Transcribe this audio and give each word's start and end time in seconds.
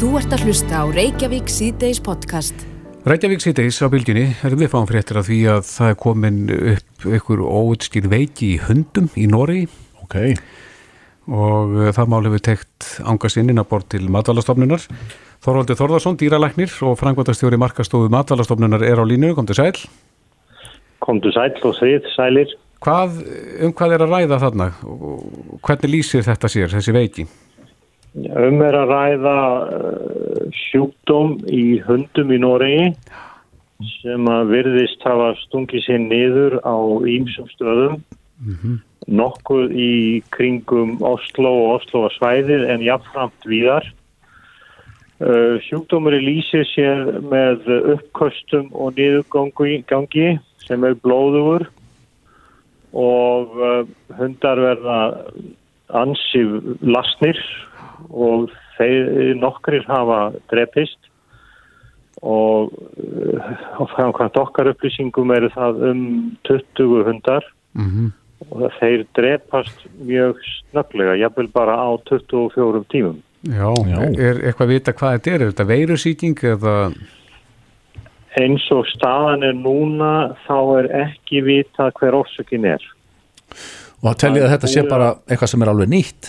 Þú 0.00 0.14
ert 0.16 0.32
að 0.32 0.46
hlusta 0.48 0.78
á 0.80 0.84
Reykjavík 0.88 1.50
C-Days 1.52 1.98
podcast. 2.00 2.62
Reykjavík 3.04 3.42
síðdeis 3.44 3.76
á 3.84 3.92
bylginni 3.92 4.30
erum 4.48 4.62
við 4.62 4.70
fáum 4.72 4.86
fréttir 4.88 5.18
af 5.20 5.26
því 5.26 5.40
að 5.52 5.58
það 5.68 5.90
er 5.92 5.98
komin 6.00 6.38
upp 6.56 7.04
ykkur 7.18 7.42
óutskýr 7.44 8.08
veiki 8.08 8.48
í 8.54 8.62
hundum 8.64 9.10
í 9.20 9.26
Nóri 9.28 9.66
Ok, 10.00 10.16
og 11.28 11.74
uh, 11.76 11.90
það 11.92 12.08
mál 12.14 12.22
hefur 12.30 12.44
tekt 12.48 12.88
ánga 13.04 13.28
sinnin 13.28 13.60
að 13.60 13.68
bort 13.74 13.90
til 13.92 14.08
matvælastofnunar. 14.08 14.88
Þorvaldi 15.44 15.76
Þorðarsson, 15.82 16.16
dýralæknir 16.24 16.80
og 16.88 16.96
frangvandastjóri 17.02 17.60
markastofu 17.60 18.08
matvælastofnunar 18.16 18.86
er 18.88 19.04
á 19.04 19.04
línu, 19.04 19.34
kom 19.36 19.52
til 19.52 19.60
sæl. 19.60 19.84
Komdu 21.04 21.28
sæl 21.36 21.52
og 21.60 21.76
þrið 21.76 22.08
sælir. 22.16 22.56
Hvað, 22.80 23.20
um 23.68 23.76
hvað 23.76 23.98
er 23.98 24.08
að 24.08 24.16
ræða 24.16 24.40
þarna? 24.48 24.72
Og 24.88 25.60
Hvernig 25.60 25.98
lýsir 25.98 26.24
þetta 26.24 26.48
sér, 26.48 26.72
þessi 26.72 26.96
veiki? 26.96 27.28
Um 28.14 28.58
er 28.66 28.74
að 28.74 28.90
ræða 28.90 29.40
uh, 29.70 30.46
sjúkdóm 30.66 31.36
í 31.46 31.78
hundum 31.86 32.32
í 32.34 32.40
Noregi 32.42 32.88
sem 34.00 34.26
að 34.28 34.50
virðist 34.50 35.04
hafa 35.06 35.30
stungið 35.44 35.84
sér 35.86 36.00
niður 36.02 36.58
á 36.66 36.74
ímsum 37.06 37.46
stöðum. 37.54 38.00
Nokkuð 39.06 39.72
í 39.72 39.92
kringum 40.34 40.98
Oslo 41.06 41.52
og 41.62 41.70
Oslo 41.78 42.08
svæðið 42.16 42.66
en 42.74 42.82
jafnframt 42.82 43.46
víðar. 43.46 43.86
Uh, 45.20 45.62
sjúkdómur 45.68 46.18
lýsir 46.18 46.66
sér 46.74 47.20
með 47.22 47.70
uppkostum 47.94 48.72
og 48.74 48.98
niðurgangi 48.98 50.38
sem 50.66 50.84
er 50.84 50.98
blóðugur 51.04 51.68
og 52.90 53.58
uh, 53.60 53.82
hundar 54.18 54.58
verða 54.66 55.00
ansi 55.94 56.42
lasnir 56.82 57.38
og 58.08 58.50
þeir 58.78 59.34
nokkrir 59.40 59.84
hafa 59.88 60.30
drepist 60.52 60.98
og 62.20 62.72
uh, 63.00 63.84
framkvæmt 63.94 64.36
okkar 64.36 64.72
upplýsingum 64.72 65.32
eru 65.36 65.52
það 65.54 65.84
um 65.90 66.02
20 66.48 67.04
hundar 67.08 67.46
Mm 67.70 68.10
og 68.48 68.70
þeir 68.78 69.04
drepast 69.16 69.86
mjög 70.00 70.38
snögglega, 70.46 71.16
jafnvel 71.20 71.50
bara 71.52 71.76
á 71.76 71.88
24 72.08 72.84
tímum. 72.92 73.20
Já, 73.44 73.68
Já. 73.88 74.00
er 74.20 74.40
eitthvað 74.44 74.66
að 74.66 74.72
vita 74.74 74.92
hvað 74.96 75.16
þetta 75.16 75.30
er? 75.30 75.40
Er 75.40 75.52
þetta 75.52 75.68
veirusýking 75.68 76.44
eða... 76.54 76.74
Eins 78.40 78.64
og 78.70 78.84
staðan 78.86 79.42
er 79.42 79.56
núna 79.58 80.10
þá 80.46 80.58
er 80.78 80.88
ekki 81.08 81.40
vitað 81.42 81.96
hver 81.98 82.16
orsökin 82.20 82.68
er. 82.68 82.84
og 84.00 84.12
að 84.12 84.20
tellið 84.22 84.44
að 84.46 84.52
þetta 84.54 84.70
sé 84.70 84.84
bara 84.88 85.08
eitthvað 85.26 85.50
sem 85.52 85.64
er 85.64 85.72
alveg 85.72 85.90
nýtt 85.90 86.28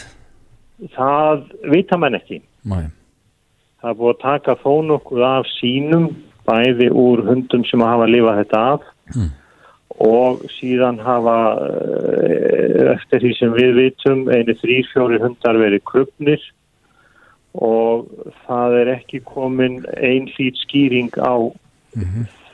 Það 0.96 1.46
vita 1.74 2.00
menn 2.02 2.18
ekki. 2.18 2.42
Nei. 2.66 2.90
Það 3.82 3.92
er 3.92 4.00
búið 4.00 4.16
að 4.16 4.24
taka 4.24 4.58
þó 4.62 4.74
nokkuð 4.86 5.24
af 5.26 5.50
sínum, 5.58 6.10
bæði 6.48 6.90
úr 6.94 7.22
hundum 7.26 7.64
sem 7.70 7.84
hafa 7.86 8.10
lifað 8.10 8.42
þetta 8.42 8.66
af 8.74 8.90
og 10.02 10.42
síðan 10.56 10.98
hafa 11.04 11.36
eh, 11.62 12.94
eftir 12.96 13.22
því 13.22 13.32
sem 13.38 13.54
við 13.54 13.76
vitum 13.78 14.24
einu 14.32 14.56
þrýr, 14.62 14.88
fjóri 14.94 15.20
hundar 15.22 15.60
verið 15.62 15.84
krupnir 15.86 16.42
og 17.54 18.08
það 18.48 18.78
er 18.82 18.94
ekki 18.96 19.22
komin 19.28 19.82
einlít 19.98 20.60
skýring 20.64 21.12
á 21.20 21.52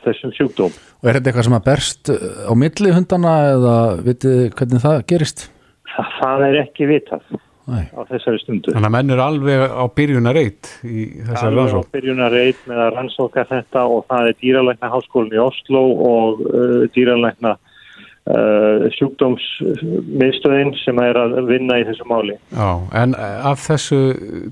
þessum 0.02 0.32
sjúkdóm. 0.34 0.74
og 0.74 1.08
er 1.08 1.18
þetta 1.18 1.30
eitthvað 1.30 1.46
sem 1.48 1.58
að 1.58 1.68
berst 1.68 2.10
uh, 2.12 2.50
á 2.50 2.52
milli 2.58 2.94
hundana 2.94 3.34
eða 3.52 3.76
vitið 4.06 4.40
hvernig 4.58 4.84
það 4.84 5.04
gerist 5.12 5.46
Það, 5.88 6.10
það 6.18 6.46
er 6.48 6.58
ekki 6.64 6.88
vitað 6.90 7.38
Nei. 7.68 7.84
á 7.92 8.00
þessari 8.08 8.40
stundu. 8.40 8.72
Þannig 8.72 8.88
að 8.88 8.94
menn 8.94 9.12
eru 9.12 9.24
alveg 9.24 9.62
á 9.68 9.84
byrjunareit 9.92 10.70
í 10.88 11.02
þessari 11.20 11.50
Alveg 11.50 11.58
á 11.58 11.64
rannsók. 11.68 11.90
byrjunarreit 11.92 12.62
með 12.70 12.82
að 12.84 12.92
rannsóka 12.96 13.44
þetta 13.50 13.82
og 13.92 14.06
það 14.08 14.30
er 14.30 14.38
dýralækna 14.42 14.92
háskólinn 14.94 15.36
í 15.36 15.42
Oslo 15.42 15.82
og 16.08 16.40
uh, 16.48 16.86
dýralækna 16.96 17.52
uh, 17.58 18.88
sjúkdómsmiðstöðin 18.96 20.72
sem 20.80 21.02
er 21.04 21.20
að 21.20 21.38
vinna 21.50 21.78
í 21.82 21.86
þessu 21.90 22.08
máli. 22.08 22.38
Já, 22.56 22.70
en 23.02 23.14
af 23.18 23.62
þessu 23.68 24.00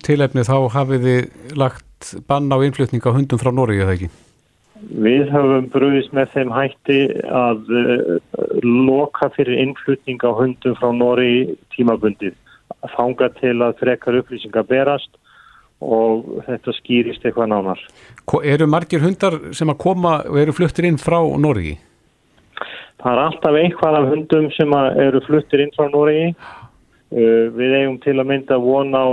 tilefni 0.04 0.44
þá 0.46 0.56
hafið 0.76 1.08
þið 1.08 1.58
lagt 1.64 2.14
bann 2.28 2.52
á 2.52 2.60
innflutning 2.60 3.00
á 3.08 3.16
hundum 3.16 3.40
frá 3.40 3.52
Nóri, 3.54 3.80
eða 3.80 3.96
ekki? 3.96 4.12
Við 4.92 5.30
höfum 5.32 5.70
brúðist 5.72 6.12
með 6.14 6.34
þeim 6.34 6.50
hætti 6.52 6.98
að 7.32 7.70
uh, 7.72 8.16
loka 8.60 9.32
fyrir 9.32 9.56
innflutning 9.64 10.20
á 10.20 10.30
hundum 10.36 10.76
frá 10.76 10.92
Nóri 10.92 11.56
tímabundið. 11.72 12.36
Fanga 12.94 13.30
til 13.40 13.56
að 13.64 13.78
frekar 13.82 14.20
upplýsingar 14.20 14.66
berast 14.68 15.10
og 15.84 16.24
þetta 16.46 16.72
skýrist 16.78 17.24
eitthvað 17.26 17.50
nánar. 17.52 17.82
Eru 18.42 18.68
margir 18.70 19.02
hundar 19.04 19.36
sem 19.56 19.68
að 19.68 19.80
koma 19.82 20.20
og 20.24 20.38
eru 20.40 20.54
fluttir 20.56 20.88
inn 20.88 21.00
frá 21.00 21.18
Nóri? 21.36 21.76
Það 23.02 23.12
er 23.12 23.22
alltaf 23.22 23.58
eitthvað 23.60 23.98
af 23.98 24.08
hundum 24.10 24.48
sem 24.56 24.72
að 24.72 25.02
eru 25.04 25.20
fluttir 25.26 25.62
inn 25.62 25.74
frá 25.76 25.90
Noregi. 25.92 26.32
Uh, 27.06 27.52
við 27.54 27.76
eigum 27.76 28.00
til 28.02 28.16
að 28.18 28.26
mynda 28.32 28.56
von 28.58 28.96
á 28.96 29.06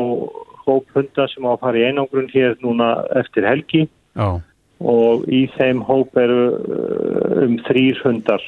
hóp 0.66 0.96
hunda 0.96 1.28
sem 1.30 1.46
á 1.46 1.52
að 1.54 1.62
fara 1.62 1.78
í 1.78 1.86
einangrun 1.90 2.32
hér 2.32 2.56
núna 2.64 2.96
eftir 3.20 3.46
helgi 3.46 3.84
Já, 4.18 4.40
og 4.82 5.28
í 5.30 5.44
þeim 5.58 5.84
hóp 5.86 6.18
eru 6.18 6.40
uh, 6.58 7.44
um 7.44 7.60
þrýr 7.68 8.00
hundar 8.02 8.42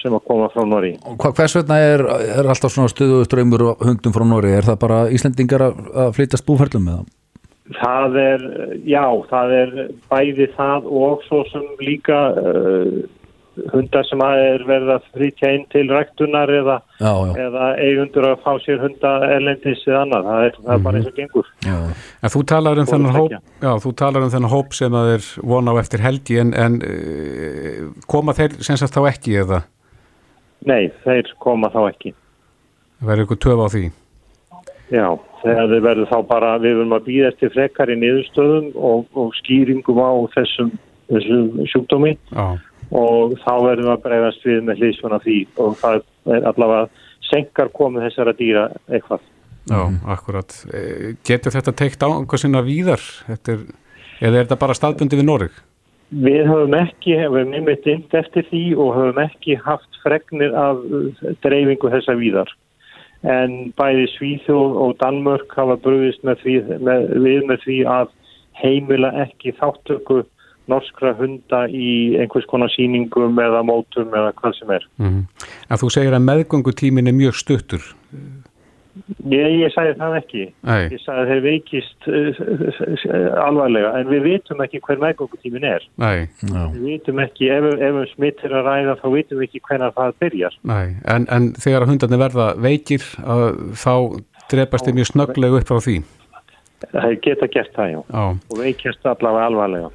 sem 0.00 0.14
að 0.14 0.24
koma 0.28 0.48
frá 0.52 0.64
Noregi. 0.68 0.98
og 1.08 1.18
hva, 1.18 1.32
hvers 1.36 1.56
vegna 1.58 1.80
er, 1.80 2.04
er 2.38 2.48
alltaf 2.52 2.72
svona 2.74 2.92
stöðu 2.92 3.24
ströymur 3.28 3.68
og 3.70 3.84
hundum 3.84 4.14
frá 4.14 4.24
Nóri 4.28 4.54
er 4.54 4.66
það 4.68 4.80
bara 4.84 5.02
Íslendingar 5.14 5.68
að 5.68 6.14
flytast 6.16 6.46
búferlum 6.48 6.88
með 6.88 7.02
það 7.02 7.12
Það 7.64 8.16
er, 8.20 8.42
já, 8.84 9.04
það 9.30 9.52
er 9.56 9.70
bæði 10.10 10.46
það 10.52 10.88
og 11.00 11.22
svo 11.24 11.38
sem 11.48 11.62
líka 11.80 12.18
uh, 12.36 12.98
hundar 13.72 14.04
sem 14.08 14.22
að 14.24 14.40
er 14.44 14.64
verið 14.68 14.90
að 14.94 15.04
flytja 15.14 15.50
inn 15.56 15.64
til 15.72 15.84
ræktunar 15.90 16.50
eða, 16.50 16.76
já, 16.98 17.10
já, 17.10 17.32
eða 17.46 17.68
eigundur 17.80 18.26
að 18.30 18.42
fá 18.44 18.50
sér 18.64 18.80
hunda 18.82 19.12
erlendis 19.30 19.84
eða 19.86 20.00
annað. 20.04 20.28
Það 20.30 20.46
er, 20.48 20.56
það 20.64 20.72
er 20.76 20.82
bara 20.86 21.00
eins 21.00 21.10
og 21.10 21.18
gengur. 21.20 21.50
já. 21.66 21.76
en 22.24 22.34
þú 22.34 22.42
talar 22.54 22.82
um 22.82 22.90
þennan 22.90 23.18
hóp, 23.18 23.36
þú 23.84 23.94
talar 24.02 24.26
um 24.26 24.32
þennan 24.34 24.54
hóp 24.54 24.74
sem 24.78 24.98
að 25.00 25.12
er 25.14 25.28
von 25.54 25.70
á 25.70 25.74
eftir 25.82 26.02
helgi 26.04 26.40
en, 26.42 26.54
en 26.58 26.80
uh, 26.82 27.92
koma 28.10 28.34
þeir 28.36 28.58
sem 28.64 28.80
sagt 28.80 28.96
þá 28.96 29.04
ekki 29.12 29.38
eða 29.44 29.62
Nei, 30.64 30.88
þeir 31.04 31.28
koma 31.44 31.68
þá 31.74 31.82
ekki. 31.90 32.14
verður 33.04 33.26
ykkur 33.26 33.40
töf 33.44 33.60
á 33.60 33.68
því? 33.74 33.84
Já, 34.94 35.06
þegar 35.42 35.68
þið 35.72 35.82
verður 35.84 36.08
þá 36.10 36.18
bara, 36.28 36.52
við 36.60 36.74
verðum 36.78 36.94
að 36.96 37.06
býða 37.08 37.28
eftir 37.32 37.52
frekar 37.52 37.90
í 37.92 37.96
niðurstöðum 38.00 38.70
og, 38.76 39.04
og 39.16 39.32
skýringum 39.40 40.00
á 40.00 40.12
þessum, 40.36 40.70
þessum 41.12 41.60
sjúkdómi 41.72 42.14
Já, 42.32 42.46
og 42.90 43.36
þá 43.42 43.52
verðum 43.64 43.88
við 43.88 43.92
að 43.94 44.02
bregðast 44.04 44.46
við 44.46 44.60
með 44.66 44.82
hlýsvona 44.82 45.20
því 45.24 45.38
og 45.62 45.76
það 45.80 46.02
er 46.36 46.48
allavega 46.50 47.04
senkar 47.28 47.70
komið 47.74 48.08
þessara 48.08 48.34
dýra 48.38 48.64
eitthvað. 48.88 49.22
já, 49.70 49.80
akkurat. 50.12 50.56
Eh, 50.74 51.14
Getur 51.24 51.54
þetta 51.54 51.72
teikt 51.72 52.02
á 52.04 52.08
einhver 52.08 52.40
sinna 52.40 52.60
víðar? 52.64 53.00
Er, 53.28 53.64
eða 54.20 54.34
er 54.34 54.42
þetta 54.42 54.60
bara 54.60 54.76
staðbundi 54.76 55.20
við 55.20 55.28
Nóri? 55.28 55.48
Við 56.14 56.44
höfum 56.46 56.76
ekki, 56.78 57.16
hefum 57.18 57.54
einmitt 57.56 57.86
inn 57.90 58.04
eftir 58.12 58.44
því 58.50 58.64
og 58.76 58.92
höfum 58.98 59.22
ekki 59.24 59.56
haft 59.64 59.96
fregnir 60.02 60.52
af 60.54 60.84
uh, 60.84 61.32
dreifingu 61.42 61.90
þessa 61.90 62.14
víðar. 62.20 62.52
En 63.24 63.72
bæði 63.78 64.04
Svíþjóð 64.12 64.76
og 64.84 64.98
Danmörk 65.00 65.56
hafa 65.56 65.78
brugðist 65.80 66.20
með 66.28 66.42
því, 66.44 66.56
með, 66.84 67.06
við 67.24 67.46
með 67.48 67.64
því 67.64 67.78
að 67.88 68.12
heimila 68.60 69.10
ekki 69.24 69.54
þáttöku 69.56 70.20
norskra 70.70 71.12
hunda 71.18 71.64
í 71.68 72.14
einhvers 72.20 72.46
konar 72.50 72.72
sýningum 72.72 73.36
eða 73.40 73.64
mótum 73.66 74.14
eða 74.14 74.32
hvað 74.38 74.56
sem 74.60 74.72
er. 74.78 74.86
Mm. 75.02 75.20
En 75.68 75.80
þú 75.82 75.90
segir 75.92 76.16
að 76.16 76.26
meðgöngutímin 76.30 77.10
er 77.10 77.16
mjög 77.16 77.36
stuttur. 77.42 77.84
Ég, 79.26 79.48
ég 79.58 79.72
sagði 79.74 79.94
það 79.98 80.12
ekki. 80.20 80.42
Nei, 80.68 80.82
Ég 80.92 81.00
sagði 81.02 81.22
að 81.24 81.30
þeir 81.32 81.40
veikist 81.44 82.06
uh, 82.06 82.28
uh, 82.38 83.30
alvarlega 83.42 83.90
en 83.98 84.06
við 84.12 84.22
vitum 84.28 84.62
ekki 84.62 84.80
hver 84.86 85.00
meðgöngutímin 85.02 85.66
er. 85.66 85.86
Við 85.98 86.78
vitum 86.84 87.22
ekki, 87.24 87.48
ef, 87.50 87.66
ef 87.74 87.98
um 87.98 88.06
smitt 88.12 88.44
er 88.46 88.54
að 88.54 88.68
ræða 88.68 88.94
þá 89.00 89.08
vitum 89.16 89.40
við 89.40 89.48
ekki 89.48 89.62
hvenar 89.66 89.96
það 89.98 90.14
byrjar. 90.22 90.58
nei. 90.70 90.94
En, 91.10 91.26
en 91.34 91.50
þegar 91.58 91.84
að 91.84 91.90
hundarnir 91.94 92.22
verða 92.22 92.46
veikir 92.68 93.08
að, 93.24 93.44
þá 93.82 93.94
drepast 94.54 94.86
þeir 94.86 94.98
mjög 95.00 95.10
snögglega 95.10 95.58
upp 95.58 95.72
frá 95.72 95.82
því. 95.88 95.98
Það 96.84 97.18
geta 97.24 97.50
gert 97.50 97.74
það, 97.74 97.92
já. 97.96 98.00
Já, 98.14 98.24
Og 98.52 98.58
veikjast 98.60 99.06
allavega 99.08 99.50
alvarlega. 99.50 99.92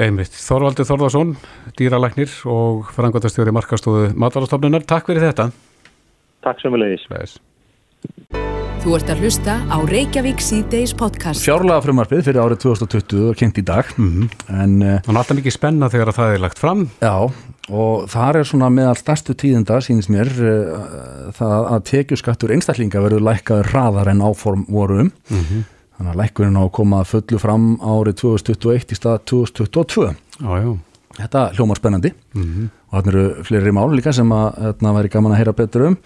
Einmitt. 0.00 0.32
Þorvaldur 0.32 0.86
Þorðarsson, 0.88 1.34
dýralæknir 1.78 2.32
og 2.50 2.88
frangvöldastjóri 2.96 3.52
markastóðu 3.54 4.12
matalastofnunar. 4.18 4.86
Takk 4.88 5.06
fyrir 5.10 5.28
þetta. 5.30 5.50
Takk 6.42 6.62
sömulegis. 6.64 7.04
Leis. 7.12 7.38
Þú 8.82 8.96
ert 8.96 9.10
að 9.14 9.20
hlusta 9.22 9.52
á 9.70 9.78
Reykjavík 9.86 10.40
C-Days 10.42 10.90
podcast. 10.98 11.44
fjárlega 11.46 11.84
frumarfið 11.84 12.24
fyrir 12.26 12.40
árið 12.42 12.58
2020 12.64 13.28
var 13.28 13.36
kynnt 13.38 13.60
í 13.60 13.62
dag 13.64 13.84
Mhm. 13.96 14.24
en 14.50 14.72
uh, 14.82 14.96
Þannig 15.06 15.20
alltaf 15.20 15.36
mikið 15.38 15.54
spenna 15.54 15.88
þegar 15.88 16.08
að 16.10 16.16
það 16.18 16.34
er 16.34 16.40
lagt 16.42 16.58
fram. 16.58 16.82
Já, 17.00 17.30
og 17.70 18.08
þar 18.10 18.36
er 18.40 18.42
svona 18.50 18.70
meðal 18.74 18.96
stærstu 18.98 19.36
tíðinda, 19.38 19.78
sínist 19.86 20.10
mér, 20.10 20.26
uh, 20.34 21.30
það 21.30 21.70
að 21.76 21.84
tekjuskattur 21.92 22.50
einstaklinga 22.56 22.98
verður 23.04 23.22
lækkaður 23.22 23.70
hraðar 23.70 24.08
en 24.10 24.18
áform 24.26 24.66
voru 24.68 24.98
um. 25.04 25.12
Mhm. 25.30 25.62
Þannig 26.02 26.16
að 26.16 26.18
lækkunin 26.18 26.56
á 26.58 26.62
að 26.66 26.72
koma 26.74 26.98
að 26.98 27.10
fullu 27.12 27.38
fram 27.38 27.66
árið 27.78 28.16
2021 28.18 28.90
í 28.90 28.96
stað 28.98 29.20
2022. 29.30 30.06
Já, 30.42 30.52
já. 30.58 30.70
Þetta 31.12 31.42
hljómar 31.54 31.78
spennandi 31.78 32.10
og 32.34 32.96
þarna 32.96 33.12
eru 33.12 33.44
fleiri 33.46 33.74
mál 33.76 33.92
líka 33.94 34.14
sem 34.16 34.32
að 34.34 34.56
þarna 34.64 34.94
væri 34.96 35.12
gaman 35.12 35.34
að 35.36 35.38
heyra 35.38 35.54
betur 35.60 35.84
um. 35.86 35.96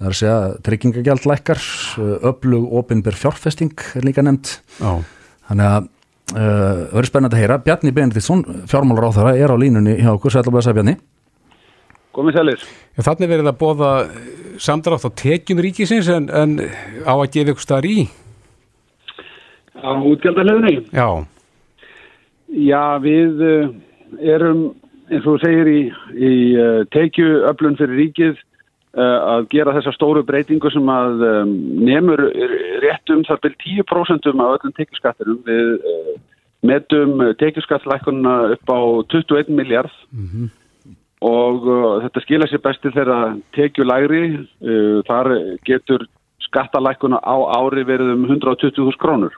Það 0.00 0.08
er 0.08 0.14
að 0.16 0.18
segja 0.18 0.38
tryggingagjald 0.66 1.28
lækkar, 1.30 1.62
öflug 2.32 2.74
opinber 2.80 3.14
fjárfesting 3.14 3.86
er 3.94 4.08
líka 4.08 4.24
nefnt. 4.26 4.56
Já, 4.80 4.98
Þannig 5.46 5.70
að 5.70 5.86
uh, 5.86 6.82
verður 6.96 7.10
spennandi 7.12 7.38
að 7.38 7.44
heyra. 7.44 7.60
Bjarni 7.62 7.94
Benediktsson, 7.94 8.44
fjármálar 8.66 9.06
á 9.14 9.16
þeirra, 9.20 9.36
er 9.38 9.54
á 9.54 9.56
línunni 9.62 9.94
hjá 10.00 10.10
okkur. 10.16 10.34
Sætla 10.34 10.58
að 10.58 10.66
segja 10.66 10.80
Bjarni. 10.80 10.98
Komið 12.16 12.40
sælir. 12.40 12.68
Þannig 12.98 13.30
verið 13.30 13.52
að 13.52 13.58
bóða 13.62 13.94
samdrátt 14.66 15.06
á 15.06 15.10
tekjum 15.22 15.62
ríkisins 15.62 16.10
en, 16.10 16.30
en 16.34 16.58
á 17.06 17.14
að 17.14 17.28
gefa 17.36 17.54
ykkur 17.54 17.68
staðar 17.68 17.92
í. 17.92 18.08
Á 19.82 19.90
útgjaldaleðinni. 20.00 20.86
Já, 20.96 21.26
Já, 22.54 22.98
við 23.02 23.40
uh, 23.42 23.70
erum, 24.22 24.68
eins 25.10 25.24
og 25.24 25.34
þú 25.34 25.38
segir, 25.42 25.70
í, 25.70 25.80
í 26.14 26.34
uh, 26.54 26.82
tekjuöflun 26.94 27.78
fyrir 27.80 27.98
ríkið 28.00 28.36
uh, 28.36 29.18
að 29.34 29.48
gera 29.54 29.74
þessa 29.74 29.94
stóru 29.96 30.22
breytingu 30.26 30.70
sem 30.70 30.92
að 30.92 31.24
um, 31.26 31.54
nemur 31.82 32.22
rétt 32.84 33.14
um 33.14 33.24
þar 33.26 33.42
byrj 33.42 33.56
10% 33.82 34.30
af 34.30 34.52
öllum 34.54 34.76
tekjuskattinum. 34.76 35.40
Við 35.46 35.72
metum 36.66 37.18
tekjuskattlækunna 37.40 38.36
upp 38.54 38.70
á 38.70 38.80
21 39.12 39.50
miljard 39.58 39.92
og 41.26 41.66
uh, 41.66 41.96
þetta 42.04 42.22
skila 42.22 42.48
sér 42.50 42.62
besti 42.62 42.94
þegar 42.94 43.40
tekjulægri. 43.58 44.22
Uh, 44.62 45.02
þar 45.10 45.32
getur 45.66 46.06
skattalækuna 46.46 47.18
á 47.26 47.36
ári 47.58 47.82
verið 47.88 48.14
um 48.14 48.30
120.000 48.30 49.02
krónur. 49.02 49.34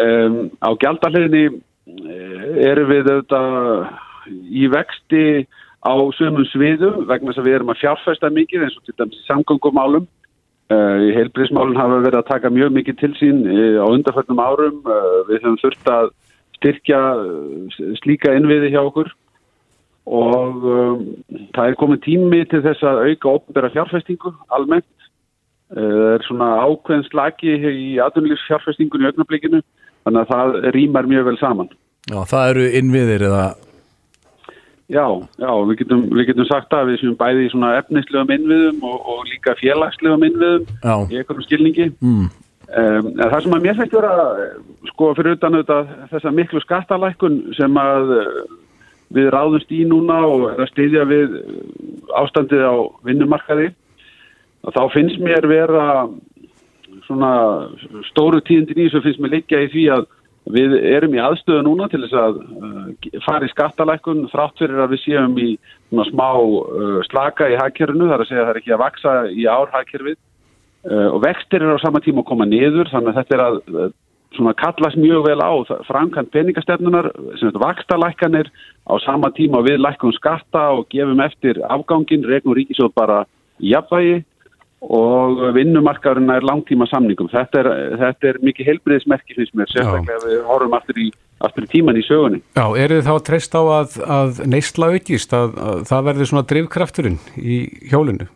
Um, 0.00 0.36
á 0.64 0.70
gjaldahliðinni 0.80 1.42
eh, 1.50 2.44
erum 2.70 2.88
við 2.88 3.10
auðvitað 3.10 4.30
í 4.48 4.68
vexti 4.72 5.24
á 5.84 5.92
sömum 6.16 6.46
sviðum 6.48 7.04
vegna 7.08 7.32
þess 7.32 7.42
að 7.42 7.48
við 7.48 7.56
erum 7.58 7.72
að 7.72 7.80
fjárfæsta 7.82 8.30
mikið 8.32 8.64
eins 8.66 8.78
og 8.78 8.86
til 8.86 8.96
dæmis 8.96 9.20
í 9.20 9.28
samgöngumálum. 9.28 10.08
Uh, 10.70 11.02
í 11.02 11.14
heilbríðismálun 11.16 11.74
hafa 11.74 11.96
verið 12.04 12.20
að 12.20 12.28
taka 12.28 12.50
mjög 12.54 12.76
mikið 12.76 12.98
til 13.00 13.10
sín 13.18 13.40
uh, 13.42 13.80
á 13.82 13.86
undarförnum 13.90 14.38
árum. 14.38 14.76
Uh, 14.86 15.24
við 15.26 15.40
höfum 15.42 15.58
þurft 15.58 15.90
að 15.90 16.12
styrkja 16.60 17.00
slíka 17.98 18.36
innviði 18.36 18.70
hjá 18.74 18.84
okkur 18.84 19.10
og 20.10 20.64
um, 20.66 21.02
það 21.56 21.66
er 21.66 21.76
komið 21.80 22.00
tími 22.06 22.40
til 22.50 22.62
þess 22.64 22.84
að 22.86 23.02
auka 23.08 23.34
ópenbæra 23.36 23.72
fjárfæstingu 23.74 24.32
almennt. 24.54 24.88
Það 25.70 26.06
er 26.10 26.26
svona 26.26 26.50
ákveðin 26.66 27.06
slagi 27.06 27.56
í 27.70 27.88
atvinnulífsfjárfestingun 28.02 29.04
í 29.04 29.10
augnablikinu 29.10 29.60
þannig 30.06 30.20
að 30.22 30.30
það 30.32 30.70
rýmar 30.74 31.08
mjög 31.10 31.28
vel 31.28 31.36
saman. 31.38 31.72
Já, 32.10 32.18
það 32.26 32.52
eru 32.54 32.70
innviðir 32.80 33.26
eða 33.30 33.48
Já, 34.90 35.04
já, 35.38 35.50
við 35.68 35.76
getum, 35.84 36.00
við 36.10 36.32
getum 36.32 36.46
sagt 36.48 36.72
að 36.74 36.88
við 36.88 36.96
séum 36.98 37.18
bæði 37.20 37.44
í 37.46 37.50
svona 37.52 37.76
efnislegum 37.78 38.32
innviðum 38.34 38.80
og, 38.88 38.96
og 39.12 39.20
líka 39.30 39.54
félagslegum 39.60 40.24
innviðum 40.26 40.64
Já. 40.82 40.94
í 41.06 41.20
einhverjum 41.20 41.46
skilningi. 41.46 41.86
mm, 42.02 42.24
Um, 42.70 43.16
það 43.18 43.40
sem 43.42 43.54
að 43.56 43.64
mér 43.64 43.78
finnst 43.80 43.94
vera, 43.96 44.10
eh, 44.38 44.50
sko, 44.92 45.08
fyrir 45.18 45.34
utan 45.34 45.56
auðvitað 45.56 45.88
þessa 46.12 46.30
miklu 46.30 46.60
skattalækun 46.62 47.38
sem 47.56 47.78
að 47.82 48.12
eh, 48.14 48.36
við 49.16 49.30
ráðumst 49.34 49.72
í 49.74 49.80
núna 49.90 50.20
og 50.22 50.44
er 50.52 50.62
að 50.62 50.70
styðja 50.70 51.06
við 51.10 51.34
eh, 51.40 51.56
ástandið 52.20 52.62
á 52.62 52.74
vinnumarkaði, 53.08 53.72
að 53.72 53.89
þá 54.68 54.82
finnst 54.94 55.20
mér 55.24 55.46
vera 55.48 55.84
svona 57.06 57.34
stóru 58.10 58.40
tíðindin 58.44 58.78
í 58.78 58.88
þessu 58.88 59.04
finnst 59.04 59.22
mér 59.22 59.38
liggja 59.38 59.62
í 59.64 59.70
því 59.72 59.84
að 59.96 60.08
við 60.50 60.74
erum 60.88 61.14
í 61.14 61.20
aðstöðu 61.22 61.62
núna 61.66 61.86
til 61.90 62.00
þess 62.04 62.16
að 62.16 62.40
uh, 62.40 63.20
fara 63.26 63.46
í 63.46 63.52
skattalækun 63.52 64.26
þrátt 64.32 64.60
fyrir 64.62 64.82
að 64.82 64.94
við 64.94 65.02
séum 65.04 65.36
í 65.38 65.50
smá 66.08 66.28
uh, 66.32 67.00
slaka 67.10 67.50
í 67.52 67.58
hagkerfinu, 67.60 68.08
þar 68.10 68.24
að 68.24 68.30
segja 68.30 68.42
að 68.42 68.48
það 68.48 68.54
er 68.54 68.60
ekki 68.62 68.74
að 68.74 68.82
vaksa 68.84 69.14
í 69.30 69.46
ár 69.46 69.74
hagkerfið. 69.74 70.18
Uh, 70.80 71.08
og 71.12 71.18
vextir 71.26 71.60
eru 71.60 71.76
á 71.76 71.84
sama 71.84 72.00
tíma 72.00 72.24
að 72.24 72.30
koma 72.32 72.48
niður 72.48 72.88
þannig 72.88 73.12
að 73.12 73.20
þetta 73.20 73.36
er 73.36 73.44
að 73.44 73.92
svona 74.36 74.54
kallast 74.56 74.96
mjög 74.96 75.26
vel 75.26 75.42
á 75.42 75.52
framkvæmt 75.88 76.32
peningastefnunar 76.32 77.10
sem 77.36 77.50
þetta 77.50 77.62
vakstalækkanir 77.64 78.50
á 78.86 78.94
sama 79.04 79.28
tíma 79.36 79.60
við 79.66 79.82
lækkum 79.82 80.14
skatta 80.16 80.70
og 80.78 80.86
gefum 80.94 81.20
eftir 81.20 81.60
afgangin, 81.68 82.24
regnum 82.24 82.56
ríkisjóð 82.56 82.94
bara 82.96 83.24
jafnvægi 83.58 84.22
og 84.80 85.42
vinnumarkaðurinn 85.54 86.32
er 86.32 86.46
langtíma 86.46 86.86
samningum. 86.88 87.28
Þetta 87.32 87.60
er, 87.60 87.70
þetta 88.00 88.30
er 88.30 88.40
mikið 88.46 88.70
heilbriðismerki 88.70 89.36
finnst 89.36 89.56
mér, 89.58 89.68
sérstaklega 89.68 90.24
við 90.24 90.42
horfum 90.48 90.76
aftur 90.78 91.00
í, 91.04 91.10
aftur 91.44 91.66
í 91.66 91.70
tíman 91.74 92.00
í 92.00 92.04
sögunni. 92.06 92.40
já, 92.56 92.64
eru 92.64 92.98
þið 92.98 93.08
þá 93.08 93.14
að 93.14 93.24
treysta 93.28 93.60
á 93.60 93.64
að, 93.76 93.96
að 94.18 94.42
neysla 94.48 94.92
aukist, 94.94 95.36
að, 95.36 95.56
að 95.68 95.82
það 95.92 96.06
verði 96.08 96.28
svona 96.30 96.48
drifkrafturinn 96.54 97.18
í 97.36 97.62
hjólinu? 97.92 98.30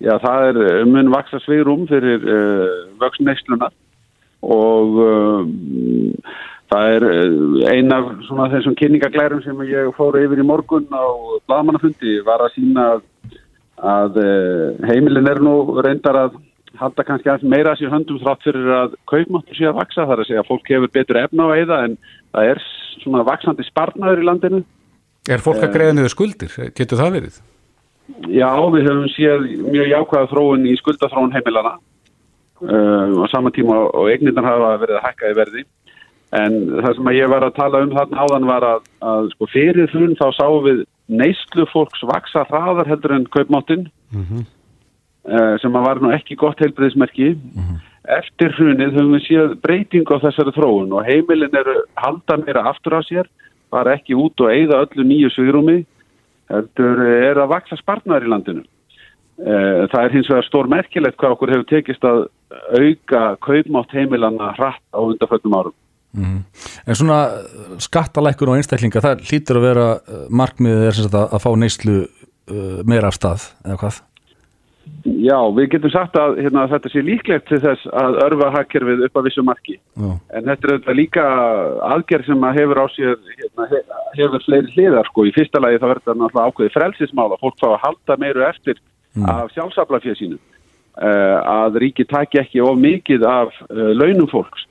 Já, 0.00 0.14
það 0.16 0.46
er 0.48 0.58
uh, 0.64 0.84
mun 0.88 1.12
vaksa 1.12 1.38
sveirum 1.44 1.84
fyrir 1.88 2.22
uh, 2.24 2.68
vöxn 3.02 3.26
neyslunar 3.28 3.74
og 4.40 4.96
um, 5.04 5.50
það 6.72 6.94
er 6.94 7.06
uh, 7.10 7.58
ein 7.68 7.92
af 7.92 8.08
svona 8.24 8.48
þessum 8.54 8.78
kynningaglærum 8.80 9.42
sem 9.44 9.60
ég 9.68 9.92
fór 9.98 10.16
yfir 10.22 10.40
í 10.40 10.46
morgun 10.48 10.88
á 10.88 11.04
bladamannafundi 11.44 12.16
var 12.24 12.46
að 12.46 12.54
sína 12.56 12.86
að, 12.94 13.04
að 13.80 14.20
uh, 14.20 14.88
heimilin 14.88 15.28
er 15.30 15.40
nú 15.42 15.54
reyndar 15.80 16.18
að 16.26 16.40
halda 16.80 17.04
kannski 17.04 17.30
aðeins 17.30 17.50
meira 17.50 17.74
að 17.74 17.80
sér 17.80 17.92
höndum 17.92 18.20
þrátt 18.22 18.44
fyrir 18.46 18.68
að 18.76 18.96
kaupmáttur 19.10 19.58
sé 19.58 19.68
að 19.68 19.78
vaksa 19.80 20.06
þar 20.08 20.22
að 20.22 20.28
segja 20.28 20.42
að 20.44 20.50
fólk 20.50 20.70
hefur 20.70 20.92
betur 20.94 21.18
efna 21.20 21.48
á 21.48 21.50
eða 21.58 21.78
en 21.86 21.96
það 22.30 22.50
er 22.52 22.62
svona 23.02 23.24
vaksandi 23.26 23.66
sparnaður 23.66 24.22
í 24.22 24.28
landinu 24.28 24.60
Er 25.28 25.42
fólk 25.44 25.60
að 25.60 25.74
greiða 25.74 25.96
niður 25.96 26.14
skuldir? 26.14 26.54
Getur 26.76 27.00
það 27.00 27.16
verið? 27.18 27.40
Já, 28.32 28.48
við 28.72 28.86
höfum 28.88 29.10
séð 29.12 29.44
mjög 29.68 29.90
jákvæða 29.90 30.30
þróun 30.30 30.64
í 30.66 30.76
skuldaþróun 30.80 31.34
heimilana 31.34 31.74
uh, 31.76 33.20
á 33.22 33.26
sama 33.32 33.52
tíma 33.54 33.82
og 33.90 34.08
eignirnar 34.10 34.48
hafa 34.48 34.72
verið 34.82 34.98
að 34.98 35.06
hækka 35.08 35.30
í 35.30 35.36
verði 35.38 35.66
en 36.40 36.56
það 36.78 36.96
sem 36.96 37.10
að 37.10 37.18
ég 37.18 37.30
var 37.30 37.46
að 37.46 37.56
tala 37.58 37.82
um 37.84 37.92
þarna 37.94 38.24
áðan 38.24 38.48
var 38.50 38.66
að, 38.66 38.88
að 39.12 39.30
sko, 39.34 39.48
fyrir 39.50 39.90
hrun 39.94 40.16
þá 40.18 40.26
sáum 40.38 40.66
við 40.66 40.82
neyslu 41.10 41.66
fólks 41.72 42.02
vaksa 42.06 42.46
hraðar 42.48 42.88
heldur 42.88 43.16
en 43.16 43.26
kaupmáttin 43.34 43.88
uh, 44.14 45.54
sem 45.60 45.76
að 45.76 45.86
var 45.86 46.00
nú 46.00 46.10
ekki 46.14 46.38
gott 46.38 46.60
heilbriðismerki 46.62 47.34
eftir 48.10 48.54
hrunið 48.56 48.96
höfum 48.96 49.14
við 49.16 49.26
séð 49.26 49.54
breytingu 49.62 50.16
á 50.16 50.22
þessari 50.24 50.54
þróun 50.56 50.92
og 50.96 51.04
heimilin 51.06 51.54
eru 51.54 51.74
halda 52.00 52.36
meira 52.40 52.64
aftur 52.70 52.96
á 52.98 53.00
sér 53.04 53.28
bara 53.70 53.94
ekki 53.94 54.14
út 54.18 54.40
og 54.40 54.50
eigða 54.50 54.84
öllu 54.86 55.04
nýju 55.06 55.30
svigrúmi 55.34 55.84
heldur 56.50 57.02
er 57.06 57.38
að 57.38 57.52
vaksa 57.52 57.76
spartnaður 57.78 58.26
í 58.26 58.30
landinu. 58.32 58.64
Eh, 59.40 59.86
Það 59.90 60.04
er 60.04 60.14
hins 60.16 60.28
vegar 60.28 60.46
stór 60.48 60.68
merkilegt 60.68 61.16
hvað 61.16 61.36
okkur 61.36 61.52
hefur 61.54 61.68
tekist 61.70 62.04
að 62.04 62.26
auka 62.74 63.36
kaupmátt 63.46 63.94
heimilanna 63.94 64.52
hratt 64.58 64.82
á 64.90 65.00
undarföldum 65.00 65.54
árum. 65.54 65.76
En 66.16 66.96
svona 66.98 67.20
skattalækkun 67.78 68.50
og 68.50 68.56
einstaklinga, 68.58 69.02
það 69.04 69.24
hlýtur 69.28 69.60
að 69.60 69.66
vera 69.68 69.88
uh, 69.96 70.22
markmiðið 70.30 70.86
er 70.88 70.96
sem 70.96 71.06
sagt 71.06 71.18
að, 71.20 71.36
fá 71.44 71.50
neyslu 71.56 71.98
uh, 72.02 72.78
meira 72.84 73.10
af 73.12 73.18
stað, 73.18 73.50
eða 73.64 73.76
hvað? 73.84 74.00
Já, 75.06 75.36
við 75.56 75.68
getum 75.72 75.92
sagt 75.94 76.16
að 76.18 76.40
hérna, 76.42 76.66
þetta 76.68 76.90
sé 76.92 77.00
líklegt 77.04 77.46
til 77.48 77.60
þess 77.62 77.86
að 77.96 78.18
örfa 78.24 78.48
hagkerfið 78.56 79.04
upp 79.06 79.16
að 79.20 79.26
vissu 79.28 79.44
marki. 79.46 79.76
Já. 79.94 80.10
En 80.36 80.48
þetta 80.48 80.66
er 80.66 80.72
auðvitað 80.74 80.98
líka 80.98 81.24
aðgerð 81.94 82.26
sem 82.28 82.44
að 82.48 82.58
hefur 82.58 82.80
á 82.82 82.86
sér, 82.96 83.14
hérna, 83.38 83.68
he- 83.70 83.82
hefur 84.18 84.44
fleiri 84.44 84.74
hliðar 84.74 85.08
sko. 85.08 85.24
Í 85.28 85.34
fyrsta 85.36 85.62
lagi 85.62 85.78
þá 85.80 85.86
verður 85.86 86.02
þetta 86.04 86.16
náttúrulega 86.20 86.50
ákveði 86.50 86.74
frelsismála. 86.74 87.38
Fólk 87.40 87.56
fá 87.62 87.68
að 87.70 87.82
halda 87.84 88.16
meiru 88.20 88.44
eftir 88.48 88.80
af 89.30 89.54
sjálfsaflafjöð 89.54 90.18
sínu. 90.20 90.40
Uh, 91.00 91.38
að 91.48 91.78
ríki 91.84 92.04
taki 92.10 92.42
ekki 92.42 92.60
of 92.60 92.76
mikið 92.76 93.24
af 93.30 93.54
uh, 93.70 93.92
launum 93.96 94.28
fólks. 94.28 94.66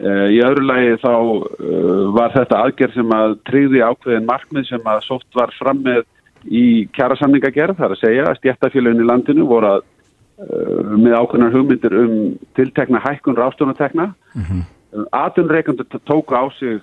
Uh, 0.00 0.30
í 0.32 0.38
öðru 0.40 0.62
lagi 0.64 0.92
þá 1.02 1.12
uh, 1.12 2.04
var 2.16 2.32
þetta 2.32 2.60
aðgerð 2.64 2.94
sem 2.96 3.10
að 3.12 3.32
tryggði 3.44 3.80
ákveðin 3.84 4.28
markmið 4.28 4.68
sem 4.70 4.86
að 4.88 5.00
sótt 5.04 5.36
var 5.36 5.50
fram 5.58 5.82
með 5.84 6.06
í 6.48 6.86
kjærasamningagerð, 6.96 7.76
þar 7.76 7.92
að 7.92 8.00
segja 8.00 8.28
að 8.30 8.38
stjættafélagin 8.38 9.02
í 9.04 9.08
landinu 9.10 9.44
voru 9.50 9.74
að 9.74 9.82
uh, 9.84 10.94
með 10.94 11.16
ákveðnar 11.18 11.52
hugmyndir 11.52 11.96
um 12.00 12.14
tiltekna 12.56 13.02
hækkun 13.04 13.36
ráfstónatekna. 13.40 14.12
Mm 14.36 14.68
Atunreikandur 15.14 15.86
tóku 16.02 16.34
á 16.34 16.50
sig 16.58 16.80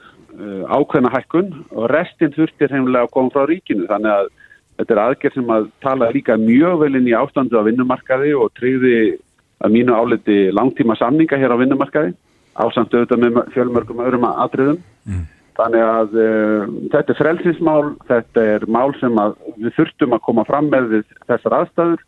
ákveðna 0.71 1.09
hækkun 1.11 1.49
og 1.75 1.89
restin 1.91 2.31
þurftir 2.31 2.71
heimlega 2.71 3.03
að 3.03 3.11
koma 3.11 3.33
frá 3.33 3.43
ríkinu. 3.49 3.83
Þannig 3.89 4.13
að 4.13 4.29
þetta 4.77 4.93
er 4.93 5.01
aðgerð 5.01 5.35
sem 5.35 5.51
að 5.51 5.65
tala 5.83 6.07
líka 6.15 6.37
mjög 6.39 6.77
vel 6.85 6.93
inn 7.01 7.09
í 7.09 7.17
ástandu 7.17 7.59
á 7.59 7.67
vinnumarkaði 7.67 8.31
og 8.39 8.53
tryggði 8.55 9.17
að 9.59 9.75
mínu 9.75 9.97
áliti 9.97 10.37
langtíma 10.55 10.95
samninga 10.95 11.41
hér 11.41 11.51
á 11.51 11.59
vinnumarkaði 11.59 12.13
ásamt 12.57 12.93
auðvitað 12.93 13.23
með 13.23 13.39
fjölmörgum 13.55 14.03
öðrum 14.05 14.27
atriðum. 14.29 14.79
Þannig 15.57 15.81
að 15.81 16.11
uh, 16.21 16.65
þetta 16.93 17.13
er 17.13 17.17
frelsinsmál, 17.17 17.83
þetta 18.09 18.41
er 18.45 18.65
mál 18.69 18.91
sem 18.99 19.15
við 19.57 19.71
þurftum 19.77 20.13
að 20.13 20.21
koma 20.27 20.43
fram 20.45 20.67
með 20.69 20.89
við 20.91 21.05
þessar 21.29 21.55
aðstæður. 21.61 22.03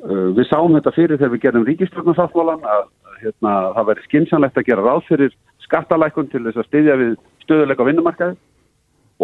Uh, 0.00 0.28
við 0.36 0.46
sáum 0.48 0.76
þetta 0.78 0.92
fyrir 0.96 1.18
þegar 1.20 1.34
við 1.34 1.42
gerum 1.44 1.66
ríkistjórnarsáttmálan 1.68 2.64
að 2.64 2.84
hérna, 3.20 3.52
það 3.76 3.86
væri 3.90 4.06
skinsanlegt 4.06 4.58
að 4.60 4.66
gera 4.70 4.84
ráð 4.84 5.04
fyrir 5.08 5.36
skattalækun 5.64 6.28
til 6.32 6.44
þess 6.46 6.60
að 6.60 6.68
styðja 6.70 6.96
við 7.00 7.14
stöðuleika 7.44 7.86
vinnumarkaði 7.88 8.36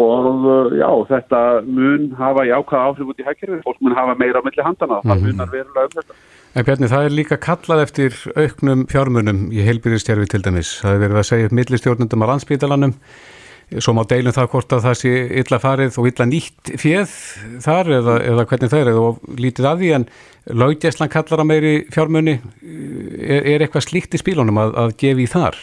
og 0.01 0.45
uh, 0.49 0.71
já, 0.73 0.89
þetta 1.09 1.41
mun 1.69 2.07
hafa 2.17 2.45
jákvæða 2.49 2.85
áhrif 2.89 3.11
út 3.11 3.19
í 3.21 3.25
hækkerfi, 3.27 3.59
fólk 3.65 3.81
mun 3.85 3.93
hafa 3.97 4.15
meira 4.17 4.41
á 4.41 4.45
milli 4.45 4.65
handana, 4.65 5.01
það 5.05 5.17
Mhm. 5.19 5.25
munar 5.29 5.51
verulega 5.53 5.85
um 5.85 5.93
þetta. 5.97 6.13
En 6.53 6.65
Bjarni, 6.67 6.85
það 6.85 7.07
er 7.07 7.13
líka 7.17 7.37
kallað 7.41 7.79
eftir 7.87 8.17
auknum 8.37 8.83
fjármunum 8.85 9.47
í 9.49 9.63
heilbyrðistjærfi 9.65 10.27
til 10.29 10.43
dæmis. 10.45 10.75
Það 10.83 10.91
er 10.95 10.99
verið 11.01 11.21
að 11.23 11.25
segja 11.31 11.49
upp 11.49 11.55
millistjórnundum 11.57 12.25
á 12.25 12.29
landsbítalanum. 12.29 12.93
Svo 13.81 13.95
má 13.97 14.03
deilum 14.05 14.35
það 14.35 14.49
hvort 14.51 14.75
að 14.75 14.83
það 14.83 14.97
sé 14.99 15.13
illa 15.41 15.59
farið 15.63 15.97
og 15.97 16.09
illa 16.11 16.27
nýtt 16.29 16.73
fjöð 16.77 17.15
þar 17.63 17.89
eða, 17.97 18.19
eða 18.29 18.45
hvernig 18.51 18.69
það 18.69 18.83
er 18.83 18.91
eða 18.91 19.37
lítið 19.47 19.69
að 19.71 19.81
því 19.81 19.91
en 19.97 20.07
lögdæslan 20.61 21.13
kallar 21.15 21.41
að 21.41 21.49
meiri 21.49 21.73
fjármunni. 21.95 22.35
Er, 22.61 23.41
er 23.55 23.65
eitthvað 23.65 23.87
slíkt 23.87 24.13
í 24.13 24.21
spílunum 24.21 24.61
að, 24.61 24.77
að 24.83 24.97
gefa 25.01 25.25
í 25.25 25.29
þar? 25.33 25.61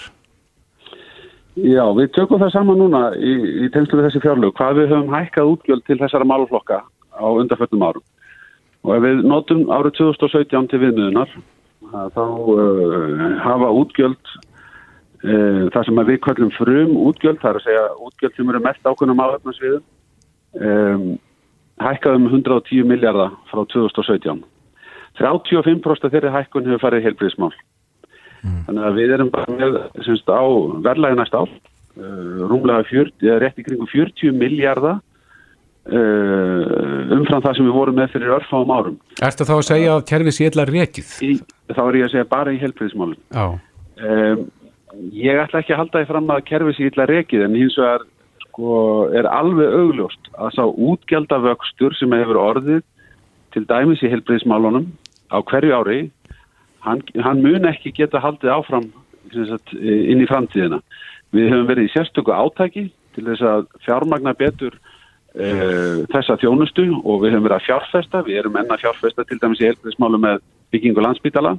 Já, 1.60 1.84
við 1.94 2.10
tökum 2.18 2.42
það 2.42 2.56
saman 2.56 2.82
núna 2.82 3.08
í, 3.14 3.36
í 3.62 3.70
tengslu 3.70 4.00
við 4.00 4.08
þessi 4.08 4.24
fjárlög, 4.26 4.56
hvað 4.58 4.80
við 4.80 4.94
höfum 4.96 5.14
hækkað 5.14 5.54
útgjöld 5.54 5.86
til 5.86 6.02
þessara 6.02 6.26
málflokka 6.26 6.82
á 7.14 7.26
undarföldum 7.30 7.86
árum. 7.86 8.06
Og 8.86 8.92
ef 8.96 9.02
við 9.04 9.24
notum 9.28 9.66
árið 9.72 9.98
2017 9.98 10.68
til 10.70 10.80
viðmiðunar, 10.80 11.32
þá 12.14 12.22
uh, 12.24 13.24
hafa 13.44 13.72
útgjöld, 13.76 14.30
uh, 15.24 15.66
það 15.74 15.88
sem 15.88 16.00
við 16.08 16.20
kallum 16.24 16.52
frum 16.56 16.94
útgjöld, 17.08 17.40
það 17.42 17.50
er 17.50 17.58
að 17.58 17.66
segja 17.66 17.82
útgjöld 18.06 18.38
sem 18.38 18.52
eru 18.52 18.62
mest 18.64 18.86
ákveðnum 18.86 19.20
áöfnarsviðum, 19.24 19.84
um, 20.60 21.04
hækkað 21.84 22.16
um 22.20 22.30
110 22.30 22.88
miljardar 22.88 23.36
frá 23.50 23.62
2017. 23.74 24.40
35% 25.20 26.06
af 26.06 26.14
þeirri 26.14 26.32
hækkun 26.32 26.70
hefur 26.70 26.84
farið 26.86 27.08
heilbríðismál. 27.08 27.52
Þannig 28.40 28.86
að 28.86 28.96
við 28.96 29.14
erum 29.18 29.30
bara 29.34 29.52
með 29.52 29.78
semst, 30.06 30.30
á 30.32 30.40
verðlægi 30.86 31.20
næst 31.20 31.36
ár, 31.36 31.52
uh, 32.00 32.42
rúmlega 32.48 32.88
40, 32.88 33.28
eða 33.28 33.40
rétt 33.44 33.60
í 33.60 33.66
kringum 33.66 33.90
40 33.92 34.38
miljardar 34.40 35.02
umfram 35.88 37.42
það 37.42 37.56
sem 37.56 37.66
við 37.66 37.74
vorum 37.74 37.98
með 37.98 38.12
fyrir 38.14 38.34
örfáum 38.36 38.72
árum. 38.74 39.00
Ertu 39.24 39.46
þá 39.48 39.54
að 39.56 39.66
segja 39.70 39.96
að 39.96 40.06
kerfið 40.10 40.36
sé 40.36 40.48
illa 40.50 40.66
rekið? 40.68 41.12
Í, 41.24 41.32
þá 41.72 41.82
er 41.86 41.98
ég 41.98 42.06
að 42.06 42.14
segja 42.14 42.30
bara 42.30 42.54
í 42.54 42.60
helbriðismálum. 42.60 43.20
Já. 43.32 43.46
Um, 44.00 44.44
ég 45.16 45.40
ætla 45.40 45.62
ekki 45.62 45.74
að 45.74 45.82
halda 45.84 46.02
því 46.02 46.10
fram 46.12 46.32
að 46.34 46.46
kerfið 46.50 46.76
sé 46.76 46.88
illa 46.90 47.08
rekið 47.10 47.44
en 47.46 47.58
hins 47.58 47.78
vegar 47.80 48.06
sko, 48.44 48.78
er 49.16 49.28
alveg 49.30 49.76
augljóst 49.80 50.32
að 50.36 50.54
sá 50.58 50.64
útgjaldavöxtur 50.68 51.96
sem 51.98 52.16
hefur 52.18 52.40
orðið 52.40 52.82
til 53.54 53.66
dæmis 53.66 54.02
í 54.04 54.10
helbriðismálunum 54.12 54.90
á 55.32 55.38
hverju 55.42 55.74
ári 55.74 56.00
hann, 56.84 57.02
hann 57.24 57.42
mun 57.44 57.68
ekki 57.70 57.92
geta 57.96 58.22
haldið 58.22 58.52
áfram 58.54 58.88
sagt, 59.30 59.74
inn 59.74 60.22
í 60.22 60.28
framtíðina. 60.28 60.80
Við 61.34 61.52
höfum 61.52 61.68
verið 61.68 61.88
í 61.88 61.92
sérstöku 61.94 62.34
átæki 62.34 62.88
til 63.14 63.26
þess 63.26 63.44
að 63.46 63.66
fjármagna 63.84 64.34
betur 64.38 64.76
þessa 65.30 66.34
þjónustu 66.42 66.88
og 67.04 67.20
við 67.22 67.36
höfum 67.36 67.44
verið 67.44 67.56
að 67.56 67.66
fjárfesta, 67.68 68.22
við 68.26 68.40
erum 68.40 68.56
enna 68.58 68.78
fjárfesta 68.80 69.22
til 69.22 69.36
dæmis 69.38 69.60
í 69.62 69.68
helbriðismálu 69.68 70.18
með 70.18 70.40
byggingu 70.74 71.04
landsbítala 71.04 71.52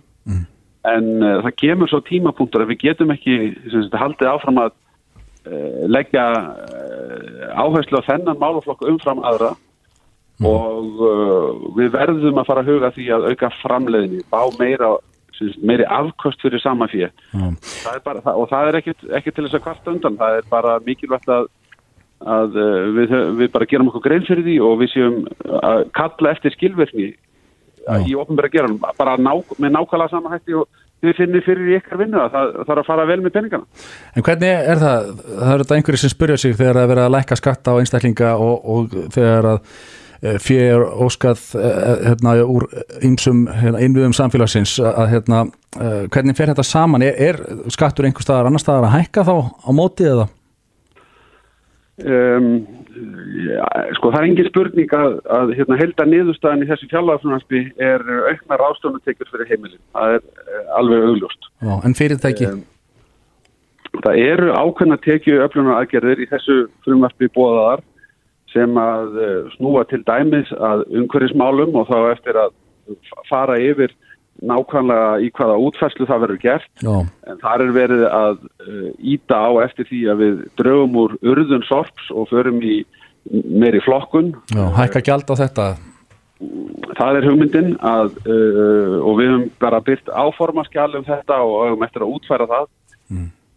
en 0.90 1.10
uh, 1.22 1.42
það 1.46 1.58
kemur 1.62 1.92
svo 1.92 2.02
tímapunktur 2.06 2.64
að 2.64 2.74
við 2.74 2.86
getum 2.88 3.14
ekki 3.14 3.36
sagt, 3.70 3.98
haldið 4.02 4.32
áfram 4.32 4.62
að 4.64 4.72
uh, 4.72 5.84
leggja 5.92 6.26
uh, 6.38 7.52
áherslu 7.54 8.02
á 8.02 8.08
þennan 8.10 8.42
málaflokk 8.42 8.88
umfram 8.90 9.22
aðra. 9.28 9.54
Og 10.42 11.02
uh, 11.06 11.70
við 11.78 11.94
verðum 11.94 12.42
að 12.42 12.48
fara 12.50 12.66
að 12.66 12.74
huga 12.74 12.94
því 12.96 13.08
að 13.14 13.30
auka 13.30 13.52
framleiðinni, 13.60 14.26
bá 14.34 14.42
meira 14.58 14.96
sagt, 15.38 15.62
meiri 15.62 15.86
afköst 15.86 16.42
fyrir 16.42 16.62
sama 16.64 16.90
fyrir 16.90 17.14
það, 17.32 18.34
og 18.34 18.48
það 18.50 18.70
er 18.70 18.80
ekki, 18.82 18.96
ekki 19.20 19.34
til 19.36 19.46
þess 19.46 19.60
að 19.60 19.66
kvarta 19.68 19.94
undan, 19.94 20.18
það 20.18 20.40
er 20.40 20.50
bara 20.50 20.80
mikilvægt 20.86 21.30
að, 21.30 21.50
að 22.22 22.58
uh, 22.60 22.86
við, 22.98 23.16
við 23.40 23.52
bara 23.54 23.68
gerum 23.70 23.90
okkur 23.92 24.06
grein 24.06 24.28
fyrir 24.28 24.46
því 24.46 24.58
og 24.68 24.78
við 24.82 24.94
séum 24.94 25.20
að 25.62 25.86
kalla 25.98 26.34
eftir 26.36 26.56
skilverkni 26.56 27.12
í 28.06 28.14
ofnbæra 28.14 28.52
geran, 28.54 28.78
bara 28.98 29.18
ná, 29.18 29.34
með 29.58 29.74
nákvæmlega 29.74 30.12
sama 30.12 30.36
hætti 30.36 30.54
og 30.60 30.68
við 31.02 31.18
finnum 31.18 31.46
fyrir 31.46 31.72
í 31.72 31.78
ykkar 31.80 31.98
vinnu 32.02 32.20
að 32.22 32.36
það, 32.36 32.52
er 32.66 32.82
að 32.82 32.90
fara 32.90 33.08
vel 33.10 33.18
með 33.24 33.34
peningana. 33.38 33.88
En 34.14 34.26
hvernig 34.28 34.52
er 34.74 34.84
það? 34.84 35.08
Það 35.32 35.54
eru 35.54 35.66
þetta 35.66 35.80
einhverju 35.80 36.02
sem 36.04 36.14
spyrja 36.14 36.38
sig 36.44 36.54
þegar 36.60 36.78
það 36.78 36.84
er 36.84 36.92
verið 36.94 37.08
að 37.08 37.16
lækka 37.16 37.40
skatta 37.40 37.74
á 37.74 37.80
einstaklinga 37.82 38.36
og, 38.38 38.70
og 38.76 38.96
þegar 39.16 39.50
að 39.56 39.74
fyrir 40.22 40.84
óskað 41.02 41.40
eh, 41.58 42.04
hérna, 42.12 42.36
úr 42.46 42.68
ýmsum 43.02 43.48
hérna, 43.50 43.82
innviðum 43.82 44.14
samfélagsins 44.14 44.76
að 44.78 45.16
hérna, 45.16 45.40
eh, 45.80 46.04
hvernig 46.14 46.38
fer 46.38 46.52
þetta 46.52 46.66
saman? 46.68 47.06
Er, 47.08 47.18
er 47.32 47.72
skattur 47.74 48.06
einhver 48.06 48.26
staðar 48.26 48.52
annar 48.52 48.62
staðar 48.62 48.92
að 48.92 49.00
hækka 49.00 49.26
þá 49.26 49.34
á 49.50 49.70
móti 49.74 50.06
eða? 50.06 50.28
Um, 52.02 52.50
ja, 53.46 53.68
sko 53.98 54.12
það 54.12 54.20
er 54.20 54.28
engin 54.30 54.50
spurning 54.50 54.94
að, 54.96 55.16
að 55.38 55.54
hérna, 55.60 55.78
helda 55.80 56.08
niðurstaðan 56.08 56.66
í 56.66 56.70
þessu 56.70 56.90
fjárlagafrunaspi 56.92 57.62
er 57.82 58.04
aukna 58.32 58.60
ráðstöfnutekjur 58.62 59.32
fyrir 59.32 59.50
heimilin. 59.52 59.82
Það 59.96 60.18
er 60.18 60.26
uh, 60.26 60.66
alveg 60.80 61.08
augljóst. 61.12 61.50
Já, 61.62 61.74
en 61.88 61.98
fyrirtæki? 61.98 62.50
Um, 62.52 64.02
það 64.02 64.22
eru 64.26 64.52
ákveðna 64.56 65.00
tekju 65.06 65.42
öflunar 65.46 65.82
aðgerðir 65.82 66.24
í 66.24 66.30
þessu 66.32 66.60
frumvarpi 66.86 67.32
bóðaðar 67.36 67.86
sem 68.52 68.78
að 68.80 69.20
uh, 69.20 69.52
snúa 69.56 69.86
til 69.90 70.02
dæmis 70.08 70.52
að 70.60 70.86
umhverfismálum 70.90 71.78
og 71.80 71.92
þá 71.92 71.98
eftir 72.12 72.40
að 72.40 72.56
fara 73.30 73.60
yfir 73.62 73.94
nákvæmlega 74.42 75.10
í 75.22 75.30
hvaða 75.38 75.60
útfærslu 75.68 76.08
það 76.10 76.24
verður 76.26 76.42
gert. 76.42 76.72
Já, 76.82 76.96
En 77.30 77.38
þar 77.44 77.66
er 77.66 77.76
verið 77.76 78.04
að 78.10 78.40
íta 79.14 79.38
á 79.38 79.50
eftir 79.66 79.88
því 79.90 80.02
að 80.14 80.24
við 80.24 80.42
draugum 80.62 80.98
úr 81.04 81.16
urðun 81.22 81.66
sorps 81.68 82.10
og 82.10 82.30
förum 82.32 82.62
í 82.66 82.82
meiri 83.30 83.82
flokkun. 83.86 84.34
já, 84.50 84.66
hækka 84.76 85.04
gjald 85.06 85.30
á 85.30 85.36
þetta? 85.46 85.68
Það 86.98 87.18
er 87.20 87.28
hugmyndin 87.30 87.76
að, 87.86 88.16
uh, 88.26 88.98
og 89.06 89.20
við 89.20 89.30
höfum 89.30 89.46
bara 89.62 89.82
byrt 89.86 90.10
áformaskjal 90.10 90.90
um 90.98 91.06
þetta 91.06 91.38
og 91.46 91.68
höfum 91.70 91.86
eftir 91.86 92.02
að 92.02 92.14
útfæra 92.16 92.48
það. 92.50 92.68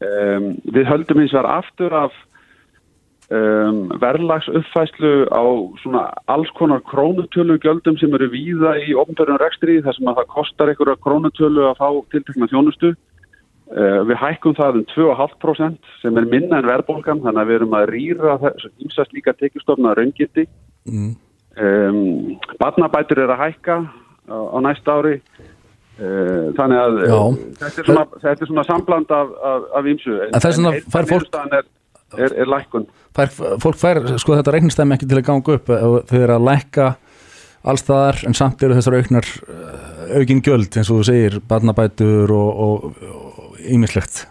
Um, 0.05 0.49
við 0.75 0.89
höldum 0.91 1.23
eins 1.23 1.33
og 1.33 1.41
er 1.41 1.49
aftur 1.55 1.95
af 1.97 2.17
um, 3.35 3.81
verðlags 4.03 4.49
uppfæslu 4.49 5.13
á 5.33 5.43
svona 5.83 6.05
alls 6.31 6.51
konar 6.59 6.83
krónutölu 6.87 7.57
gjöldum 7.63 7.99
sem 8.01 8.15
eru 8.15 8.29
víða 8.33 8.77
í 8.83 8.95
ofnbjörnum 8.99 9.41
rekstri 9.43 9.81
þar 9.85 9.97
sem 9.99 10.11
að 10.11 10.21
það 10.21 10.31
kostar 10.37 10.73
einhverja 10.73 11.03
krónutölu 11.07 11.67
að 11.71 11.81
fá 11.81 11.89
tiltekna 12.15 12.51
þjónustu. 12.53 12.95
Uh, 13.75 14.03
við 14.05 14.19
hækkum 14.21 14.55
það 14.59 14.81
um 14.83 14.87
2,5% 14.93 15.93
sem 16.03 16.19
er 16.21 16.27
minna 16.29 16.61
en 16.61 16.69
verðbólgan 16.69 17.23
þannig 17.25 17.41
að 17.41 17.49
við 17.49 17.59
erum 17.59 17.77
að 17.79 17.87
rýra 17.95 18.35
þessu 18.43 18.71
ímsast 18.85 19.15
líka 19.17 19.33
tekjustofna 19.41 19.95
raungiti. 19.97 20.45
Mm. 20.85 21.15
Um, 21.55 22.35
barnabætur 22.61 23.23
er 23.25 23.33
að 23.33 23.45
hækka 23.47 23.79
á, 24.29 24.37
á 24.37 24.59
næsta 24.67 24.99
ári 24.99 25.15
uh, 25.17 26.51
þannig 26.59 26.81
að 26.83 26.99
þetta, 27.61 27.71
er 27.71 27.89
svona, 27.89 28.05
þetta 28.25 28.35
er 28.35 28.51
svona 28.51 28.65
sambland 28.69 29.15
af, 29.15 29.33
ímsu 29.87 30.17
En 30.27 30.43
þess 30.43 30.59
vegna 30.59 30.73
fær 30.91 31.09
fólk- 31.13 31.39
er, 31.55 31.69
er, 32.19 32.37
er 32.43 32.51
lækkun 32.51 32.89
Fær, 33.15 33.31
fólk 33.63 33.79
fær 33.79 34.01
sko 34.19 34.35
þetta 34.35 34.57
reiknistæmi 34.57 34.97
ekki 34.97 35.07
til 35.07 35.21
að 35.21 35.27
ganga 35.29 35.57
upp 35.59 35.69
og 35.71 35.97
þau 36.11 36.19
eru 36.19 36.35
að 36.35 36.47
lækka 36.49 36.87
allstaðar 37.65 38.23
en 38.29 38.37
samt 38.37 38.63
eru 38.67 38.77
þessar 38.77 38.99
auknar 38.99 39.29
eh, 39.47 40.19
aukin 40.19 40.43
gjöld 40.45 40.77
eins 40.77 40.91
og 40.91 41.01
þú 41.01 41.09
segir 41.09 41.41
barnabætur 41.49 42.33
og 42.35 42.89
ímislegt 43.65 44.25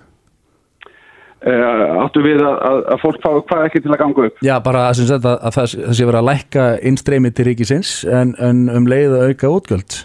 uh, 1.47 2.03
áttu 2.03 2.23
við 2.25 2.43
að, 2.43 2.57
að, 2.69 2.79
að 2.93 3.01
fólk 3.01 3.19
fá 3.23 3.29
hvað 3.49 3.67
ekki 3.67 3.83
til 3.83 3.93
að 3.93 4.01
ganga 4.03 4.27
upp? 4.29 4.41
Já, 4.45 4.55
bara 4.65 4.87
að, 4.89 5.03
að, 5.07 5.13
að, 5.17 5.37
að 5.39 5.57
það 5.57 5.69
sé 5.73 6.07
verið 6.07 6.19
að 6.21 6.29
lækka 6.29 6.65
innstreymi 6.91 7.31
til 7.33 7.47
ríkisins 7.49 7.93
en, 8.07 8.33
en 8.43 8.65
um 8.73 8.89
leið 8.89 9.15
að 9.17 9.31
auka 9.31 9.53
útgjöld. 9.57 9.99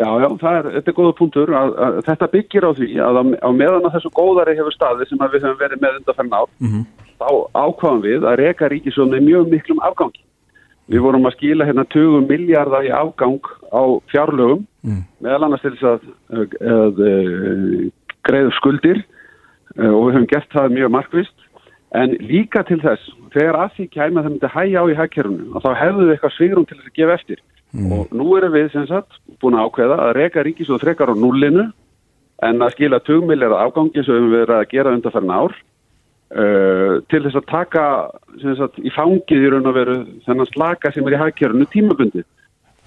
Já, 0.00 0.08
já, 0.18 0.26
er, 0.26 0.68
þetta 0.78 0.90
er 0.90 0.96
góða 0.96 1.14
punktur 1.18 1.52
að, 1.54 1.72
að 1.86 1.98
þetta 2.08 2.28
byggir 2.32 2.64
á 2.66 2.70
því 2.74 2.90
að 3.06 3.18
á, 3.20 3.22
á 3.46 3.50
meðan 3.54 3.86
að 3.86 3.96
þessu 3.98 4.10
góðari 4.16 4.56
hefur 4.58 4.74
staði 4.74 5.06
sem 5.06 5.20
við 5.22 5.44
höfum 5.44 5.60
verið 5.60 5.82
með 5.84 5.98
undanferna 6.00 6.42
ár 6.42 6.52
Mhm. 6.58 6.84
Þá 7.22 7.30
ákváðum 7.62 8.04
við 8.04 8.28
að 8.28 8.38
reka 8.42 8.68
ríkisjóð 8.68 9.14
með 9.14 9.26
mjög 9.30 9.48
miklum 9.54 9.80
afgangi. 9.86 10.20
Við 10.90 11.04
vorum 11.06 11.30
að 11.30 11.36
skila 11.38 11.66
hérna 11.68 11.86
20 11.94 12.26
miljardar 12.28 12.84
í 12.84 12.90
afgang 12.92 13.40
á 13.70 13.82
fjárlögum 14.10 14.66
Mm. 14.82 15.04
meðal 15.22 15.46
annars 15.46 15.62
til 15.62 15.76
þess 15.78 15.86
að, 15.86 16.06
að, 16.34 17.00
að, 17.06 18.38
upp 18.48 18.54
skuldir 18.56 18.98
eh, 18.98 19.86
og 19.86 20.08
við 20.08 20.16
höfum 20.16 20.30
gert 20.32 20.48
það 20.50 20.74
mjög 20.74 20.90
markvist 20.96 21.44
en 21.94 22.16
líka 22.18 22.64
til 22.66 22.80
þess 22.82 23.12
þegar 23.30 23.60
að 23.60 23.76
því 23.76 23.86
kæmi 23.92 24.18
að 24.18 24.24
það 24.24 24.32
myndi 24.32 24.50
hægja 24.56 24.82
á 24.82 24.84
í 24.90 24.96
hækkerfunu 24.98 25.46
og 25.52 25.62
þá 25.62 25.70
hefðu 25.78 26.06
við 26.08 26.12
eitthvað 26.16 26.34
svigrum 26.34 26.66
til 26.66 26.78
þess 26.80 26.90
að 26.90 26.98
gefa 26.98 27.16
eftir 27.20 27.44
og 27.94 28.16
nú 28.18 28.26
erum 28.40 28.56
við 28.56 28.66
sem 28.74 28.88
sagt 28.90 29.20
búin 29.38 29.54
að 29.54 29.68
ákveða 29.68 30.00
að 30.02 30.12
reka 30.18 30.44
ríkisjóð 30.48 30.82
frekar 30.82 31.14
á 31.14 31.22
nullinu 31.22 31.68
en 32.42 32.66
að 32.66 32.74
skila 32.74 32.98
20 33.06 33.30
miljardar 33.30 33.62
afgangi 33.62 34.02
sem 34.02 34.10
við 34.10 34.18
höfum 34.18 34.34
verið 34.34 34.56
að 34.56 34.68
gera 34.74 34.96
undanferna 34.98 35.40
ár 35.46 35.56
uh, 36.32 37.00
til 37.12 37.22
þess 37.24 37.38
að 37.40 37.48
taka 37.50 37.86
sagt, 38.42 38.80
í 38.82 38.92
fangið 38.94 39.46
í 39.46 39.50
raun 39.52 39.70
og 39.70 39.76
veru 39.76 39.98
þennan 40.26 40.50
slaka 40.52 40.92
sem 40.92 41.06
er 41.08 41.16
í 41.16 41.22
hagkerfunu 41.22 41.68
tímabundi 41.72 42.24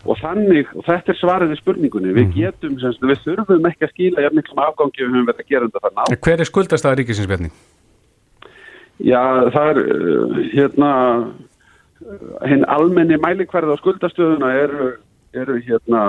og 0.05 0.19
þannig, 0.21 0.69
og 0.77 0.85
þetta 0.85 1.11
er 1.11 1.17
svarið 1.17 1.55
í 1.55 1.57
spurningunni, 1.57 2.11
við 2.13 2.35
getum, 2.35 2.75
semst, 2.81 3.01
við 3.01 3.23
þurfum 3.23 3.65
ekki 3.71 3.87
að 3.87 3.93
skila 3.95 4.25
jafn 4.25 4.37
miklum 4.37 4.61
afgangi 4.61 5.01
við 5.01 5.07
höfum 5.09 5.29
verið 5.31 5.41
að 5.41 5.49
gera 5.49 5.69
þetta 5.69 5.81
þannig 5.85 6.03
á. 6.05 6.23
Hver 6.27 6.43
er 6.43 6.49
skuldastæða 6.51 6.99
ríkisins 6.99 7.29
Bjarni? 7.31 7.49
Já, 9.01 9.23
það 9.55 9.71
er 9.71 9.79
uh, 9.81 10.37
hérna 10.53 10.91
hinn 12.45 12.65
almenni 12.69 13.17
mælikvarð 13.21 13.73
á 13.73 13.81
skuldastöðuna 13.81 14.51
eru, 14.61 14.91
eru 15.33 15.57
hérna 15.65 16.01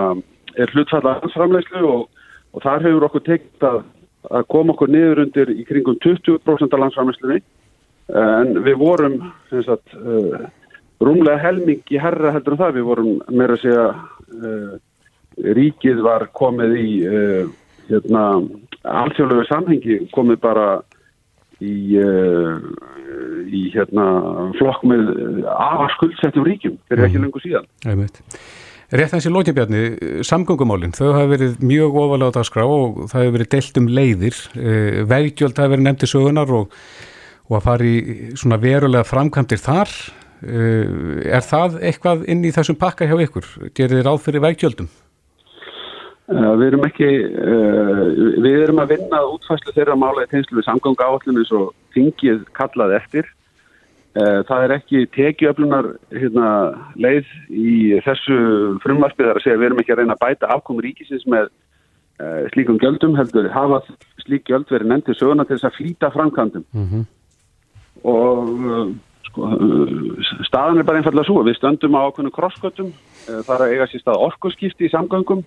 er 0.60 0.72
hlutfalla 0.72 1.16
hansframleyslu 1.22 1.84
og, 1.88 2.06
og 2.52 2.64
þar 2.64 2.84
hefur 2.86 3.06
okkur 3.08 3.24
tekið 3.26 3.68
að, 3.70 3.78
að 4.30 4.48
koma 4.52 4.74
okkur 4.74 4.90
niður 4.92 5.22
undir 5.26 5.52
í 5.54 5.64
kringum 5.68 5.98
20% 6.02 6.74
af 6.74 6.82
landsframleyslunni 6.82 7.40
en 8.06 8.52
við 8.62 8.78
vorum 8.78 9.16
sagt, 9.50 9.94
uh, 9.98 10.46
rúmlega 11.02 11.42
helmingi 11.42 12.00
herra 12.00 12.32
heldur 12.34 12.54
en 12.54 12.60
það, 12.62 12.76
við 12.78 12.88
vorum 12.90 13.14
meira 13.30 13.56
að 13.56 13.64
segja 13.64 13.86
uh, 13.92 14.76
ríkið 15.58 16.02
var 16.06 16.28
komið 16.36 16.76
í 16.80 16.90
uh, 17.06 17.48
hérna 17.90 18.26
alþjóðlegu 18.86 19.46
samhengi 19.50 19.98
komið 20.14 20.38
bara 20.42 20.68
í, 21.62 21.98
uh, 22.00 22.62
í 23.46 23.66
hérna 23.74 24.06
flokk 24.60 24.86
með 24.88 25.10
afar 25.56 25.92
skuldsettum 25.96 26.46
ríkjum 26.46 26.78
fyrir 26.88 27.08
ekki 27.08 27.22
lengur 27.22 27.44
síðan. 27.44 27.68
Einmitt. 27.86 28.22
Rétt 28.86 29.10
þessi 29.10 29.30
lókjabjarni, 29.34 29.80
samgöngumálinn, 30.22 30.92
þau 30.94 31.08
hafa 31.08 31.30
verið 31.32 31.56
mjög 31.66 31.96
ofalega 32.04 32.30
á 32.30 32.36
dagskrá 32.36 32.66
og 32.70 33.00
það 33.10 33.24
hefur 33.24 33.34
verið 33.34 33.48
deilt 33.56 33.80
um 33.80 33.88
leiðir, 33.90 34.36
veggjöld 35.10 35.58
hafa 35.58 35.72
verið 35.72 35.86
nefndi 35.88 36.08
sögunar 36.10 36.52
og, 36.54 36.76
og 37.50 37.56
að 37.58 37.64
fara 37.66 37.88
í 37.88 37.96
svona 38.38 38.60
verulega 38.62 39.08
framkvæmdir 39.08 39.58
þar. 39.64 39.96
Er 40.46 41.42
það 41.42 41.80
eitthvað 41.88 42.22
inn 42.30 42.46
í 42.46 42.54
þessum 42.54 42.78
pakka 42.78 43.08
hjá 43.10 43.16
ykkur? 43.24 43.48
Gerir 43.74 43.98
þið 43.98 44.06
ráð 44.06 44.22
fyrir 44.28 44.46
veggjöldum? 44.46 44.92
Við 46.26 46.64
erum 46.68 46.86
ekki, 46.86 47.10
við 48.42 48.56
erum 48.64 48.82
að 48.82 48.96
vinna 48.96 49.24
útfæslu 49.32 49.74
þeirra 49.74 49.98
mála 49.98 50.24
í 50.26 50.30
tegnslu 50.30 50.60
við 50.60 50.68
samgöngu 50.68 51.02
áallinu 51.06 51.42
eins 51.42 51.52
og 51.54 51.72
þingið 51.94 52.46
kallaði 52.54 53.00
eftir. 53.00 53.34
Það 54.16 54.62
er 54.64 54.72
ekki 54.72 55.00
tekiöflunar 55.12 55.86
hérna, 56.14 56.50
leið 56.96 57.26
í 57.52 57.72
þessu 58.06 58.36
frumvarpið 58.80 59.26
þar 59.28 59.40
að 59.40 59.44
segja 59.44 59.58
við 59.60 59.66
erum 59.66 59.82
ekki 59.82 59.92
að 59.92 59.98
reyna 60.00 60.14
að 60.16 60.22
bæta 60.22 60.48
afkomi 60.54 60.84
ríkisins 60.86 61.26
með 61.28 61.50
uh, 62.20 62.46
slíkum 62.54 62.78
gjöldum 62.80 63.16
heldur 63.18 63.50
hafa 63.52 63.82
slík 64.24 64.48
gjöld 64.48 64.70
verið 64.72 64.92
nefndið 64.92 65.18
söguna 65.20 65.46
til 65.46 65.58
þess 65.58 65.68
að 65.68 65.76
flýta 65.80 66.10
framkvæmdum. 66.14 66.64
Mm 66.72 66.88
-hmm. 66.88 67.04
og 68.04 68.48
uh, 68.48 68.88
sko, 69.28 69.50
uh, 69.52 70.32
staðan 70.48 70.78
er 70.78 70.88
bara 70.88 71.02
einfallega 71.02 71.28
svo 71.28 71.44
við 71.44 71.58
stöndum 71.58 71.96
á 71.98 72.06
ákveðinu 72.08 72.32
krossköttum 72.32 72.90
uh, 72.92 73.40
þar 73.46 73.62
að 73.62 73.72
eiga 73.72 73.86
sér 73.86 74.00
stað 74.00 74.24
orkuskipti 74.28 74.86
í 74.86 74.94
samgöngum. 74.94 75.44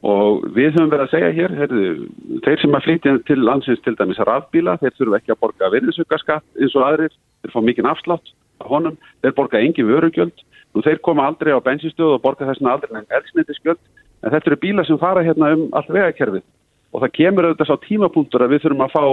Og 0.00 0.46
við 0.56 0.72
höfum 0.72 0.88
verið 0.88 1.04
að 1.04 1.12
segja 1.12 1.32
hér 1.36 1.52
heyrðu, 1.58 2.08
þeir 2.44 2.60
sem 2.60 2.74
að 2.74 2.84
flytja 2.84 3.18
til 3.28 3.36
landsins 3.44 3.82
til 3.84 3.92
dæmis 3.98 4.22
rafbíla, 4.24 4.78
þeir 4.80 4.94
þurfu 4.96 5.16
ekki 5.18 5.32
að 5.34 5.40
borga 5.40 5.68
virðisugaskatt 5.74 6.44
eins 6.56 6.74
og 6.74 6.86
aðrir, 6.86 7.12
þeir 7.42 7.54
fá 7.54 7.60
mikinn 7.64 7.90
afslátt 7.90 8.32
á 8.60 8.64
honum, 8.68 8.96
þeir 9.22 9.36
borga 9.36 9.60
engi 9.60 9.86
vörugjöld 9.86 10.44
nú 10.74 10.84
þeir 10.84 11.00
koma 11.02 11.26
aldrei 11.26 11.52
á 11.56 11.60
bensinstöðu 11.64 12.16
og 12.18 12.24
borga 12.24 12.48
þessna 12.50 12.76
aldrei 12.76 13.00
en 13.00 13.08
elsnættisgjöld 13.18 13.80
en 14.22 14.34
þetta 14.34 14.50
eru 14.50 14.60
bíla 14.64 14.86
sem 14.86 15.00
fara 15.00 15.24
hérna 15.24 15.54
um 15.56 15.68
allt 15.72 15.90
vegakerfið 15.90 16.44
og 16.90 17.04
það 17.04 17.14
kemur 17.16 17.48
auðvitað 17.48 17.70
sá 17.70 17.86
tímapunktur 17.86 18.44
að 18.44 18.52
við 18.54 18.64
þurfum 18.64 18.84
að 18.86 18.94
fá 18.94 19.04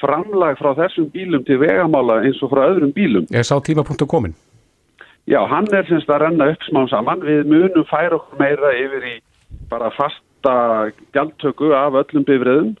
framlag 0.00 0.58
frá 0.60 0.70
þessum 0.80 1.08
bílum 1.12 1.44
til 1.46 1.58
vegamála 1.60 2.20
eins 2.24 2.40
og 2.44 2.52
frá 2.52 2.64
öðrum 2.66 2.92
bílum. 2.96 3.28
Er 3.30 3.44
sá 3.44 3.56
tímapunktur 3.60 4.08
komin? 4.08 4.34
Já, 5.26 5.40
hann 5.50 5.66
er 5.74 5.86
semst 5.88 6.10
að 6.10 6.22
renna 6.22 6.50
upp 6.52 6.64
smá 6.68 6.84
saman. 6.88 7.24
Við 7.26 7.48
munum 7.50 7.86
færa 7.90 8.16
okkur 8.16 8.40
meira 8.40 8.72
yfir 8.78 9.08
í 9.10 9.14
bara 9.70 9.90
fasta 9.96 10.56
gjaldtöku 11.16 11.72
af 11.76 11.98
öllum 12.04 12.26
bifriðum 12.28 12.76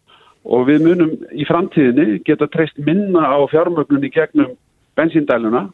og 0.46 0.68
við 0.68 0.84
munum 0.86 1.16
í 1.34 1.46
framtíðinni 1.48 2.20
geta 2.24 2.48
treyst 2.48 2.78
minna 2.78 3.26
á 3.26 3.38
fjármögnunni 3.50 4.12
gegnum 4.14 4.54
bensíndæluna 4.98 5.66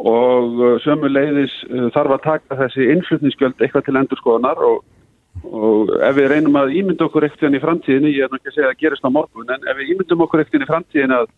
og 0.00 0.56
uh, 0.60 0.78
sömu 0.84 1.10
leiðis 1.10 1.52
uh, 1.68 1.88
þarf 1.94 2.16
að 2.16 2.24
taka 2.26 2.58
þessi 2.64 2.88
innflutningsgjöld 2.94 3.60
eitthvað 3.60 3.86
til 3.88 4.00
endurskoðunar 4.00 4.64
og 4.70 4.80
og 5.46 5.92
ef 6.04 6.16
við 6.18 6.26
reynum 6.32 6.58
að 6.58 6.74
ímynda 6.80 7.06
okkur 7.06 7.24
ekkert 7.28 7.54
í 7.54 7.60
framtíðinni, 7.62 8.10
ég 8.12 8.26
er 8.26 8.32
náttúrulega 8.32 8.40
ekki 8.40 8.50
að 8.50 8.56
segja 8.56 8.72
að 8.72 8.80
gerist 8.82 9.06
á 9.06 9.10
morgun 9.14 9.52
en 9.54 9.68
ef 9.70 9.78
við 9.78 9.92
ímyndum 9.94 10.24
okkur 10.26 10.42
ekkert 10.42 10.64
í 10.64 10.68
framtíðin 10.68 11.14
að, 11.16 11.30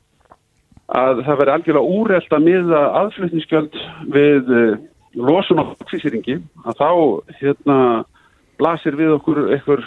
að 1.03 1.23
það 1.27 1.41
veri 1.43 1.55
algjörlega 1.55 1.99
úrelt 1.99 2.33
að 2.35 2.47
miða 2.49 2.81
aðflutningsgjöld 3.03 3.79
við 4.17 4.53
uh, 4.57 4.73
losun 5.29 5.63
og 5.63 5.75
oxísýringi 5.85 6.39
að 6.65 6.81
þá 6.81 6.91
hérna 7.43 7.79
blasir 8.61 8.97
við 8.99 9.17
okkur 9.19 9.43
einhver 9.53 9.85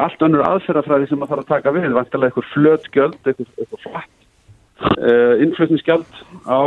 allt 0.00 0.22
önnur 0.26 0.46
aðferðafræði 0.46 1.10
sem 1.10 1.22
að 1.22 1.32
fara 1.32 1.46
að 1.46 1.52
taka 1.54 1.74
við, 1.74 1.92
vantilega 1.94 2.30
einhver 2.30 2.50
flötgjöld, 2.54 3.20
einhver 3.24 3.84
flatt 3.86 4.19
uh, 4.80 5.34
innflutningsgjöld 5.44 6.20
á 6.48 6.60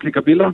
slíka 0.00 0.22
bíla 0.24 0.52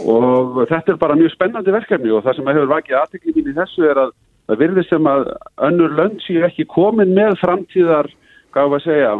og 0.00 0.60
þetta 0.70 0.94
er 0.94 1.00
bara 1.00 1.18
mjög 1.18 1.34
spennandi 1.34 1.74
verkefni 1.74 2.12
og 2.14 2.24
það 2.24 2.38
sem 2.38 2.50
hefur 2.52 2.70
vakið 2.70 2.98
aðtekli 3.00 3.34
mín 3.36 3.50
í 3.50 3.56
þessu 3.56 3.88
er 3.90 4.02
að 4.04 4.12
það 4.50 4.62
virðir 4.62 4.88
sem 4.88 5.08
að 5.10 5.32
önnur 5.68 5.96
lönd 5.98 6.22
séu 6.24 6.44
ekki 6.46 6.66
komin 6.70 7.12
með 7.14 7.36
framtíðar, 7.42 8.08
hvað 8.54 8.70
var 8.72 8.80
að 8.80 8.86
segja, 8.86 9.12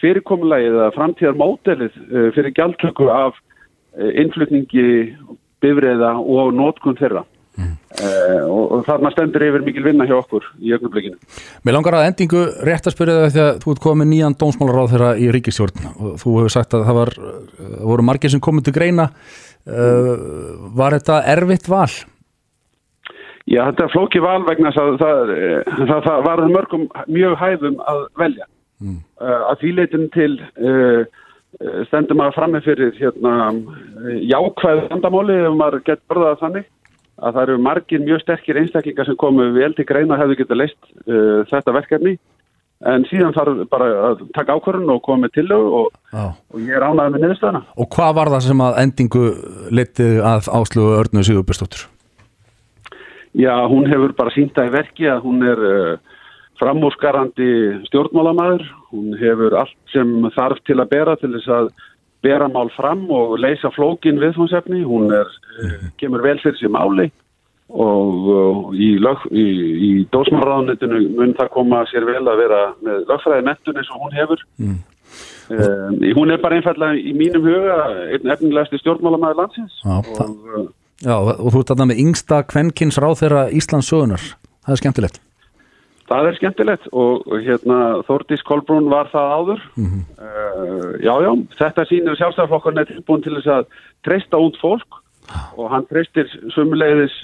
fyrirkomulegið 0.00 0.76
eða 0.78 0.92
framtíðar 0.96 1.38
mótelið 1.40 1.96
fyrir 2.36 2.54
gjaldtöku 2.56 3.08
af 3.12 3.38
innflutningi, 3.98 5.16
bifriða 5.60 6.14
og 6.20 6.54
nótkun 6.56 6.98
þeirra. 7.00 7.24
Uh, 7.90 8.44
og, 8.46 8.66
og 8.70 8.82
þarna 8.86 9.10
stendur 9.10 9.42
yfir 9.42 9.64
mikil 9.66 9.82
vinna 9.82 10.04
hjá 10.06 10.14
okkur 10.14 10.44
í 10.62 10.70
ögnublikinu. 10.76 11.16
Mér 11.66 11.74
langar 11.74 11.96
að 11.98 12.04
endingu 12.06 12.44
rétt 12.68 12.86
að 12.86 12.94
spyrja 12.94 13.16
það 13.16 13.32
því 13.34 13.42
að 13.42 13.58
þú 13.64 13.74
ert 13.74 13.82
komið 13.82 14.08
nýjan 14.12 14.36
dómsmálaráð 14.38 14.92
þeirra 14.92 15.08
í 15.18 15.26
ríkisjórn 15.34 15.88
og 15.90 16.12
þú 16.22 16.36
hefur 16.36 16.54
sagt 16.54 16.78
að 16.78 16.86
það 16.86 17.00
var, 17.00 17.12
voru 17.90 18.06
margir 18.06 18.30
sem 18.30 18.44
komið 18.46 18.68
til 18.68 18.76
greina 18.78 19.08
uh, 19.10 20.14
var 20.78 20.94
þetta 21.00 21.18
erfitt 21.34 21.66
val? 21.72 21.90
Já, 23.50 23.64
þetta 23.64 23.88
er 23.88 23.94
flóki 23.96 24.22
val 24.22 24.38
vegna 24.46 24.76
það, 24.78 24.94
það, 25.02 25.36
það, 25.82 25.94
það 26.06 26.24
var 26.30 26.46
mörgum 26.54 26.88
mjög 27.10 27.38
hæfum 27.42 27.84
að 27.90 28.02
velja 28.22 28.50
mm. 28.78 28.98
uh, 29.18 29.38
að 29.50 29.64
því 29.64 29.76
leitin 29.80 30.10
til 30.14 30.32
stendum 31.90 32.20
að 32.22 32.36
frammi 32.36 32.60
fyrir 32.62 32.94
hérna, 32.94 33.32
jákvæð 34.22 34.84
vandamáli 34.92 35.40
ef 35.42 35.56
maður 35.58 35.82
gett 35.88 36.06
börðað 36.06 36.44
þannig 36.44 36.68
að 37.20 37.36
það 37.36 37.42
eru 37.44 37.62
margir 37.62 38.02
mjög 38.02 38.22
sterkir 38.24 38.60
einstaklingar 38.60 39.08
sem 39.08 39.18
komu 39.20 39.50
vel 39.54 39.72
til 39.76 39.86
greina 39.88 40.18
hefðu 40.20 40.40
getið 40.40 40.60
leist 40.62 40.80
uh, 41.06 41.40
þetta 41.50 41.76
verkefni 41.76 42.16
en 42.90 43.04
síðan 43.10 43.34
þarf 43.36 43.64
bara 43.68 43.88
að 44.08 44.22
taka 44.32 44.56
ákvörðun 44.56 44.94
og 44.94 45.02
koma 45.04 45.26
með 45.26 45.34
tillög 45.36 45.66
og, 45.80 45.88
og 46.16 46.60
ég 46.64 46.76
er 46.78 46.86
ánæðið 46.86 47.12
með 47.12 47.24
niðurstöðana. 47.24 47.60
Og 47.76 47.88
hvað 47.92 48.14
var 48.16 48.30
það 48.32 48.46
sem 48.46 48.62
að 48.64 48.78
endingu 48.84 49.24
letið 49.80 50.20
að 50.30 50.48
áslugu 50.56 50.94
Örnu 50.96 51.24
Sigurbjörnsdóttur? 51.28 51.82
Já, 53.36 53.52
hún 53.70 53.84
hefur 53.90 54.16
bara 54.16 54.32
sínta 54.34 54.64
í 54.66 54.72
verki 54.72 55.10
að 55.12 55.20
hún 55.28 55.44
er 55.46 55.60
uh, 55.68 56.16
framúsgarandi 56.60 57.50
stjórnmálamæður, 57.90 58.64
hún 58.94 59.12
hefur 59.20 59.60
allt 59.60 59.76
sem 59.92 60.16
þarf 60.34 60.64
til 60.64 60.80
að 60.80 60.90
bera 60.90 61.16
til 61.20 61.34
þess 61.36 61.52
að 61.60 61.70
bera 62.24 62.48
mál 62.52 62.70
fram 62.76 63.06
og 63.14 63.38
leysa 63.40 63.70
flókin 63.74 64.20
viðfónsefni, 64.20 64.82
hún 64.84 65.10
er, 65.14 65.30
kemur 66.00 66.24
vel 66.24 66.38
fyrir 66.42 66.58
sér 66.60 66.72
máli 66.74 67.08
og, 67.70 68.74
í, 68.74 68.90
í, 68.98 69.44
í 69.86 69.90
dósmáraðanitinu 70.12 71.04
mun 71.16 71.34
það 71.38 71.52
koma 71.54 71.84
sér 71.90 72.06
vel 72.08 72.24
að 72.24 72.42
vera 72.42 72.60
með 72.82 73.04
lögfræði 73.10 73.46
nettun 73.46 73.80
eins 73.80 73.92
og 73.94 74.04
hún 74.04 74.18
hefur. 74.18 74.44
Mm. 74.58 74.80
Um, 75.50 75.96
hún 76.14 76.30
er 76.30 76.42
bara 76.42 76.60
einfallega 76.60 76.98
í 76.98 77.14
mínum 77.16 77.46
huga 77.46 77.78
einn 78.14 78.34
efnilegasti 78.34 78.78
stjórnmálamæður 78.82 79.40
landsins. 79.40 79.80
Já, 79.82 79.96
og, 79.98 80.68
já, 81.02 81.16
og 81.16 81.48
þú 81.48 81.62
ert 81.62 81.74
aðnað 81.74 81.90
með 81.92 82.04
yngsta 82.04 82.44
kvenkins 82.50 83.00
ráð 83.02 83.18
þeirra 83.24 83.48
Íslands 83.58 83.90
sögunar. 83.90 84.30
Það 84.66 84.76
er 84.76 84.82
skemmtilegt. 84.84 85.22
Það 86.10 86.26
er 86.26 86.36
skemmtilegt 86.40 86.86
og 86.90 87.28
hérna 87.44 87.76
Þórdís 88.08 88.40
Kolbrún 88.46 88.88
var 88.90 89.10
það 89.12 89.34
áður. 89.36 89.60
Mm 89.76 89.86
-hmm. 89.90 90.00
uh, 90.18 90.88
já, 90.98 91.14
já, 91.22 91.30
þetta 91.60 91.84
sínir 91.86 92.18
sjálfstæðarflokkurinn 92.18 92.82
er 92.82 92.88
tilbúin 92.88 93.22
til 93.22 93.36
þess 93.36 93.50
að 93.56 93.68
treysta 94.04 94.40
út 94.42 94.58
fólk 94.58 94.98
og 95.56 95.70
hann 95.70 95.86
treystir 95.86 96.26
sumulegðis 96.50 97.14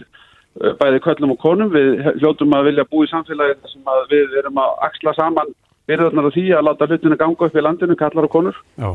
uh, 0.62 0.72
bæði 0.78 1.02
köllum 1.02 1.34
og 1.34 1.38
konum. 1.42 1.72
Við 1.74 1.98
hljóttum 2.20 2.54
að 2.54 2.70
vilja 2.70 2.86
bú 2.90 3.02
í 3.02 3.10
samfélagi 3.10 3.58
sem 3.72 3.82
við 4.10 4.38
erum 4.38 4.62
að 4.62 4.78
axla 4.86 5.14
saman 5.18 5.50
byrðarnar 5.90 6.30
á 6.30 6.34
því 6.34 6.46
að 6.54 6.66
láta 6.66 6.86
hlutinu 6.86 7.16
ganga 7.18 7.46
upp 7.46 7.56
í 7.56 7.66
landinu, 7.66 7.96
kallar 7.98 8.24
og 8.24 8.30
konur. 8.30 8.56
Já. 8.78 8.94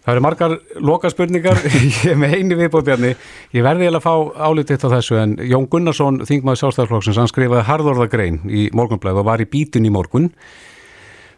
Það 0.00 0.14
eru 0.14 0.22
margar 0.24 0.54
loka 0.80 1.10
spurningar, 1.12 1.58
ég 2.08 2.16
með 2.16 2.38
eini 2.38 2.56
viðbóðbjarni, 2.56 3.12
ég 3.52 3.64
verði 3.66 3.84
eiginlega 3.84 4.00
að 4.00 4.06
fá 4.06 4.46
álítið 4.48 4.86
á 4.88 4.94
þessu 4.94 5.18
en 5.20 5.34
Jón 5.44 5.66
Gunnarsson, 5.68 6.22
þingmaður 6.24 6.60
sjálfstæðarflokksins, 6.62 7.20
hann 7.20 7.28
skrifaði 7.28 7.66
harðorðagrein 7.68 8.40
í 8.48 8.66
morgunblæð 8.76 9.20
og 9.20 9.28
var 9.28 9.44
í 9.44 9.48
bítun 9.50 9.84
í 9.84 9.92
morgun. 9.92 10.30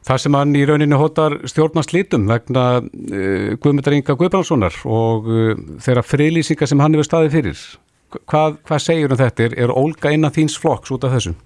Það 0.06 0.20
sem 0.22 0.34
hann 0.38 0.54
í 0.58 0.62
rauninu 0.66 0.98
hótar 0.98 1.36
stjórnast 1.50 1.94
litum 1.94 2.28
vegna 2.30 2.66
uh, 2.82 3.50
Guðmundar 3.62 3.94
Inga 3.94 4.16
Guðbrandssonar 4.18 4.78
og 4.86 5.26
uh, 5.30 5.52
þeirra 5.82 6.02
friðlýsingar 6.06 6.70
sem 6.70 6.82
hann 6.82 6.94
hefur 6.94 7.06
staðið 7.06 7.36
fyrir. 7.36 7.64
hvað, 8.30 8.60
hvað 8.66 8.82
segir 8.82 9.14
um 9.14 9.18
þetta? 9.18 9.50
Er, 9.54 9.74
Olga 9.74 10.10
innan 10.14 10.34
þíns 10.34 10.58
flokks 10.58 10.90
út 10.94 11.06
af 11.06 11.14
þessum? 11.16 11.36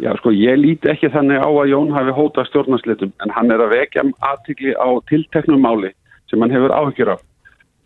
Já, 0.00 0.12
sko, 0.16 0.32
ég 0.32 0.56
líti 0.56 0.88
ekki 0.88 1.12
þannig 1.12 1.44
á 1.44 1.48
að 1.48 1.72
Jón 1.72 1.92
hafi 1.92 2.16
hóta 2.16 2.44
stjórnarslitum 2.48 3.12
en 3.20 3.32
hann 3.36 3.52
er 3.52 3.60
að 3.60 3.74
vekja 3.76 4.06
aðtikli 4.24 4.72
á 4.72 4.88
tilteknum 5.08 5.60
máli 5.60 5.92
sem 6.32 6.40
hann 6.40 6.54
hefur 6.54 6.72
áhyggjur 6.72 7.14
af. 7.14 7.22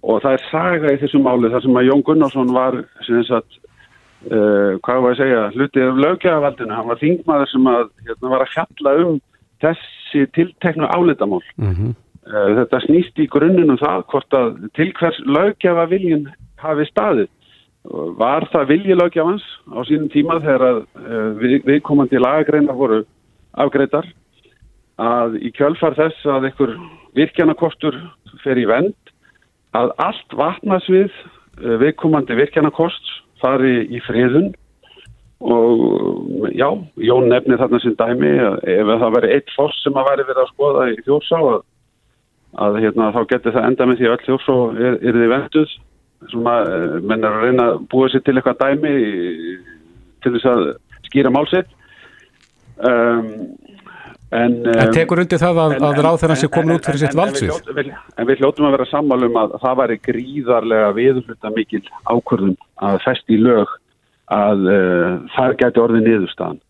Og 0.07 0.23
það 0.23 0.37
er 0.37 0.49
saga 0.53 0.95
í 0.95 0.99
þessu 1.01 1.21
máli 1.23 1.51
þar 1.51 1.65
sem 1.65 1.79
að 1.81 1.89
Jón 1.89 2.03
Gunnarsson 2.07 2.53
var 2.55 2.79
sem 3.03 3.19
þess 3.19 3.37
að 3.41 3.47
uh, 4.31 4.73
hvað 4.87 5.03
var 5.03 5.15
að 5.15 5.21
segja, 5.21 5.45
hlutið 5.57 5.87
af 5.91 6.03
lögjafaldinu, 6.05 6.77
hann 6.79 6.91
var 6.91 7.01
þingmaður 7.03 7.53
sem 7.53 7.71
að 7.73 7.87
hérna, 8.07 8.33
var 8.33 8.45
að 8.45 8.53
fjalla 8.55 8.97
um 9.03 9.23
þessi 9.65 10.27
tilteknu 10.37 10.91
álitamál. 10.95 11.43
Mm 11.57 11.73
-hmm. 11.73 11.97
uh, 12.31 12.51
þetta 12.61 12.83
snýst 12.87 13.19
í 13.19 13.31
grunninu 13.33 13.79
það 13.81 14.05
hvort 14.13 14.39
að 14.41 14.53
til 14.79 14.93
hvers 15.01 15.19
lögjafa 15.27 15.89
viljin 15.91 16.29
hafi 16.63 16.87
staðið. 16.93 17.33
Var 18.19 18.49
það 18.51 18.71
viljilögjafans 18.73 19.45
á 19.71 19.79
sínum 19.87 20.09
tíma 20.11 20.41
þegar 20.43 20.63
að 20.71 20.79
uh, 21.03 21.29
við, 21.43 21.59
viðkomandi 21.67 22.19
lagagreina 22.23 22.75
voru 22.75 23.05
afgreitar 23.55 24.07
að 25.03 25.39
í 25.45 25.53
kjölfar 25.57 25.97
þess 25.97 26.27
að 26.29 26.49
einhver 26.49 26.75
virkjanakostur 27.17 27.97
fer 28.43 28.61
í 28.61 28.67
vend 28.69 29.13
að 29.77 29.93
allt 30.01 30.37
vatnasvið 30.37 31.11
uh, 31.13 31.77
viðkomandi 31.83 32.37
virkjanakost 32.39 33.13
fari 33.43 33.85
í 33.93 34.01
friðun. 34.07 34.55
Og 35.45 36.47
já, 36.57 36.71
Jón 37.05 37.27
nefni 37.29 37.59
þarna 37.61 37.81
sem 37.83 37.93
dæmi 37.99 38.31
ef 38.41 38.89
það 38.89 39.17
væri 39.19 39.33
eitt 39.35 39.51
foss 39.53 39.83
sem 39.85 39.99
að 40.01 40.09
væri 40.09 40.25
verið 40.31 40.41
að 40.47 40.53
skoða 40.55 40.87
í 40.89 40.95
þjórsá 41.05 41.41
að, 41.43 41.59
að 42.65 42.79
hérna, 42.81 43.11
þá 43.13 43.21
getur 43.35 43.53
það 43.53 43.69
enda 43.69 43.89
með 43.91 44.01
því 44.01 44.07
að 44.07 44.15
öll 44.15 44.25
þjórsá 44.31 44.57
er, 44.87 44.97
er 44.97 45.19
þið 45.21 45.35
venduð 45.35 45.75
eh, 45.77 46.97
menn 47.11 47.29
er 47.29 47.37
að 47.37 47.45
reyna 47.45 47.67
að 47.75 47.85
búa 47.93 48.09
sér 48.09 48.25
til 48.25 48.37
eitthvað 48.39 48.63
dæmi 48.65 48.95
til 50.25 50.33
þess 50.39 50.49
að 50.55 50.65
skýra 51.11 51.35
málsitt 51.37 51.77
um, 52.81 53.29
en, 54.37 54.55
En 54.73 54.93
tekur 54.95 55.23
undir 55.23 55.41
það 55.41 55.61
að, 55.63 55.75
að 55.89 56.03
ráð 56.05 56.21
þeirra 56.23 56.37
sé 56.41 56.51
komin 56.53 56.77
út 56.77 56.87
fyrir 56.89 57.03
sitt 57.03 57.17
valdsvið? 57.17 57.73
en 57.73 57.91
En 58.17 58.29
við 58.29 58.43
hljóttum 58.43 58.69
að 58.69 58.77
vera 58.77 58.89
sammálum 58.91 59.41
að 59.41 59.57
það 59.63 59.81
væri 59.81 59.99
gríðarlega 60.09 60.93
viðhluta 61.01 61.53
mikil 61.57 61.83
ákvörðum 62.05 62.57
að 62.89 63.01
fest 63.07 63.33
í 63.33 63.41
lög 63.41 63.73
að 64.35 64.69
uh, 64.71 65.11
það 65.37 65.57
gæti 65.63 65.83
orðið 65.83 66.07
niðurstaðan. 66.09 66.61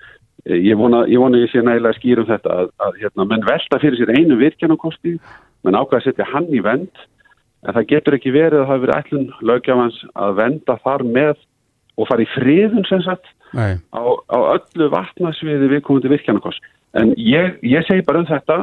Eh, 0.46 0.60
Ég 0.62 0.78
vona, 0.78 1.04
ég 1.08 1.50
sé 1.50 1.62
nægilega 1.64 1.96
skýrum 1.98 2.28
þetta 2.28 2.56
að, 2.62 2.72
að 2.84 3.02
hérna, 3.02 3.28
menn 3.32 3.46
velta 3.46 3.80
fyrir 3.82 3.98
sér 4.00 4.14
einu 4.14 4.38
virkjanakosti, 4.40 5.16
menn 5.64 5.78
ákveða 5.78 6.02
að 6.02 6.08
setja 6.10 6.28
hann 6.32 6.48
í 6.52 6.62
vend, 6.64 7.06
en 7.66 7.74
það 7.74 7.88
getur 7.92 8.18
ekki 8.18 8.34
verið 8.34 8.62
að 8.62 8.68
það 8.70 8.82
verið 8.84 9.00
ætlun 9.00 9.30
lögjafans 9.50 10.02
að 10.14 10.36
venda 10.42 10.78
þar 10.84 11.06
með 11.16 11.34
og 11.96 12.10
fara 12.10 12.26
í 12.26 12.30
friðun 12.34 12.86
sem 12.90 13.02
sagt. 13.06 13.32
Á, 13.54 14.02
á 14.02 14.38
öllu 14.56 14.88
vatnasviði 14.92 15.70
viðkomandi 15.74 16.12
virkjanakost. 16.12 16.64
En 16.96 17.12
ég, 17.20 17.58
ég 17.62 17.86
segi 17.86 18.04
bara 18.06 18.22
um 18.22 18.28
þetta, 18.28 18.58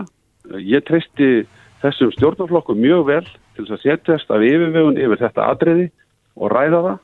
ég 0.60 0.84
treysti 0.88 1.46
þessum 1.84 2.12
stjórnarflokkum 2.16 2.80
mjög 2.80 3.06
vel 3.12 3.24
til 3.56 3.66
þess 3.66 3.78
að 3.78 3.84
setjast 3.86 4.32
af 4.34 4.44
yfirvegun 4.44 5.00
yfir 5.00 5.22
þetta 5.22 5.50
atriði 5.54 5.90
og 6.40 6.52
ræða 6.54 6.84
það 6.88 7.02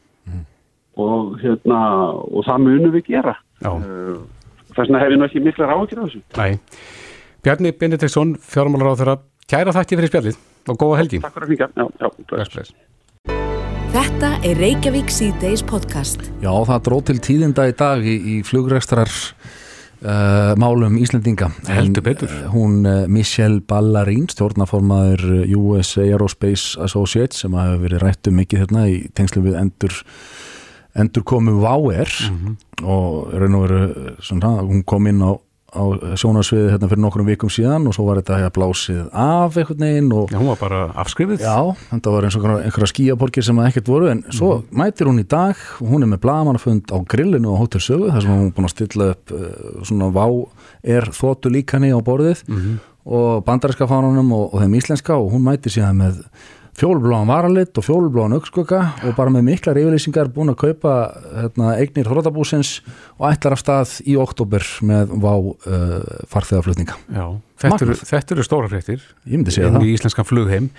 og, 0.99 1.37
hérna, 1.43 1.79
og 2.27 2.43
það 2.47 2.65
munum 2.65 2.95
við 2.95 3.13
gera. 3.13 3.35
Uh, 3.63 4.19
Þess 4.69 4.83
vegna 4.85 5.01
hef 5.01 5.13
ég 5.13 5.19
nú 5.19 5.27
ekki 5.27 5.43
mikla 5.43 5.69
ráðgjur 5.69 6.03
á 6.03 6.05
þessu. 6.05 6.21
Nei. 6.37 6.59
Bjarni 7.45 7.71
Benediktsson, 7.79 8.35
fjármálar 8.43 8.93
á 8.93 8.99
þeirra, 8.99 9.15
kæra 9.49 9.75
þakki 9.75 9.99
fyrir 9.99 10.13
spjallið 10.13 10.43
og 10.69 10.77
góða 10.83 11.01
helgi. 11.01 11.23
Takk 11.23 11.39
fyrir 11.39 11.47
að 11.47 11.55
fengja. 11.55 11.71
Já, 11.79 12.11
já. 12.67 12.88
Þetta 13.89 14.30
er 14.45 14.60
Reykjavík 14.62 15.10
C-Days 15.10 15.63
podcast. 15.65 16.21
Já, 16.43 16.52
það 16.67 16.84
dróð 16.86 17.02
til 17.08 17.15
tíðinda 17.25 17.65
í 17.71 17.73
dag 17.78 18.04
í, 18.06 18.13
í 18.15 18.36
flugrekstrar 18.45 19.10
uh, 19.10 20.54
málum 20.62 20.99
Íslendinga. 21.02 21.49
Heldur 21.65 22.06
betur. 22.06 22.30
Uh, 22.30 22.52
hún 22.54 22.84
uh, 22.86 23.08
Michelle 23.10 23.63
Ballarín, 23.65 24.28
stjórnaformaður 24.30 25.47
US 25.58 25.95
Aerospace 25.97 26.78
Associates 26.86 27.41
sem 27.41 27.58
hafa 27.58 27.82
verið 27.82 28.06
rættu 28.06 28.36
mikið 28.36 28.63
hérna 28.63 28.86
í 28.91 29.02
tengslu 29.17 29.47
við 29.47 29.58
endur 29.63 29.97
endur 30.99 31.25
komu 31.28 31.58
Váer 31.63 32.10
og 32.84 33.34
raun 33.34 33.58
og 33.58 33.65
veru 33.65 34.13
svona, 34.25 34.56
hún 34.65 34.84
kom 34.88 35.10
inn 35.10 35.21
á, 35.25 35.34
á 35.69 35.84
sjónarsviði 36.19 36.71
hérna 36.73 36.89
fyrir 36.89 37.01
nokkrum 37.03 37.27
vikum 37.29 37.51
síðan 37.53 37.86
og 37.89 37.93
svo 37.95 38.05
var 38.08 38.19
þetta 38.21 38.38
hérna 38.39 38.53
blásið 38.55 39.01
af 39.13 39.58
einhvern 39.62 39.84
veginn 39.86 40.12
og 40.17 40.34
Já, 40.34 40.38
hún 40.41 40.49
var 40.51 40.60
bara 40.62 40.79
afskrifið. 41.03 41.43
Já, 41.45 41.58
þetta 41.91 42.13
var 42.15 42.27
eins 42.27 42.38
og 42.39 42.47
einhverja- 42.49 42.91
skíaborgir 42.93 43.45
sem 43.45 43.62
að 43.62 43.69
ekkert 43.71 43.91
voru 43.93 44.10
en 44.12 44.23
svo 44.34 44.51
mætir 44.71 45.08
hún 45.12 45.21
í 45.21 45.27
dag. 45.29 45.55
Og 45.82 45.88
hún 45.93 46.03
er 46.03 46.12
með 46.13 46.21
blagamannafund 46.25 46.89
á 46.93 46.97
grillinu 47.05 47.53
á 47.53 47.60
Hotel 47.62 47.82
Sögu 47.82 48.12
þar 48.13 48.21
sem 48.25 48.32
hún 48.36 48.47
er 48.49 48.55
búin 48.58 48.69
að 48.69 48.75
stilla 48.75 49.10
upp 49.13 49.32
uh, 49.32 49.84
svona 49.86 50.10
vá 50.13 50.25
er 50.84 51.10
þóttu 51.13 51.51
líkani 51.53 51.91
á 51.93 51.99
borðið 52.01 52.45
og 53.10 53.43
bandarinska 53.45 53.88
fánunum 53.89 54.32
og, 54.36 54.53
og 54.53 54.62
þeim 54.62 54.75
íslenska 54.77 55.15
og 55.17 55.32
hún 55.34 55.41
mætir 55.47 55.71
síðan 55.73 55.97
með 56.01 56.23
fjólubláan 56.79 57.27
varalit 57.29 57.77
og 57.77 57.85
fjólubláan 57.85 58.35
augskugga 58.37 58.79
og 59.07 59.15
bara 59.17 59.31
með 59.33 59.47
miklar 59.49 59.79
yfirlýsingar 59.81 60.29
búin 60.33 60.53
að 60.53 60.59
kaupa 60.63 60.93
hérna, 61.33 61.73
eignir 61.79 62.07
hrótabúsins 62.07 62.79
og 63.17 63.27
ætlar 63.31 63.55
af 63.57 63.63
stað 63.63 63.95
í 64.07 64.15
oktober 64.19 64.65
með 64.87 65.11
vá 65.19 65.33
uh, 65.35 65.97
farþeðaflutninga. 66.31 66.95
Já, 67.15 67.25
þetta 67.65 67.81
eru, 67.87 67.97
þetta 68.11 68.35
eru 68.35 68.47
stóra 68.47 68.71
fréttir 68.71 69.03
Ég 69.25 69.35
myndi 69.35 69.55
segja 69.55 69.71
inn 69.71 69.79
það. 69.79 69.89
í 69.89 69.97
íslenskan 69.97 70.29
flugheim. 70.29 70.71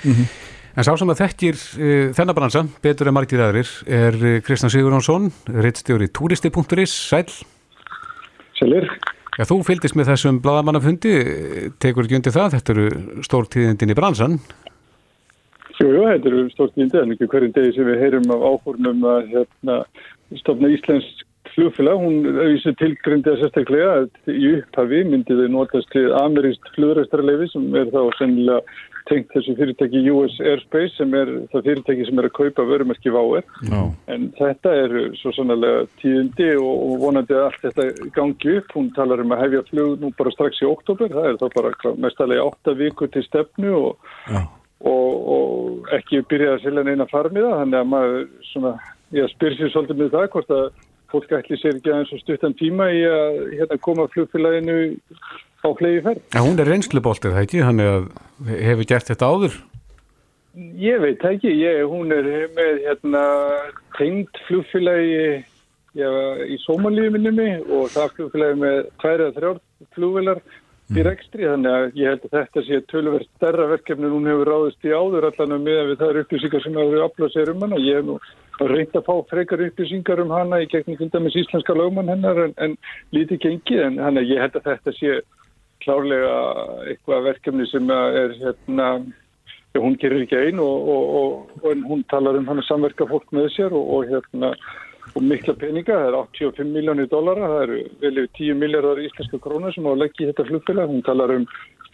En 0.78 0.86
sá 0.86 0.92
sem 0.96 1.12
að 1.12 1.20
þekkir 1.24 1.60
uh, 1.60 2.08
þennan 2.16 2.38
bransa, 2.38 2.64
betur 2.84 3.10
en 3.10 3.16
margir 3.18 3.44
aðrir, 3.44 3.70
er 3.90 4.18
uh, 4.20 4.36
Kristján 4.46 4.72
Sigurjónsson, 4.72 5.28
reittstjóri 5.50 6.08
turisti.is, 6.14 6.96
sæl. 7.10 7.26
Sælir. 8.60 8.88
Já, 9.36 9.44
þú 9.48 9.60
fylgdist 9.64 9.96
með 9.96 10.10
þessum 10.14 10.40
bladamannafundi, 10.44 11.12
tekur 11.80 12.04
ekki 12.04 12.18
undir 12.18 12.34
það, 12.34 12.56
þetta 12.56 12.74
eru 12.74 13.22
stór 13.24 13.46
tíðindin 13.52 13.92
í 13.94 13.96
bransan. 13.96 14.40
Jú, 15.80 15.88
jú, 15.88 16.04
þetta 16.04 16.28
eru 16.28 16.44
stórt 16.52 16.76
nýndi 16.76 17.00
en 17.00 17.14
ekki 17.14 17.30
hverjum 17.32 17.56
degi 17.56 17.72
sem 17.72 17.88
við 17.88 18.02
heyrum 18.02 18.32
af 18.34 18.42
áhórnum 18.44 19.04
að 19.08 19.30
hérna, 19.32 19.76
stofna 20.42 20.68
Íslensk 20.74 21.24
flugfélag. 21.54 22.02
Hún 22.02 22.28
auðvitað 22.28 22.76
tilgrindi 22.82 23.32
að 23.32 23.40
sérstaklega 23.40 23.94
að 24.02 24.34
í 24.34 24.52
upphafi 24.58 25.00
myndi 25.08 25.38
þau 25.38 25.48
notast 25.54 25.88
til 25.94 26.10
ameríst 26.20 26.70
flugræstarleifi 26.76 27.48
sem 27.54 27.66
er 27.80 27.88
þá 27.94 28.00
sennilega 28.18 28.60
tengt 29.08 29.32
þessu 29.32 29.56
fyrirtæki 29.56 30.04
US 30.12 30.36
Airspace 30.44 30.92
sem 30.98 31.16
er 31.16 31.32
það 31.50 31.66
fyrirtæki 31.70 32.06
sem 32.06 32.20
er 32.20 32.28
að 32.28 32.36
kaupa 32.36 32.68
vörumerki 32.68 33.16
váer. 33.16 33.48
Já. 33.72 33.80
En 34.12 34.28
þetta 34.36 34.76
er 34.84 34.96
svo 35.22 35.32
sannlega 35.34 35.88
tíðindi 36.04 36.52
og, 36.60 36.94
vonandi 37.00 37.40
að 37.40 37.48
allt 37.48 37.66
þetta 37.66 38.12
gangi 38.20 38.56
upp. 38.60 38.76
Hún 38.76 38.92
talar 39.00 39.24
um 39.24 39.34
að 39.34 39.44
hefja 39.46 39.66
flug 39.72 40.04
nú 40.04 40.12
bara 40.20 40.36
strax 40.36 40.60
í 40.60 40.68
oktober. 40.68 41.10
Það 41.16 41.32
er 41.32 41.40
þá 41.40 41.46
bara 41.56 41.98
mestalega 42.04 42.46
átta 42.46 42.76
vikur 42.84 43.12
til 43.16 43.24
stefnu 43.26 43.76
og 43.80 44.10
Já. 44.28 44.44
Og, 44.80 45.28
og 45.34 45.90
ekki 45.96 46.22
byrja 46.30 46.54
að 46.56 46.62
selja 46.64 46.84
neina 46.86 47.08
farmiða 47.10 47.58
þannig 47.60 47.80
að 47.80 47.90
maður 47.90 48.22
svona, 48.50 48.72
ég 49.16 49.32
spyr 49.34 49.56
sér 49.58 49.72
svolítið 49.74 50.00
með 50.00 50.14
það 50.14 50.30
hvort 50.34 50.54
að 50.56 50.64
fólk 51.10 51.32
ætli 51.36 51.58
sér 51.58 51.76
ekki 51.78 51.92
aðeins 51.92 52.12
og 52.14 52.22
stuttan 52.22 52.56
tíma 52.58 52.86
í 52.94 53.00
að 53.08 53.40
hérna, 53.58 53.80
koma 53.82 54.06
flugfélaginu 54.14 54.78
á 55.60 55.68
flegi 55.76 56.04
ferð. 56.06 56.22
En 56.38 56.46
hún 56.46 56.62
er 56.62 56.70
reynsluboltið, 56.70 57.34
það 57.34 57.46
ekki, 57.46 57.62
hann 57.66 57.82
hefur 58.48 58.88
gert 58.92 59.10
þetta 59.10 59.30
áður. 59.30 59.58
Ég 60.80 61.02
veit 61.02 61.20
það 61.22 61.36
ekki, 61.36 61.54
ég, 61.60 61.80
hún 61.90 62.14
er 62.14 62.28
með 62.56 62.84
hérna, 62.86 63.24
tengd 63.98 64.40
flugfélagi 64.46 65.40
í 65.90 66.56
Sómalíu 66.62 67.10
minnumi 67.10 67.50
og 67.66 67.90
það 67.90 68.16
flugfélagi 68.16 68.60
með 68.62 68.80
tvær 69.02 69.24
eða 69.26 69.36
þrjár 69.38 69.60
flugvélar 69.96 70.42
í 70.90 71.02
rekstri 71.06 71.46
þannig 71.46 71.70
að 71.70 71.98
ég 72.00 72.10
held 72.10 72.24
að 72.26 72.32
þetta 72.36 72.62
sé 72.66 72.78
tölverð 72.90 73.26
stærra 73.28 73.66
verkefni 73.70 74.08
en 74.08 74.14
hún 74.16 74.30
hefur 74.30 74.50
ráðist 74.50 74.86
í 74.86 74.90
áður 74.90 75.28
allan 75.28 75.62
með 75.62 75.92
það 76.00 76.08
eru 76.08 76.22
upplýsingar 76.24 76.64
sem 76.64 76.78
hefur 76.80 77.04
aflað 77.04 77.34
sér 77.34 77.52
um 77.52 77.62
hana. 77.64 77.78
Ég 77.84 78.00
hef 78.00 78.08
nú 78.08 78.16
reynd 78.72 78.96
að 78.98 79.06
fá 79.06 79.14
frekar 79.30 79.62
upplýsingar 79.68 80.22
um 80.24 80.34
hana 80.34 80.60
í 80.64 80.68
dæmis 80.70 81.38
íslenska 81.42 81.76
lögmann 81.78 82.10
hennar 82.10 82.42
en, 82.46 82.56
en 82.58 82.76
lítið 83.14 83.42
gengið 83.46 83.84
en 83.86 84.02
hann 84.02 84.20
ég 84.24 84.42
held 84.42 84.58
að 84.58 84.68
þetta 84.72 84.96
sé 84.98 85.16
klárlega 85.84 86.34
eitthvað 86.90 87.26
verkefni 87.30 87.66
sem 87.70 87.90
er 87.94 88.36
hérna 88.42 88.90
hún 89.78 89.96
gerir 90.02 90.24
ekki 90.26 90.36
einn 90.36 90.60
og, 90.60 90.88
og, 90.92 91.10
og, 91.20 91.58
og 91.62 91.82
hún 91.88 92.02
talar 92.10 92.36
um 92.36 92.48
hann 92.50 92.60
að 92.60 92.68
samverka 92.68 93.06
fólk 93.08 93.30
með 93.32 93.52
sér 93.54 93.76
og, 93.76 93.86
og 93.94 94.10
hérna 94.10 94.52
og 95.14 95.26
mikla 95.26 95.54
peninga, 95.58 95.96
það 95.96 96.08
er 96.08 96.16
85 96.20 96.72
miljónir 96.74 97.08
dólara, 97.10 97.48
það 97.50 97.62
eru 97.64 97.78
vel 98.02 98.12
yfir 98.22 98.30
10 98.38 98.58
miljardar 98.60 99.02
íslenska 99.02 99.40
krónar 99.42 99.74
sem 99.74 99.86
á 99.86 99.90
að 99.90 100.02
leggja 100.04 100.24
í 100.24 100.28
þetta 100.30 100.46
flugfélag, 100.50 100.92
hún 100.92 101.06
talar 101.06 101.34
um 101.34 101.46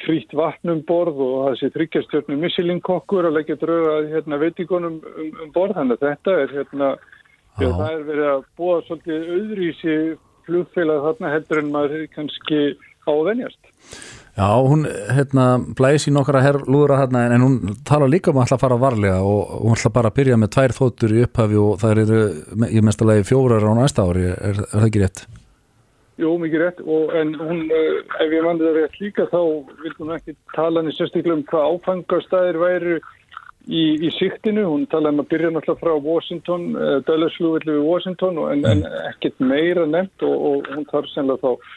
frýtt 0.05 0.35
vatnum 0.37 0.83
borð 0.89 1.23
og 1.25 1.37
það 1.47 1.57
sé 1.61 1.71
þryggjastjörnum 1.77 2.43
Michelin-kokkur 2.45 3.29
að 3.29 3.39
leggja 3.39 3.57
drauga 3.63 3.95
hérna, 4.13 4.41
veitíkonum 4.43 4.99
um, 5.01 5.31
um 5.47 5.55
borð, 5.55 5.79
þannig 5.79 5.97
að 5.97 6.11
þetta 6.11 6.37
er 6.43 6.55
hérna, 6.59 6.91
já, 7.57 7.69
það 7.71 7.89
er 7.89 8.05
verið 8.11 8.31
að 8.35 8.45
búa 8.61 8.77
svolítið 8.85 9.33
auðrísi 9.39 9.97
flugfélag 10.47 11.09
þarna 11.09 11.33
heldur 11.33 11.63
en 11.63 11.73
maður 11.73 12.07
kannski 12.13 12.61
á 13.09 13.11
að 13.15 13.27
venjast. 13.31 13.73
Já, 14.37 14.53
hún 14.61 14.85
hérna 14.85 15.45
okkar 16.21 16.37
að 16.37 16.45
herrlúðra 16.45 16.99
hérna 17.01 17.23
en 17.33 17.41
hún 17.41 17.55
tala 17.89 18.05
líka 18.05 18.35
um 18.35 18.43
að 18.43 18.53
að 18.53 18.61
fara 18.67 18.77
varlega 18.77 19.23
og 19.25 19.63
hún 19.63 19.73
ætla 19.73 19.91
bara 19.95 20.11
að 20.13 20.19
byrja 20.19 20.37
með 20.37 20.51
tvær 20.53 20.75
þóttur 20.77 21.15
í 21.17 21.23
upphafi 21.25 21.57
og 21.57 21.79
það 21.81 22.03
eru 22.03 22.19
í 22.69 22.83
mestalagi 22.85 23.25
fjórar 23.25 23.65
á 23.65 23.73
næsta 23.79 24.05
ári, 24.05 24.27
er, 24.35 24.61
er 24.61 24.75
það 24.75 24.89
ekki 24.91 25.03
rétt? 25.03 25.23
Jú, 26.21 26.35
mikið 26.43 26.63
rétt 26.67 26.83
og 26.85 27.15
en 27.17 27.33
hún, 27.41 27.63
uh, 27.65 27.97
ef 28.27 28.35
ég 28.37 28.45
mandi 28.45 28.67
það 28.69 28.77
rétt 28.83 29.01
líka 29.01 29.27
þá 29.33 29.41
vildi 29.81 30.03
hún 30.03 30.13
ekki 30.19 30.37
tala 30.53 30.83
henni 30.83 30.93
sérstaklega 30.99 31.39
um 31.39 31.47
hvað 31.49 31.73
áfangastæðir 31.73 32.61
væri 32.61 32.99
í, 33.01 33.83
í 34.05 34.13
siktinu, 34.19 34.67
hún 34.69 34.85
talaði 34.93 35.17
um 35.17 35.25
að 35.25 35.31
byrja 35.33 35.55
náttúrulega 35.57 35.81
frá 35.81 36.07
Washington, 36.11 36.69
uh, 36.77 36.99
Döllarslúvillu 37.09 37.81
við 37.81 37.89
Washington 37.89 38.45
en, 38.53 38.69
en 38.69 38.85
ekkert 39.15 39.41
meira 39.41 39.89
nefnt 39.89 40.29
og, 40.29 40.37
og 40.53 40.73
hún 40.77 40.89
þarf 40.93 41.13
sennilega 41.15 41.41
þá 41.41 41.73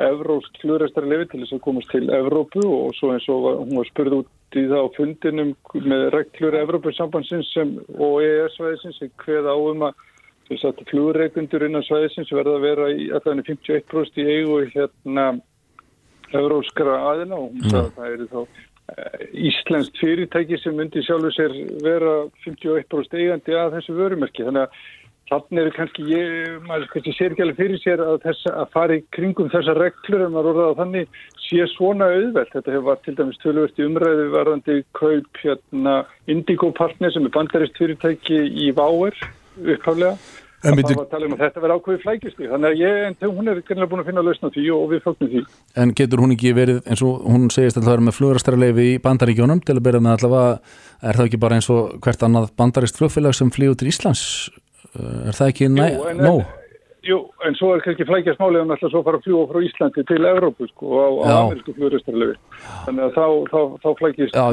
evróst 0.00 0.58
flugræstar 0.62 1.06
lefi 1.08 1.28
til 1.30 1.42
þess 1.42 1.56
að 1.56 1.62
komast 1.66 1.90
til 1.92 2.08
Evrópu 2.12 2.64
og 2.64 2.94
svo 2.98 3.12
eins 3.14 3.28
og 3.32 3.46
hún 3.62 3.78
var 3.78 3.88
spurð 3.90 4.18
út 4.20 4.58
í 4.58 4.64
það 4.70 4.84
á 4.86 4.94
fundinum 4.96 5.54
með 5.74 6.04
reglur 6.14 6.58
Evrópusambansins 6.60 7.52
og 7.58 8.18
EES-svæðisins 8.24 9.00
sem 9.00 9.14
hveð 9.24 9.50
áum 9.50 9.86
að 9.88 10.04
flugreikundur 10.90 11.64
innan 11.64 11.86
svæðisins 11.86 12.32
verða 12.32 12.58
að 12.58 12.66
vera 12.68 12.90
í 12.92 13.08
allavega 13.10 13.48
51% 13.54 14.20
í 14.20 14.28
eigu 14.28 14.60
hérna 14.74 15.26
evróskara 16.34 16.98
aðina 17.12 17.38
og 17.38 17.52
hún 17.52 17.70
sagði 17.70 17.86
að 17.86 17.96
það 17.96 18.12
eru 18.12 18.26
þá 18.32 18.40
eh, 18.44 19.24
Íslenskt 19.48 20.00
fyrirtæki 20.02 20.58
sem 20.60 20.76
myndi 20.76 21.02
sjálfur 21.06 21.34
sér 21.34 21.56
vera 21.84 22.14
51% 22.44 23.18
eigandi 23.20 23.56
að 23.56 23.78
þessu 23.78 23.96
vörumerki. 23.98 24.44
Þannig 24.44 24.66
að 24.66 24.78
Þannig 25.30 25.60
er 25.62 25.72
kannski, 25.72 26.04
ég, 26.10 26.56
maður 26.68 26.90
kannski 26.92 27.14
sér 27.16 27.32
ekki 27.32 27.44
alveg 27.46 27.56
fyrir 27.56 27.80
sér 27.80 28.02
að, 28.04 28.18
þessa, 28.26 28.50
að 28.60 28.72
fara 28.74 28.98
í 28.98 29.02
kringum 29.16 29.48
þessa 29.52 29.74
reglur 29.78 30.26
en 30.26 30.34
maður 30.34 30.50
orðað 30.52 30.70
að 30.72 30.80
þannig 30.82 31.18
sé 31.46 31.66
svona 31.72 32.10
auðvelt. 32.12 32.52
Þetta 32.52 32.74
hefur 32.74 33.00
til 33.06 33.16
dæmis 33.20 33.40
tölvöld 33.40 33.80
í 33.80 33.86
umræðu 33.88 34.26
varðandi 34.34 34.78
kaup 35.00 35.40
hérna 35.40 35.98
Indigo 36.28 36.70
Partner 36.76 37.14
sem 37.14 37.24
er 37.24 37.32
bandarist 37.34 37.80
fyrirtæki 37.80 38.40
í 38.66 38.72
Váer 38.76 39.16
upphaflega. 39.64 40.16
En 40.64 40.78
það 40.78 40.94
var 40.96 41.02
að 41.02 41.10
tala 41.12 41.26
um 41.28 41.34
að 41.34 41.42
þetta 41.42 41.62
verði 41.62 41.74
ákveði 41.78 42.02
flækjusti. 42.02 42.46
Þannig 42.48 42.70
að 42.70 42.78
ég, 42.80 43.00
en 43.08 43.34
hún 43.36 43.50
er 43.52 43.58
kannilega 43.64 43.90
búin 43.90 44.00
að 44.00 44.06
finna 44.08 44.22
að 44.22 44.28
lausna 44.30 44.50
því 44.54 44.64
og 44.72 44.84
við 44.92 45.02
fólknum 45.04 45.30
því. 45.32 45.42
En 45.80 45.92
getur 46.00 46.22
hún 46.24 46.32
ekki 46.36 46.54
verið 46.56 46.78
eins 46.88 47.04
og 47.04 47.26
hún 47.28 47.50
segist 47.52 47.80
að 47.80 47.88
það 47.88 47.96
er 47.98 48.04
með 48.06 48.16
flugurastarleifi 48.18 48.86
í 48.94 48.98
bandaríkjónum 49.04 49.60
til 49.60 49.76
að 49.76 49.84
byrja 49.88 50.04
með 50.04 50.16
allavega, 50.16 50.76
er 51.04 51.20
það 51.20 51.28
ekki 51.28 51.42
bara 51.44 51.60
eins 51.60 51.70
og 51.74 51.98
hvert 52.04 52.24
annað 52.24 52.48
bandarist 52.56 53.00
flugfélag 53.00 53.36
sem 53.36 53.52
flýgur 53.52 53.76
til 53.76 53.92
Íslands 53.92 54.24
er 54.98 55.38
það 55.38 55.50
ekki 55.52 55.70
nóg? 55.72 56.44
Jú, 57.04 57.18
en 57.44 57.56
svo 57.58 57.74
er 57.74 57.82
kannski 57.84 58.06
flækjast 58.08 58.40
málið 58.40 58.62
um 58.64 58.70
alltaf 58.72 58.92
svo 58.92 59.02
fara 59.04 59.18
að 59.20 59.26
fljúa 59.26 59.48
frá 59.50 59.58
Íslandi 59.66 60.04
til 60.08 60.24
Evrópu 60.24 60.68
sko 60.70 60.86
á, 60.96 61.08
á 61.20 61.32
amerísku 61.42 61.74
fljóðristarlegu 61.76 62.36
þannig 62.86 63.04
að 63.04 63.18
þá, 63.18 63.26
þá, 63.50 63.58
þá 63.82 63.88
flækjast 63.98 64.38
Já, 64.38 64.44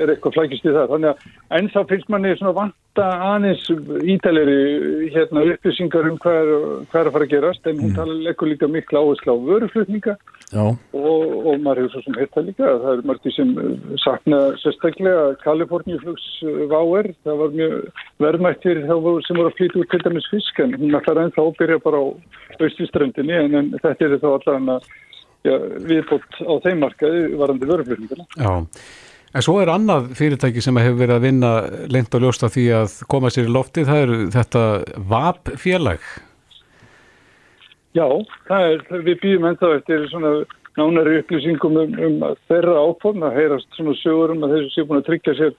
er 0.00 0.10
eitthvað 0.10 0.34
flækjast 0.34 0.66
í 0.66 0.72
það. 0.74 0.88
Þannig 0.90 1.12
að 1.12 1.60
en 1.60 1.70
þá 1.70 1.78
finnst 1.92 2.10
manni 2.10 2.32
svona 2.40 2.56
vanta 2.94 3.34
aðeins 3.34 3.64
ítaleri 4.06 5.10
hérna 5.10 5.42
upplýsingar 5.52 6.06
um 6.10 6.18
hvað 6.18 6.36
er, 6.38 6.50
hvað 6.90 7.00
er 7.00 7.08
að 7.08 7.14
fara 7.14 7.26
að 7.26 7.32
gerast 7.32 7.66
en 7.66 7.80
hún 7.80 7.90
mm. 7.90 7.96
tala 7.96 8.30
ekkur 8.30 8.48
líka 8.48 8.68
mikla 8.68 9.02
áherslu 9.02 9.34
á 9.34 9.36
vöruflutninga 9.48 10.16
og, 10.54 10.92
og 10.94 11.60
maður 11.60 11.82
hefur 11.82 11.92
svo 11.92 12.02
sem 12.04 12.18
hitta 12.20 12.44
líka 12.46 12.64
það 12.84 12.90
er 12.92 13.04
margir 13.10 13.34
sem 13.34 13.54
sakna 14.02 14.40
sérstaklega 14.62 15.24
Kaliforníuflugs 15.42 16.28
váer 16.70 17.10
það 17.24 17.40
var 17.42 17.56
mjög 17.58 18.04
verðmættir 18.22 18.84
sem 18.86 19.02
voru 19.02 19.48
að 19.48 19.56
flytja 19.58 19.80
út 19.82 19.90
til 19.90 20.04
dæmis 20.04 20.30
fisk 20.30 20.60
en 20.62 20.76
hún 20.78 20.98
ætlar 21.00 21.24
ennþá 21.24 21.48
að 21.48 21.56
byrja 21.62 21.80
bara 21.84 22.02
á 22.02 22.06
austuströndinni 22.60 23.40
en, 23.40 23.58
en 23.58 23.74
þetta 23.82 24.06
er 24.06 24.20
þá 24.22 24.78
ja, 25.44 25.56
viðbútt 25.84 26.38
á 26.40 26.52
þeim 26.64 26.80
markaði 26.84 27.24
varandi 27.40 27.68
vöruflutninguna. 27.68 28.24
Já, 28.38 28.52
en 29.34 29.44
svo 29.44 29.58
er 29.62 29.72
annað 29.72 30.12
fyrirtæki 30.18 30.62
sem 30.64 30.78
hefur 30.78 31.00
verið 31.02 31.16
að 31.16 31.26
vinna 31.26 31.52
lengt 31.92 32.14
og 32.14 32.24
ljósta 32.24 32.50
því 32.52 32.66
að 32.80 32.98
koma 33.10 33.32
sér 33.34 33.48
í 33.48 33.54
lofti, 33.54 33.86
það 33.88 34.02
er 34.04 34.12
þetta 34.34 34.64
VAP 35.10 35.54
félag. 35.60 36.04
Já, 37.94 38.06
er, 38.50 38.82
við 39.06 39.18
býðum 39.22 39.48
ennþá 39.52 39.72
eftir 39.78 40.06
svona 40.10 40.36
nánari 40.78 41.20
upplýsingum 41.20 41.78
um, 41.78 41.94
um 42.06 42.16
þeirra 42.48 42.74
áform 42.88 43.22
að 43.26 43.36
heyrast 43.38 43.76
svona 43.76 43.94
sögur 44.00 44.34
um 44.34 44.42
að 44.46 44.56
þessu 44.56 44.72
sé 44.72 44.86
búin 44.88 45.02
að 45.02 45.08
tryggja 45.10 45.34
sér 45.38 45.52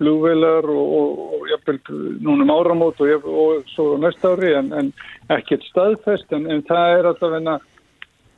flugveilar 0.00 0.68
og, 0.72 0.94
og, 0.98 1.34
og 1.36 1.50
jafnvel 1.50 1.80
núnum 2.24 2.52
áramót 2.54 3.02
og, 3.04 3.26
og 3.28 3.68
svo 3.74 3.98
næsta 4.00 4.32
ári 4.32 4.54
en, 4.56 4.72
en 4.72 4.88
ekkert 5.36 5.66
staðfest 5.68 6.32
en, 6.32 6.48
en 6.50 6.64
það 6.68 6.96
er 6.96 7.10
alltaf 7.10 7.36
enna 7.38 7.58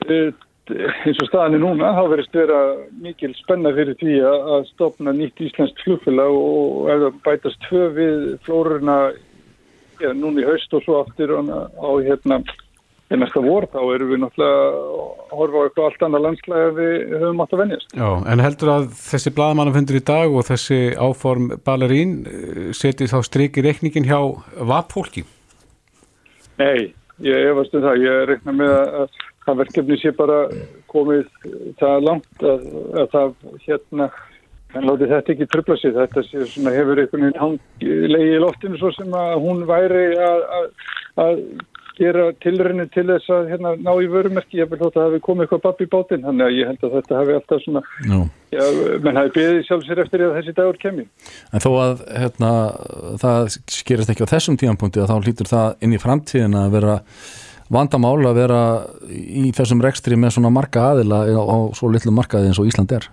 eh, 0.08 0.34
eins 0.72 1.20
og 1.20 1.28
staðinni 1.28 1.60
núna 1.60 1.92
þá 1.92 2.02
verist 2.14 2.36
vera 2.36 2.58
mikil 3.04 3.32
spenna 3.36 3.72
fyrir 3.76 3.98
því 4.00 4.16
að 4.24 4.66
stopna 4.70 5.12
nýtt 5.12 5.42
íslenskt 5.44 5.82
flugfélag 5.84 6.36
og 6.38 6.88
það 6.88 7.18
bætast 7.26 7.64
tvö 7.68 7.86
við 7.98 8.22
flórurna 8.46 8.98
ja, 10.00 10.12
núna 10.16 10.40
í 10.40 10.46
haust 10.48 10.72
og 10.76 10.84
svo 10.86 11.00
aftur 11.02 11.34
á, 11.36 11.90
hérna 12.06 12.40
í 13.12 13.18
næsta 13.20 13.42
vor 13.44 13.66
þá 13.68 13.78
erum 13.92 14.10
við 14.14 14.22
náttúrulega 14.22 14.64
að 14.64 15.36
horfa 15.36 15.60
á 15.60 15.64
eitthvað 15.66 15.88
allt 15.90 16.06
annað 16.06 16.24
landslega 16.24 16.72
við 16.78 16.96
höfum 17.12 17.44
átt 17.44 17.54
að 17.54 17.62
venjast. 17.62 17.94
Já, 18.00 18.08
en 18.32 18.44
heldur 18.46 18.72
að 18.72 18.88
þessi 19.02 19.34
bladamannafundur 19.36 20.00
í 20.00 20.04
dag 20.08 20.34
og 20.34 20.48
þessi 20.48 20.80
áform 20.96 21.52
ballerín 21.66 22.16
eh, 22.24 22.66
seti 22.72 23.10
þá 23.10 23.18
strikið 23.28 23.68
reikningin 23.68 24.08
hjá 24.08 24.18
vapfólki? 24.72 25.26
Nei, 26.56 26.94
ég 27.26 27.52
efast 27.52 27.76
um 27.76 27.84
það. 27.84 28.02
Ég 28.06 28.26
reikna 28.30 28.56
með 28.56 28.74
að 29.04 29.22
það 29.46 29.60
verkefni 29.62 29.98
sé 30.00 30.14
bara 30.16 30.38
komið 30.92 31.26
það 31.80 32.06
langt 32.08 32.46
að, 32.52 32.64
að 33.02 33.10
það 33.14 33.34
hérna 33.66 34.08
en 34.74 34.88
láti 34.88 35.10
þetta 35.10 35.34
ekki 35.34 35.50
tröfla 35.52 35.76
sig. 35.80 35.94
Þetta 35.94 36.24
sé, 36.26 36.48
svona, 36.54 36.74
hefur 36.74 37.02
einhvern 37.02 37.28
veginn 37.28 38.10
leiði 38.10 38.32
í 38.34 38.42
loftinu 38.42 38.80
svo 38.80 38.90
sem 38.96 39.14
að 39.18 39.36
hún 39.44 39.62
væri 39.68 40.08
að, 40.18 40.42
að, 40.58 40.66
að 41.24 41.38
gera 41.94 42.24
tilröinu 42.42 42.86
til 42.90 43.04
þess 43.06 43.30
að 43.30 43.50
hérna, 43.52 43.74
ná 43.78 43.90
í 44.02 44.08
vörumerki, 44.10 44.58
ég 44.58 44.70
vil 44.70 44.80
þótt 44.80 44.96
að 44.96 44.98
það 44.98 45.06
hefði 45.08 45.20
komið 45.26 45.44
eitthvað 45.44 45.62
babb 45.66 45.82
í 45.84 45.88
bátinn, 45.92 46.24
þannig 46.24 46.46
að 46.46 46.56
ég 46.56 46.70
held 46.70 46.86
að 46.88 46.96
þetta 46.98 47.20
hefði 47.20 47.36
alltaf 47.38 47.62
svona, 47.62 47.82
no. 48.10 48.20
já, 48.50 48.64
menn 49.04 49.20
hafi 49.20 49.32
beðið 49.36 49.60
sjálf 49.68 49.86
sér 49.86 50.02
eftir 50.02 50.24
að 50.26 50.34
þessi 50.40 50.56
dagur 50.58 50.80
kemi. 50.82 51.06
En 51.54 51.62
þó 51.62 51.70
að 51.84 52.02
hérna, 52.10 52.52
það 53.22 53.54
skerist 53.76 54.10
ekki 54.10 54.26
á 54.26 54.32
þessum 54.34 54.58
tíanpunkti 54.58 55.04
að 55.04 55.12
þá 55.12 55.16
hlýtur 55.28 55.52
það 55.52 55.86
inn 55.86 55.94
í 55.94 56.02
framtíðin 56.02 56.58
að 56.64 56.74
vera 56.80 56.98
vandamál 57.72 58.18
að 58.28 58.40
vera 58.42 58.62
í 59.08 59.50
þessum 59.56 59.82
rekstri 59.84 60.16
með 60.16 60.36
svona 60.36 60.52
marka 60.52 60.90
aðila 60.92 61.24
á 61.24 61.58
svo 61.76 61.90
litlu 61.92 62.12
markaði 62.12 62.50
eins 62.50 62.60
og 62.60 62.68
Ísland 62.68 62.92
er. 62.92 63.08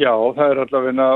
Já, 0.00 0.12
það 0.36 0.46
er 0.50 0.62
allavega 0.64 1.08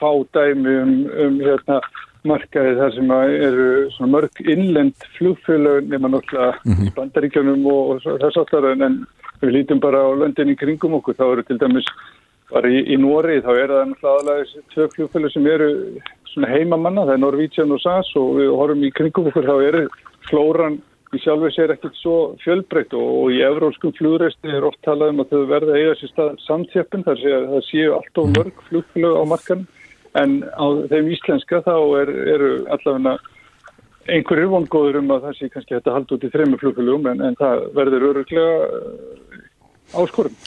fá 0.00 0.10
dæmi 0.34 0.76
um, 0.82 0.94
um 1.24 1.40
hérna 1.44 1.80
markaði 2.28 2.76
þar 2.76 2.94
sem 2.94 3.12
eru 3.16 4.08
mörg 4.12 4.40
innlend 4.44 5.08
flugfélög 5.16 5.88
nema 5.88 6.08
náttúrulega 6.12 6.58
mm 6.64 6.72
-hmm. 6.72 6.94
bandaríkjónum 6.96 7.66
og, 7.66 8.02
þess 8.04 8.40
aftar 8.40 8.70
en 8.72 9.06
við 9.40 9.50
lítum 9.56 9.80
bara 9.80 10.04
á 10.04 10.08
löndinni 10.12 10.56
kringum 10.56 10.94
okkur 10.94 11.14
þá 11.14 11.32
eru 11.32 11.42
til 11.42 11.58
dæmis 11.58 11.86
bara 12.52 12.68
í, 12.68 12.84
í 12.92 12.96
Nóri 12.96 13.40
þá 13.40 13.52
er 13.56 13.68
það 13.68 13.88
náttúrulega 13.88 14.44
tvö 14.74 14.88
flugfélög 14.94 15.32
sem 15.32 15.46
eru 15.46 15.70
heimamanna 16.48 17.06
það 17.06 17.12
er 17.12 17.24
Norvítsján 17.24 17.72
og 17.72 17.80
SAS 17.80 18.16
og 18.16 18.36
við 18.36 18.50
horfum 18.58 18.84
í 18.84 18.90
kringum 18.90 19.26
okkur 19.26 19.48
þá 19.48 19.56
eru 19.68 19.88
flóran 20.28 20.80
sjálfur 21.18 21.50
sér 21.50 21.72
ekkert 21.74 21.96
svo 21.98 22.16
fjölbreytt 22.44 22.94
og, 22.94 23.08
og 23.24 23.34
í 23.34 23.40
evróskum 23.42 23.92
flugreist 23.98 24.46
er 24.46 24.62
oft 24.66 24.78
talað 24.86 25.10
um 25.14 25.24
að 25.24 25.32
þau 25.34 25.42
verða 25.50 25.78
eiga 25.80 25.96
sér 25.98 26.12
stað 26.12 26.30
samtjöppin 26.44 27.04
þar 27.06 27.18
séu, 27.18 27.40
það 27.50 27.66
séu 27.66 27.92
allt 27.96 28.22
of 28.22 28.30
mörg 28.36 28.64
flugfélög 28.68 29.18
á 29.18 29.24
markanum 29.32 29.66
en 30.20 30.38
á 30.54 30.66
þeim 30.90 31.10
íslenska 31.14 31.62
þá 31.66 31.74
er, 32.02 32.14
eru 32.34 32.50
allavega 32.70 33.18
einhverjir 34.10 34.50
vongóður 34.50 35.00
um 35.02 35.12
að 35.14 35.26
það 35.26 35.36
sé 35.38 35.50
kannski 35.50 35.76
hægt 35.76 35.90
að 35.90 35.98
halda 35.98 36.16
út 36.16 36.26
í 36.26 36.32
þrejum 36.32 36.58
flugfélugum 36.62 37.10
en, 37.10 37.26
en 37.26 37.38
það 37.38 37.66
verður 37.76 38.06
öruglega 38.10 38.54
uh, 38.70 40.00
áskorum. 40.02 40.38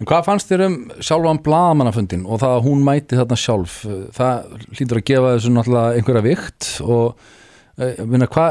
En 0.00 0.08
hvað 0.08 0.28
fannst 0.28 0.52
þér 0.52 0.68
um 0.68 0.78
sjálfan 1.04 1.42
blagamannafundin 1.44 2.24
og 2.24 2.40
það 2.40 2.54
að 2.56 2.64
hún 2.68 2.86
mæti 2.86 3.18
þarna 3.18 3.36
sjálf? 3.40 3.82
Það 4.16 4.54
hlýtur 4.78 5.00
að 5.00 5.06
gefa 5.10 5.34
þessu 5.34 5.52
náttúrulega 5.52 5.98
einhverja 5.98 6.24
vikt 6.24 6.70
og 6.86 7.06
eh, 7.10 7.36
minna, 8.04 8.26
hva, 8.28 8.48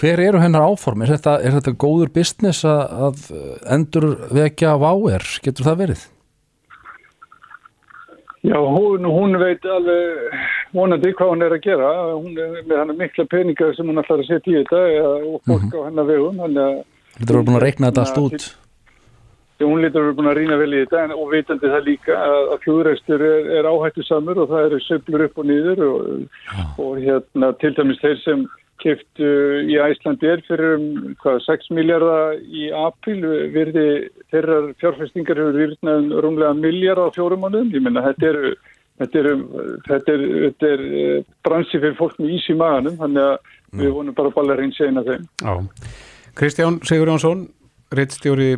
hver 0.00 0.20
eru 0.24 0.40
hennar 0.42 0.64
áform? 0.66 1.04
Er 1.04 1.14
þetta, 1.14 1.36
er 1.44 1.54
þetta 1.58 1.76
góður 1.78 2.10
business 2.14 2.64
að, 2.66 3.28
endur 3.70 4.08
vekja 4.34 4.74
váer? 4.80 5.26
Getur 5.44 5.68
það 5.70 5.80
verið? 5.84 6.08
Já, 8.42 8.58
hún, 8.58 9.04
hún 9.06 9.38
veit 9.38 9.62
alveg 9.70 10.32
vonandi 10.74 11.12
hvað 11.14 11.28
hún 11.30 11.44
er 11.46 11.52
að 11.54 11.62
gera. 11.62 11.90
Hún 12.16 12.32
er 12.34 12.56
með 12.66 12.80
hann 12.80 12.96
mikla 12.98 13.26
peninga 13.30 13.68
sem 13.76 13.86
hún 13.86 14.02
ætlar 14.02 14.24
að 14.24 14.32
setja 14.32 14.50
í 14.50 14.64
þetta 14.64 14.80
og 15.28 15.36
fólk 15.46 15.62
mm 15.62 15.68
-hmm. 15.68 15.78
á 15.78 15.86
hennar 15.86 16.08
vegum. 16.10 16.40
Að 16.42 17.28
vera 17.28 17.44
búin 17.46 17.58
að 17.60 17.64
reikna 17.66 17.90
þetta 17.92 18.02
allt 18.02 18.18
út? 18.18 18.48
Hún 19.62 19.78
lítur 19.78 20.00
að 20.00 20.06
vera 20.06 20.16
búin 20.18 20.30
að 20.32 20.38
rýna 20.40 20.56
vel 20.58 20.74
í 20.74 20.80
þetta 20.82 21.04
en, 21.04 21.12
og 21.14 21.30
vitandi 21.30 21.70
það 21.70 21.86
líka 21.86 22.14
að, 22.18 22.42
að 22.52 22.58
fljóðreistur 22.64 23.22
er, 23.22 23.46
er 23.58 23.68
áhættu 23.70 24.02
samur 24.02 24.42
og 24.42 24.48
það 24.50 24.66
eru 24.66 24.80
söblur 24.88 25.24
upp 25.28 25.38
og 25.38 25.46
nýður 25.46 25.84
og, 25.86 26.02
og 26.82 26.98
hérna 26.98 27.52
til 27.62 27.74
dæmis 27.76 28.02
þeir 28.02 28.18
sem 28.24 28.42
keftu 28.82 29.30
í 29.70 29.78
Æslandi 29.80 30.28
er 30.28 30.42
fyrir 30.46 30.76
um 30.76 31.14
hvað, 31.22 31.40
6 31.46 31.72
miljardar 31.76 32.36
í 32.42 32.68
april 32.74 33.20
virði 33.54 33.86
þeirrar 34.34 34.70
fjárfestingar 34.82 35.40
hefur 35.40 35.58
virðnað 35.60 36.02
um 36.02 36.14
rúmlega 36.26 36.58
miljardar 36.58 37.10
á 37.10 37.14
fjórum 37.16 37.44
mánum. 37.46 37.72
Ég 37.74 37.84
menna 37.84 38.04
þetta 38.10 38.30
eru 38.34 38.54
Þetta 39.02 39.18
er, 39.18 39.28
þetta 39.88 40.12
er, 40.14 40.24
þetta 40.44 40.68
er 40.68 40.82
eh, 40.86 41.28
bransi 41.42 41.80
fyrir 41.80 41.96
fólk 41.98 42.18
með 42.20 42.34
ís 42.36 42.48
í 42.52 42.56
maganum, 42.58 42.98
þannig 43.00 43.24
að 43.24 43.54
við 43.80 43.94
vonum 43.96 44.16
bara 44.16 44.32
ballarinn 44.36 44.74
segna 44.76 45.02
þeim. 45.06 45.24
Já. 45.40 45.54
Kristján 46.38 46.78
Sigur 46.86 47.10
Jónsson, 47.10 47.46
reittstjóri 47.92 48.54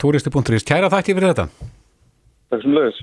turisti.is. 0.00 0.66
Kæra 0.66 0.90
þakki 0.92 1.16
fyrir 1.16 1.34
þetta. 1.34 1.48
Takk 2.52 2.64
sem 2.64 2.78
leiðis. 2.78 3.02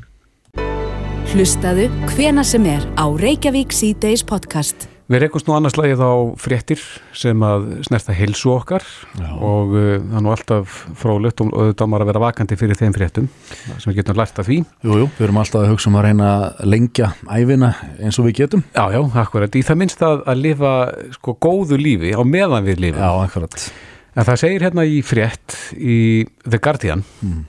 Hlustaðu 1.32 1.86
hvena 2.12 2.44
sem 2.44 2.66
er 2.68 2.84
á 3.00 3.06
Reykjavík 3.08 3.72
C-Days 3.72 4.26
podcast. 4.28 4.91
Við 5.12 5.26
rekumst 5.26 5.48
nú 5.50 5.56
annars 5.58 5.76
lagið 5.76 6.00
á 6.08 6.14
fréttir 6.40 6.80
sem 7.18 7.42
að 7.44 7.66
snerta 7.84 8.14
heilsu 8.16 8.54
okkar 8.54 8.86
Já. 9.20 9.28
og 9.44 9.74
uh, 9.76 9.88
það 10.00 10.14
er 10.16 10.24
nú 10.24 10.32
alltaf 10.32 10.78
frólitt 11.02 11.44
og 11.44 11.50
auðvitað 11.52 11.90
maður 11.92 12.06
að 12.06 12.12
vera 12.12 12.22
vakandi 12.24 12.58
fyrir 12.60 12.80
þeim 12.80 12.96
fréttum 12.96 13.28
sem 13.52 13.90
við 13.90 13.98
getum 14.00 14.20
lært 14.22 14.40
af 14.40 14.48
því. 14.48 14.62
Jújú, 14.88 15.02
jú, 15.02 15.10
við 15.18 15.28
erum 15.28 15.42
alltaf 15.42 15.66
að 15.66 15.74
hugsa 15.74 15.92
um 15.92 15.98
að 16.00 16.06
reyna 16.08 16.30
að 16.32 16.72
lengja 16.72 17.10
æfina 17.28 17.74
eins 18.00 18.22
og 18.22 18.30
við 18.30 18.38
getum. 18.40 18.64
Já, 18.72 18.86
já, 18.96 19.02
akkurat. 19.26 19.60
Í 19.60 19.66
það 19.68 19.82
minnst 19.82 20.06
að, 20.08 20.24
að 20.32 20.44
lifa 20.46 20.74
sko 21.18 21.36
góðu 21.44 21.82
lífi 21.82 22.14
á 22.16 22.22
meðan 22.24 22.70
við 22.70 22.86
lifum. 22.86 23.04
Já, 23.04 23.12
akkurat. 23.26 23.68
En 24.16 24.28
það 24.28 24.42
segir 24.46 24.64
hérna 24.70 24.88
í 24.88 25.04
frétt 25.04 25.58
í 25.76 25.98
The 26.44 26.60
Guardian, 26.64 27.04
mm. 27.24 27.44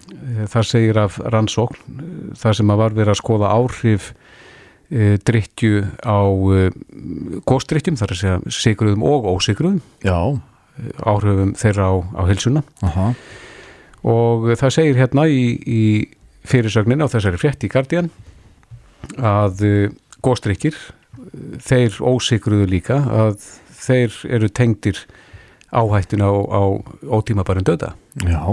það 0.50 0.66
segir 0.66 0.98
af 1.02 1.22
rannsókn, 1.22 2.02
það 2.38 2.58
sem 2.58 2.74
að 2.74 2.82
var 2.82 2.98
verið 2.98 3.14
að 3.14 3.22
skoða 3.22 3.54
áhrif 3.54 4.12
drittju 4.92 5.84
á 6.04 6.20
e, 6.52 6.64
góðstrittjum, 7.48 7.96
þar 8.00 8.14
að 8.14 8.20
segja 8.20 8.56
sigruðum 8.58 9.06
og 9.08 9.28
ósigruðum, 9.30 9.80
Já. 10.04 10.18
áhrifum 11.00 11.54
þeirra 11.58 11.88
á, 11.88 11.94
á 12.16 12.22
hilsuna. 12.28 12.64
Aha. 12.84 13.12
Og 14.02 14.50
það 14.58 14.74
segir 14.76 15.00
hérna 15.00 15.28
í, 15.30 15.44
í 15.62 15.82
fyrirsögnin 16.48 17.04
á 17.04 17.08
þessari 17.08 17.40
frétt 17.40 17.64
í 17.64 17.70
Guardian 17.72 18.10
að 19.16 19.64
góðstrikkir, 20.22 20.76
þeir 21.62 21.98
ósigruðu 22.02 22.68
líka, 22.70 22.98
að 23.06 23.42
þeir 23.82 24.16
eru 24.38 24.50
tengdir 24.52 25.00
áhættuna 25.72 26.28
á, 26.28 26.34
á 26.52 26.62
ótímabarinn 27.08 27.66
döda. 27.66 27.94
Já, 28.20 28.44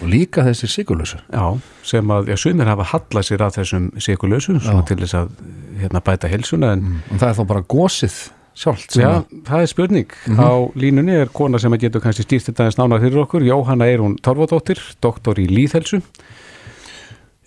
og 0.00 0.08
líka 0.10 0.44
þessi 0.46 0.68
sigurlösu. 0.70 1.20
Já, 1.32 1.44
sem 1.86 2.12
að, 2.12 2.32
já, 2.32 2.36
sumir 2.40 2.68
hafa 2.70 2.86
hallað 2.92 3.26
sér 3.28 3.46
að 3.46 3.56
þessum 3.60 3.88
sigurlösu 4.00 4.58
til 4.88 4.98
þess 5.02 5.16
að 5.22 5.32
hérna, 5.80 6.02
bæta 6.04 6.30
helsuna. 6.30 6.74
En, 6.76 6.84
mm. 6.84 7.00
en 7.10 7.22
það 7.22 7.32
er 7.32 7.38
þá 7.38 7.42
bara 7.52 7.64
gósið 7.74 8.18
sjálft. 8.60 8.98
Já, 8.98 9.10
það 9.48 9.64
er 9.64 9.72
spurning. 9.72 10.12
Mm 10.26 10.36
-hmm. 10.36 10.44
Á 10.44 10.52
línunni 10.76 11.16
er 11.22 11.32
kona 11.32 11.58
sem 11.58 11.72
að 11.72 11.86
getur 11.86 12.04
kannski 12.04 12.26
stýrt 12.26 12.50
þetta 12.50 12.68
eins 12.68 12.78
nánar 12.78 13.00
fyrir 13.00 13.24
okkur. 13.24 13.46
Jóhanna 13.46 13.88
Eirún 13.88 14.18
Torfadóttir, 14.22 14.80
doktor 15.00 15.38
í 15.38 15.48
líðhelsu. 15.48 16.02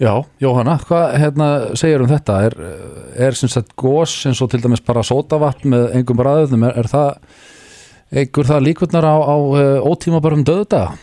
Já, 0.01 0.25
Jóhanna, 0.41 0.79
hvað 0.87 1.17
hérna, 1.21 1.75
segir 1.77 2.01
um 2.01 2.09
þetta? 2.09 2.41
Er, 2.45 2.53
er 3.15 3.35
sem 3.37 3.49
sagt 3.49 3.75
gós 3.77 4.25
eins 4.25 4.41
og 4.41 4.49
til 4.49 4.61
dæmis 4.61 4.81
bara 4.81 5.03
sótavatn 5.03 5.69
með 5.69 5.95
engum 5.95 6.17
bræðum, 6.17 6.63
er, 6.63 6.77
er 6.77 6.87
það 6.89 7.17
Eigur 8.13 8.45
það 8.45 8.67
líkurnar 8.67 9.05
á, 9.09 9.15
á 9.25 9.37
eh, 9.57 9.79
ótíma 9.81 10.19
bara 10.21 10.37
um 10.37 10.43
döðdaga? 10.45 10.93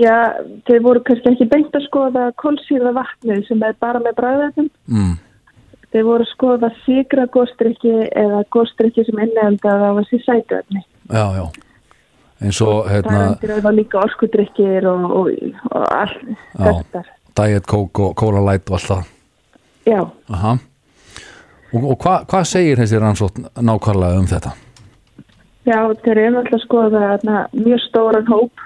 Já, 0.00 0.34
þeir 0.66 0.80
voru 0.82 1.02
kannski 1.06 1.30
ekki 1.30 1.46
beint 1.52 1.76
að 1.76 1.84
skoða 1.86 2.24
kólsýrða 2.40 2.94
vatnið 2.96 3.44
sem 3.46 3.60
er 3.62 3.76
bara 3.82 4.00
með 4.02 4.16
bræðvetum. 4.18 4.70
Mm. 4.90 5.12
Þeir 5.94 6.06
voru 6.08 6.26
að 6.26 6.32
skoða 6.32 6.70
sigra 6.82 7.28
góstrykki 7.30 7.92
eða 8.10 8.40
góstrykki 8.54 9.04
sem 9.06 9.22
inneldaði 9.22 9.86
á 9.86 9.92
þessi 10.00 10.20
sætuöfni. 10.24 10.82
Já, 11.14 11.26
já. 11.38 11.44
Eins 12.42 12.60
og, 12.66 12.88
hérna... 12.90 13.20
Það 13.38 13.50
er 13.54 13.62
það 13.68 13.78
líka 13.78 14.00
orskudrykkir 14.02 14.88
og, 14.90 15.04
og, 15.20 15.30
og 15.70 15.86
allt 15.94 16.18
þetta. 16.58 17.04
Diet 17.38 17.70
Coke 17.70 18.08
og 18.08 18.18
Cola 18.18 18.42
Light 18.48 18.66
og 18.70 18.80
allt 18.80 18.90
það. 18.90 19.08
Já. 19.86 20.00
Aha. 20.34 20.56
Og, 21.74 21.80
og 21.84 21.96
hvað 22.02 22.26
hva 22.30 22.44
segir 22.48 22.82
þessi 22.82 22.98
rannsótt 23.02 23.38
nákvæmlega 23.54 24.18
um 24.18 24.28
þetta? 24.30 24.56
Já, 25.64 25.78
þeir 26.02 26.18
eru 26.26 26.42
alltaf 26.42 26.58
að 26.58 26.66
skoða 26.66 27.06
þarna, 27.06 27.48
mjög 27.54 27.82
stóran 27.86 28.28
hóp 28.28 28.64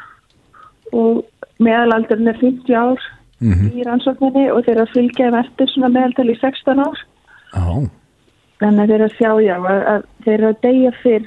og 0.92 1.24
meðalaldurinn 1.62 2.33
er 2.33 2.40
50 2.40 2.74
ár 2.74 3.01
mm 3.40 3.53
-hmm. 3.53 3.70
í 3.74 3.85
rannsókninni 3.87 4.51
og 4.53 4.64
þeir 4.64 4.74
eru 4.77 4.87
að 4.87 4.94
fylgja 4.96 5.31
eftir 5.40 5.70
svona 5.72 5.88
meðaldal 5.88 6.31
í 6.31 6.38
16 6.40 6.79
ár. 6.81 6.98
Oh. 7.55 7.85
Þannig 8.61 8.83
að 8.83 8.88
þeir 8.88 8.94
eru 8.94 9.05
að 9.05 9.16
sjá, 9.18 9.33
já, 9.42 9.57
að, 9.57 9.83
að 9.92 10.03
þeir 10.24 10.35
eru 10.35 10.48
að 10.48 10.61
deyja 10.62 10.92
fyrr 11.03 11.27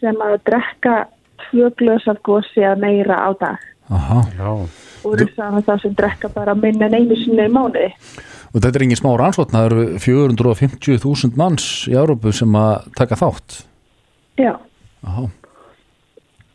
sem 0.00 0.16
að 0.22 0.34
drekka 0.48 0.94
tvö 1.44 1.70
glös 1.78 2.08
af 2.08 2.18
gósi 2.22 2.64
að 2.64 2.80
meira 2.84 3.16
á 3.18 3.30
dag. 3.40 3.58
Aha, 3.90 4.20
já. 4.38 4.50
Og 5.04 5.18
þess 5.20 5.38
að 5.38 5.64
það 5.66 5.82
sem 5.82 5.94
drekka 5.94 6.28
bara 6.32 6.54
minna 6.54 6.88
einu 6.88 7.16
sinni 7.16 7.44
í 7.44 7.52
mánuði. 7.52 7.90
Og 8.54 8.62
þetta 8.62 8.78
er 8.78 8.84
engin 8.86 9.00
smá 9.00 9.10
rannsókn, 9.18 9.52
það 9.52 9.66
eru 9.66 9.84
450.000 9.98 11.36
manns 11.36 11.66
í 11.90 11.96
Árópu 11.98 12.32
sem 12.32 12.54
að 12.56 12.86
taka 12.96 13.18
þátt. 13.18 13.64
Já. 14.40 14.54
Aha. 15.04 15.26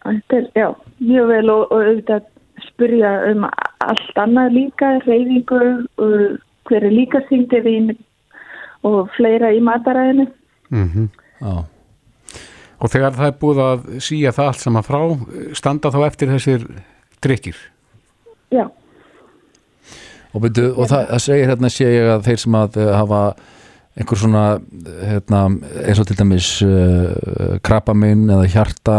Þetta 0.10 0.38
er, 0.38 0.46
já, 0.58 0.68
mjög 1.00 1.32
vel 1.32 1.50
og, 1.54 1.64
og 1.70 1.82
auðvitað 1.86 2.28
spyrja 2.66 3.12
um 3.30 3.46
allt 3.46 4.22
annað 4.22 4.56
líka, 4.58 4.92
reyfingu, 5.06 5.60
hver 6.70 6.86
er 6.86 6.94
líka 6.94 7.22
þingdið 7.30 7.98
og 8.88 9.10
fleira 9.16 9.52
í 9.52 9.60
mataræðinu. 9.64 10.28
Mm 10.70 10.90
-hmm. 10.90 11.08
Já. 11.42 11.66
Og 12.80 12.90
þegar 12.90 13.14
það 13.14 13.28
er 13.28 13.40
búið 13.42 13.60
að 13.60 13.88
síja 14.00 14.32
það 14.32 14.48
allt 14.48 14.60
saman 14.60 14.84
frá, 14.84 15.00
standa 15.54 15.92
þá 15.92 16.06
eftir 16.08 16.30
þessir 16.30 16.68
drikkir? 17.22 17.56
Já. 18.52 18.70
Og, 20.34 20.42
byrju, 20.42 20.74
og 20.78 20.88
það, 20.88 21.08
það 21.10 21.24
segir 21.26 21.50
hérna 21.50 21.70
sé 21.70 21.86
ég 21.86 22.10
að 22.14 22.24
þeir 22.24 22.40
sem 22.40 22.56
að 22.56 22.78
hafa 22.94 23.36
einhver 24.00 24.20
svona 24.22 24.44
hérna, 25.04 25.42
eins 25.84 26.00
og 26.00 26.08
til 26.08 26.18
dæmis 26.20 26.62
uh, 26.64 27.58
krabbaminn 27.66 28.30
eða 28.30 28.48
hjarta 28.54 28.98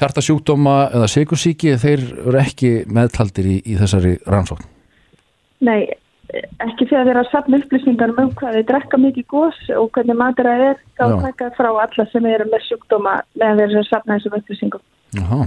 hjartasjúkdóma 0.00 0.76
eða 0.94 1.10
sikursíki 1.10 1.76
þeir 1.80 2.02
eru 2.22 2.40
ekki 2.40 2.72
meðtaldir 2.92 3.48
í, 3.50 3.56
í 3.64 3.76
þessari 3.80 4.16
rannsókn 4.26 4.68
Nei, 5.66 5.88
ekki 6.60 6.88
eru 6.92 7.16
að 7.16 7.30
sapna 7.32 7.60
upplýsingar 7.62 8.12
um 8.12 8.32
hvað 8.36 8.58
þeir 8.58 8.66
drekka 8.70 9.00
mikið 9.00 9.28
gós 9.32 9.60
og 9.76 9.90
hvernig 9.96 10.18
matur 10.20 10.50
það 10.50 10.64
er 10.70 10.82
þá 10.98 11.04
taka 11.28 11.52
frá 11.58 11.70
alla 11.72 12.08
sem 12.12 12.32
eru 12.32 12.48
með 12.52 12.66
sjúkdóma 12.70 13.20
meðan 13.34 13.62
þeir 13.62 13.70
eru 13.70 13.84
að 13.84 13.92
sapna 13.92 14.18
þessum 14.18 14.40
upplýsingum 14.40 14.90
Jaha 15.20 15.46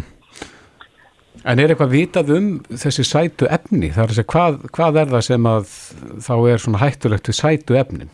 En 1.47 1.55
er 1.55 1.71
eitthvað 1.71 1.93
vitað 1.93 2.31
um 2.35 2.47
þessi 2.67 3.03
sætu 3.07 3.47
efni? 3.47 3.93
Það 3.95 4.01
er 4.01 4.09
að 4.12 4.17
segja, 4.17 4.27
hvað, 4.33 4.55
hvað 4.75 4.97
er 4.99 5.12
það 5.13 5.21
sem 5.23 5.45
að 5.47 5.69
þá 6.25 6.33
er 6.35 6.59
svona 6.59 6.81
hættulegt 6.81 7.29
við 7.29 7.38
sætu 7.38 7.77
efnin? 7.79 8.09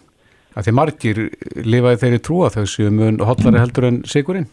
að 0.55 0.67
því 0.67 0.73
margir 0.77 1.21
lifaði 1.67 2.01
þeirri 2.03 2.21
trúa 2.23 2.51
þessu 2.53 2.91
mun 2.93 3.19
hotlari 3.27 3.61
heldur 3.61 3.89
en 3.89 3.97
sigurinn? 4.07 4.47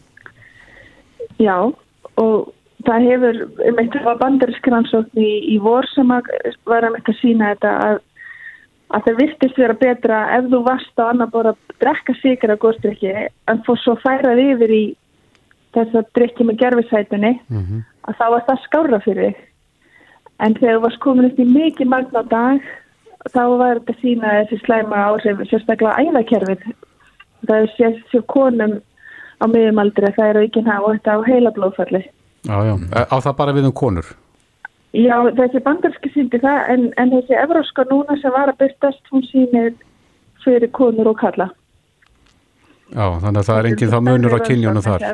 Já 1.41 1.57
og 2.21 2.53
það 2.87 3.05
hefur 3.09 3.39
um 3.69 3.79
eitt 3.81 3.95
af 4.01 4.19
bandarískrannsókn 4.21 5.21
í, 5.21 5.31
í 5.55 5.59
vor 5.63 5.87
sem 5.93 6.11
að 6.13 6.27
var 6.69 6.85
að 6.85 6.97
mikka 6.97 7.15
sína 7.19 7.53
þetta 7.53 7.71
að, 7.85 8.01
að 8.93 9.07
það 9.07 9.21
virtist 9.21 9.61
vera 9.61 9.77
betra 9.85 10.19
ef 10.37 10.49
þú 10.51 10.59
varst 10.67 10.99
á 10.99 11.03
annar 11.07 11.31
bóra 11.33 11.55
að 11.55 11.77
drekka 11.83 12.17
sigur 12.19 12.53
að 12.53 12.61
góðstrykki 12.65 13.15
en 13.51 13.63
fór 13.67 13.81
svo 13.81 13.95
færað 14.03 14.43
yfir 14.43 14.75
í 14.75 14.83
þess 15.73 15.97
að 15.97 16.13
drikki 16.17 16.47
með 16.47 16.61
gerfisætunni 16.61 17.33
mm 17.39 17.63
-hmm. 17.63 17.83
að 18.07 18.15
þá 18.19 18.25
var 18.35 18.45
það 18.47 18.63
skára 18.67 19.01
fyrir 19.07 19.31
þig 19.31 19.41
en 20.43 20.55
þegar 20.59 20.77
þú 20.77 20.85
varst 20.85 21.03
komin 21.03 21.29
upp 21.29 21.39
í 21.39 21.49
mikið 21.49 21.87
magna 21.87 22.23
dag 22.29 22.71
þá 23.31 23.43
var 23.57 23.79
þetta 23.79 24.01
sína 24.01 24.33
þessi 24.39 24.59
slæma 24.65 25.05
áhrif 25.07 25.43
sérstaklega 25.49 25.99
æðakerfið 26.03 26.65
það 27.47 27.57
er 27.59 27.69
sérstaklega 27.77 28.31
konum 28.35 28.81
á 29.39 29.45
miðjumaldri 29.47 30.09
að 30.09 30.19
það 30.19 30.29
eru 30.33 30.43
ekki 30.47 30.65
ná 30.65 30.75
þetta 30.81 31.15
á 31.15 31.19
heila 31.29 31.55
blóðfalli 31.55 32.03
Já, 32.43 32.57
já, 32.67 32.75
á 33.07 33.15
það 33.23 33.35
bara 33.39 33.55
við 33.55 33.69
um 33.69 33.75
konur? 33.79 34.07
Já, 34.93 35.15
þessi 35.39 35.63
bandarski 35.63 36.11
síndi 36.13 36.41
það 36.43 36.69
en, 36.73 36.85
en 37.01 37.13
þessi 37.15 37.37
evróska 37.39 37.85
núna 37.89 38.17
sem 38.21 38.33
var 38.35 38.51
að 38.51 38.59
byrtast 38.65 39.11
hún 39.13 39.23
sínir 39.31 39.73
fyrir 40.43 40.69
konur 40.75 41.13
og 41.13 41.21
kalla 41.21 41.49
Já, 42.93 43.07
þannig 43.23 43.39
að 43.39 43.47
það 43.47 43.59
er 43.59 43.67
enginn 43.69 43.91
þá 43.91 43.99
munur 44.05 44.35
á 44.37 44.39
kynjónu 44.43 44.83
þar. 44.85 45.05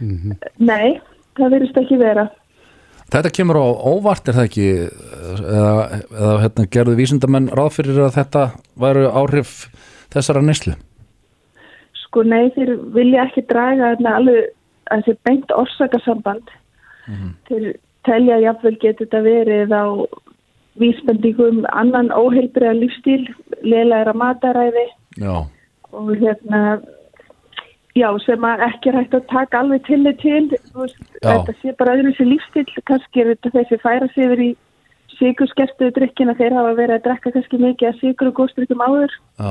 mm 0.00 0.16
-hmm. 0.16 0.34
Nei, 0.58 1.00
það 1.38 1.52
verðist 1.54 1.78
ekki 1.78 1.98
vera. 1.98 2.28
Þetta 3.08 3.30
kemur 3.30 3.56
á 3.56 3.64
óvart 3.64 4.28
er 4.28 4.34
það 4.34 4.48
ekki? 4.48 4.66
Eða, 5.38 5.74
eða 6.10 6.34
hérna, 6.42 6.66
gerðu 6.66 6.96
vísindamenn 6.96 7.48
ráð 7.48 7.70
fyrir 7.78 8.00
að 8.04 8.16
þetta 8.18 8.42
væru 8.76 9.06
áhrif 9.08 9.70
þessara 10.10 10.42
neyslu? 10.42 10.74
Sko 12.18 12.24
nei, 12.26 12.48
þeir 12.50 12.72
vilja 12.90 13.24
ekki 13.28 13.44
draga 13.46 13.92
þarna 13.92 14.12
alveg 14.18 14.46
að 14.90 15.02
þeir 15.06 15.18
beint 15.28 15.52
orsakasamband 15.54 16.48
mm 17.06 17.14
-hmm. 17.14 17.28
þeir 17.46 17.66
telja 18.08 18.38
jafnvel 18.42 18.72
getur 18.82 19.06
þetta 19.06 19.20
verið 19.22 19.70
á 19.70 19.86
vísbendingum 20.82 21.60
annan 21.70 22.10
óheilbriða 22.10 22.74
lífstíl, 22.74 23.28
leilaðra 23.62 24.16
mataræði 24.18 24.86
Já. 25.22 25.46
og 25.92 26.10
hérna 26.18 26.80
Já, 27.94 28.10
sem 28.26 28.42
að 28.42 28.66
ekki 28.66 28.90
hægt 28.94 29.14
að 29.14 29.30
taka 29.30 29.58
alveg 29.58 29.86
til, 29.86 30.02
veist, 30.74 30.98
Já. 31.22 31.30
þetta 31.30 31.54
sé 31.62 31.76
bara 31.78 31.94
öðru 31.94 32.16
sér 32.16 32.32
lífstil, 32.34 32.66
kannski 32.84 33.20
er 33.20 33.30
þetta 33.36 33.54
þessi 33.60 33.78
færa 33.78 34.10
sig 34.10 34.26
yfir 34.26 34.42
í 34.42 34.50
sigurskertuðu 35.18 35.94
drikkina, 35.96 36.34
þeir 36.38 36.54
hafa 36.56 36.74
verið 36.78 36.94
að 36.98 37.04
drekka 37.08 37.32
kannski 37.34 37.58
mikið 37.62 37.88
að 37.90 38.00
sigur 38.00 38.30
og 38.30 38.34
góðstrykkum 38.38 38.82
áður. 38.86 39.14
Já, 39.38 39.50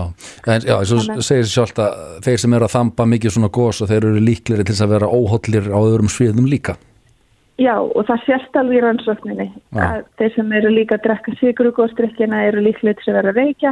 en 0.53 0.67
já, 0.67 0.75
og 0.77 0.85
Þannig- 0.91 1.25
segir 1.27 1.47
sér 1.47 1.53
sjálft 1.53 1.81
að 1.83 1.97
þeir 2.27 2.39
sem 2.43 2.53
eru 2.57 2.67
að 2.69 2.75
þamba 2.77 3.07
mikið 3.13 3.35
svona 3.35 3.51
gós 3.59 3.81
og 3.81 3.89
þeir 3.91 4.03
eru 4.07 4.21
líkleri 4.23 4.63
til 4.63 4.73
þess 4.75 4.85
að 4.87 4.93
vera 4.95 5.11
óhóllir 5.11 5.67
á 5.71 5.79
öðrum 5.79 6.11
sviðum 6.11 6.47
líka 6.47 6.77
Já, 7.57 7.73
og 7.81 8.05
það 8.05 8.19
sést 8.27 8.57
alveg 8.59 8.77
í 8.77 8.81
rannsókninni 8.85 9.47
Já. 9.73 9.81
að 9.81 10.03
þeir 10.19 10.33
sem 10.35 10.51
eru 10.59 10.69
líka 10.69 10.97
að 10.99 11.05
drekka 11.07 11.31
sigur 11.39 11.71
og 11.71 11.79
góðstrykkina 11.79 12.41
eru 12.51 12.61
líklega 12.61 12.99
til 12.99 13.09
að 13.09 13.17
vera 13.17 13.31
að 13.33 13.39
reykja 13.41 13.71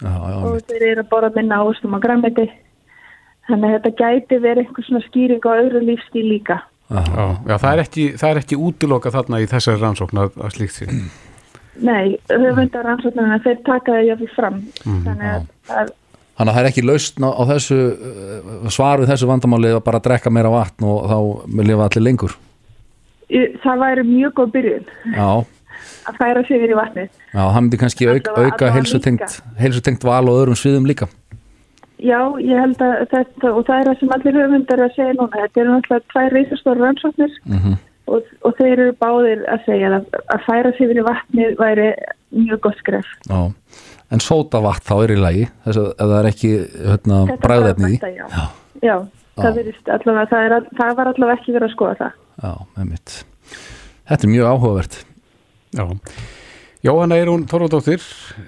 Já, 0.00 0.12
já, 0.12 0.36
og 0.44 0.56
þeir 0.70 0.86
eru 0.90 1.02
að 1.04 1.10
borða 1.10 1.30
minna 1.36 1.58
ávöxtum 1.60 1.96
á 1.96 1.98
grammeti. 2.00 2.46
Þannig 3.48 3.68
að 3.68 3.76
þetta 3.76 3.92
gæti 4.00 4.38
verið 4.42 4.64
einhver 4.64 4.84
svona 4.88 5.04
skýring 5.06 5.44
á 5.46 5.50
öðru 5.56 5.80
lífstíl 5.86 6.24
líka. 6.26 6.56
já, 6.90 7.56
það, 7.58 7.70
er 7.72 7.82
ekki, 7.84 8.04
það 8.20 8.30
er 8.30 8.40
ekki 8.42 8.58
útiloka 8.60 9.12
þarna 9.14 9.40
í 9.42 9.46
þessari 9.50 9.80
rannsókn 9.80 10.20
að, 10.24 10.36
að 10.36 10.56
slíkt 10.56 10.76
sér. 10.76 10.92
Nei, 11.84 12.16
höfundar 12.30 12.86
rannsóknina, 12.86 13.38
þeir 13.44 13.62
taka 13.66 13.92
það 13.96 14.06
jáfnvel 14.10 14.32
fram. 14.36 14.58
Þannig 14.84 15.30
að, 15.32 15.46
að 15.68 15.94
Þannig 16.36 16.52
að 16.52 16.56
það 16.56 16.62
er 16.62 16.68
ekki 16.68 16.84
lausn 16.84 17.24
á, 17.24 17.42
þessu 17.48 17.76
uh, 17.80 18.64
svar 18.68 19.00
við 19.00 19.08
þessu 19.08 19.28
vandamáli 19.30 19.70
að 19.72 19.84
bara 19.86 20.00
drekka 20.04 20.32
meira 20.32 20.50
vatn 20.52 20.84
og 20.84 21.06
þá 21.08 21.18
lifa 21.64 21.86
allir 21.86 22.04
lengur? 22.04 22.34
Það 23.62 23.80
væri 23.80 24.04
mjög 24.06 24.34
góð 24.36 24.50
byrjun. 24.52 24.90
Já, 25.16 25.30
að 26.06 26.18
færa 26.20 26.42
sig 26.46 26.58
yfir 26.58 26.74
í 26.74 26.76
vatnið. 26.76 27.08
já 27.32 27.40
það 27.40 27.56
myndi 27.62 27.80
kannski 27.80 28.10
auk, 28.10 28.28
auka 28.36 28.68
heilsutengt 28.76 30.04
val 30.06 30.26
og 30.28 30.42
öðrum 30.42 30.60
sviðum 30.60 30.90
líka. 30.90 31.08
Já, 31.96 32.20
ég 32.44 32.60
held 32.60 32.82
að 32.84 33.06
þetta, 33.14 33.50
og 33.56 33.62
það 33.64 33.78
er 33.78 33.88
það 33.88 34.00
sem 34.02 34.14
allir 34.18 34.38
höfundar 34.42 34.76
eru 34.76 34.86
að 34.90 34.96
segja 34.98 35.16
núna, 35.16 35.40
þetta 35.40 35.62
eru 35.62 35.72
náttúrulega 35.72 36.10
tvær 36.12 36.34
reysastóra 36.36 36.82
rannsóknir. 36.84 37.38
Mhm. 37.48 37.78
Og, 38.06 38.30
og 38.46 38.56
þeir 38.58 38.72
eru 38.74 38.94
báðir 39.00 39.44
að 39.50 39.66
segja 39.66 39.92
að, 39.98 40.08
að 40.34 40.46
færa 40.46 40.72
sig 40.76 40.86
yfir 40.86 41.00
í 41.00 41.06
vatnið 41.06 41.58
væri 41.60 41.88
mjög 42.36 42.62
gott 42.66 42.80
skref. 42.80 43.10
Já, 43.28 43.40
en 44.14 44.24
sóta 44.24 44.62
vatn 44.64 44.86
þá 44.86 44.94
er 44.98 45.14
í 45.14 45.18
lagi 45.20 45.48
þess 45.66 45.82
að 45.82 45.90
ef 45.92 46.06
það 46.06 46.18
er 46.18 46.30
ekki 46.30 46.52
hérna, 46.76 47.20
bræðefnið 47.42 47.96
í 47.96 47.98
þetta, 47.98 48.12
já. 48.14 48.46
Já, 48.84 48.96
það, 49.40 49.52
virðist 49.60 49.92
allavega, 49.96 50.30
það, 50.32 50.46
er, 50.46 50.70
það 50.80 50.96
var 51.00 51.12
allavega 51.12 51.40
ekki 51.40 51.56
verið 51.56 51.68
að 51.68 51.76
skoða 51.76 51.98
það. 52.02 52.22
Já, 52.36 52.50
með 52.76 52.90
mitt 52.92 53.18
Þetta 54.06 54.26
er 54.26 54.30
mjög 54.30 54.50
áhugavert 54.52 54.98
Já. 55.76 55.84
Jóhanna 56.86 57.16
Eirún 57.18 57.46
Þorvaldóttir, 57.50 58.02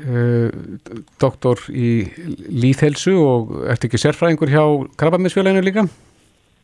uh, 0.06 0.52
doktor 1.18 1.59
í 1.72 2.06
líðhelsu 2.52 3.16
og 3.18 3.54
ertu 3.72 3.88
ekki 3.88 3.98
sérfræðingur 3.98 4.52
hjá 4.52 4.62
Krabbaminsfélaginu 5.00 5.64
líka? 5.64 5.88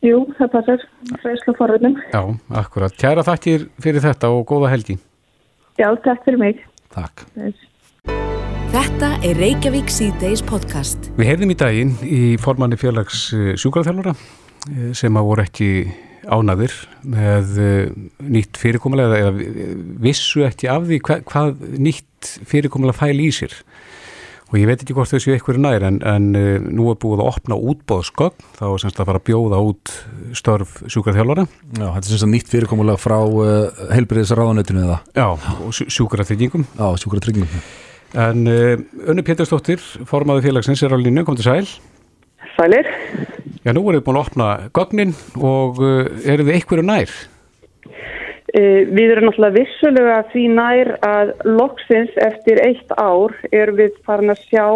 Jú, 0.03 0.25
það 0.37 0.49
passar, 0.53 0.83
fræslu 1.21 1.55
forðunum. 1.57 1.95
Já, 2.11 2.21
akkurat. 2.61 2.95
Kæra 2.99 3.23
þakkir 3.25 3.69
fyrir 3.81 4.03
þetta 4.03 4.31
og 4.35 4.43
góða 4.49 4.73
helgi. 4.73 4.97
Já, 5.79 5.87
takk 6.03 6.25
fyrir 6.27 6.41
mig. 6.41 6.65
Takk 6.95 7.25
Þetta 8.75 9.09
er 9.23 9.37
Reykjavík 9.39 9.91
C-Days 9.91 10.41
podcast. 10.43 11.07
Við 11.15 11.29
heyrðum 11.29 11.53
í 11.53 11.57
daginn 11.59 11.93
í 12.03 12.21
formanni 12.41 12.75
félags 12.79 13.29
sjúkraþjálfara 13.61 14.15
sem 14.97 15.15
að 15.15 15.29
voru 15.29 15.45
ekki 15.45 15.69
ánaðir 16.25 16.73
með 17.05 17.57
eh, 17.61 17.93
nýtt 18.23 18.57
fyrirkomulega 18.59 19.19
eða 19.21 19.33
vissu 20.01 20.45
ekki 20.47 20.69
af 20.71 20.87
því 20.89 20.99
hvað, 21.05 21.23
hvað 21.29 21.63
nýtt 21.85 22.31
fyrirkomulega 22.49 22.97
fæli 22.97 23.29
í 23.29 23.35
sér. 23.35 23.53
Og 24.55 24.61
ég 24.61 24.69
veit 24.69 24.79
ekki 24.79 24.93
hvort 24.95 25.11
þau 25.11 25.19
séu 25.19 25.33
eitthvað 25.35 25.57
nær 25.59 25.83
en, 25.83 25.97
en 26.07 26.27
eh, 26.39 26.61
nú 26.63 26.85
er 26.87 26.95
búið 27.01 27.25
að 27.25 27.27
opna 27.33 27.55
útbóðsgögn 27.59 28.45
þá 28.55 28.61
er 28.69 28.77
semst 28.85 29.01
að 29.03 29.09
fara 29.09 29.19
að 29.19 29.25
bjóða 29.27 29.57
út 29.67 29.91
störf 30.39 30.77
sjúkraþjálfara. 30.93 31.43
Já, 31.73 31.83
þetta 31.83 31.99
er 31.99 32.07
sem 32.07 32.21
sagt 32.21 32.31
nýtt 32.31 32.53
fyrirkomulega 32.53 33.01
frá 33.03 33.17
uh, 33.19 33.81
heilbriðisraðanötinu 33.91 34.85
eða 34.85 35.01
Já, 35.11 35.27
sjúkratryggingum. 35.97 36.63
Já, 36.71 36.87
sjúkratryggingum 37.03 37.67
En 38.15 38.47
uh, 38.47 38.79
Önnu 39.11 39.27
Pétursdóttir, 39.27 39.83
formaður 40.07 40.47
félagsins 40.47 40.85
er 40.87 40.95
á 40.95 41.03
línu, 41.03 41.25
kom 41.27 41.35
til 41.35 41.49
sæl. 41.49 41.67
Sælir. 42.55 42.87
Já, 43.65 43.73
nú 43.75 43.83
erum 43.83 43.99
við 43.99 44.05
búin 44.07 44.21
að 44.21 44.29
opna 44.29 44.49
gögnin 44.71 45.11
og 45.35 45.83
uh, 45.83 46.05
eru 46.23 46.47
þið 46.47 46.61
einhverju 46.61 46.87
nær? 46.93 47.19
Uh, 47.83 48.24
við 48.55 49.11
erum 49.11 49.29
náttúrulega 49.29 49.57
vissulega 49.59 50.19
því 50.31 50.43
nær 50.55 50.91
að 51.03 51.33
loksins 51.43 52.13
eftir 52.23 52.61
eitt 52.63 52.93
ár 52.95 53.35
erum 53.51 53.79
við 53.81 53.97
farin 54.07 54.31
að 54.31 54.43
sjá 54.47 54.67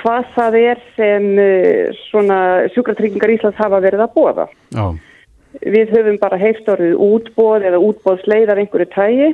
hvað 0.00 0.28
það 0.34 0.58
er 0.62 0.82
sem 0.96 1.26
svona 2.08 2.38
sjúkratryggingar 2.74 3.34
Íslands 3.34 3.60
hafa 3.60 3.80
verið 3.84 4.04
að 4.06 4.14
bóða. 4.16 4.46
Já. 4.72 4.86
Við 5.60 5.90
höfum 5.92 6.16
bara 6.16 6.38
heift 6.40 6.68
orðið 6.72 6.94
útbóð 7.04 7.66
eða 7.68 7.80
útbóðsleið 7.84 8.52
af 8.54 8.60
einhverju 8.62 8.86
tægi 8.94 9.26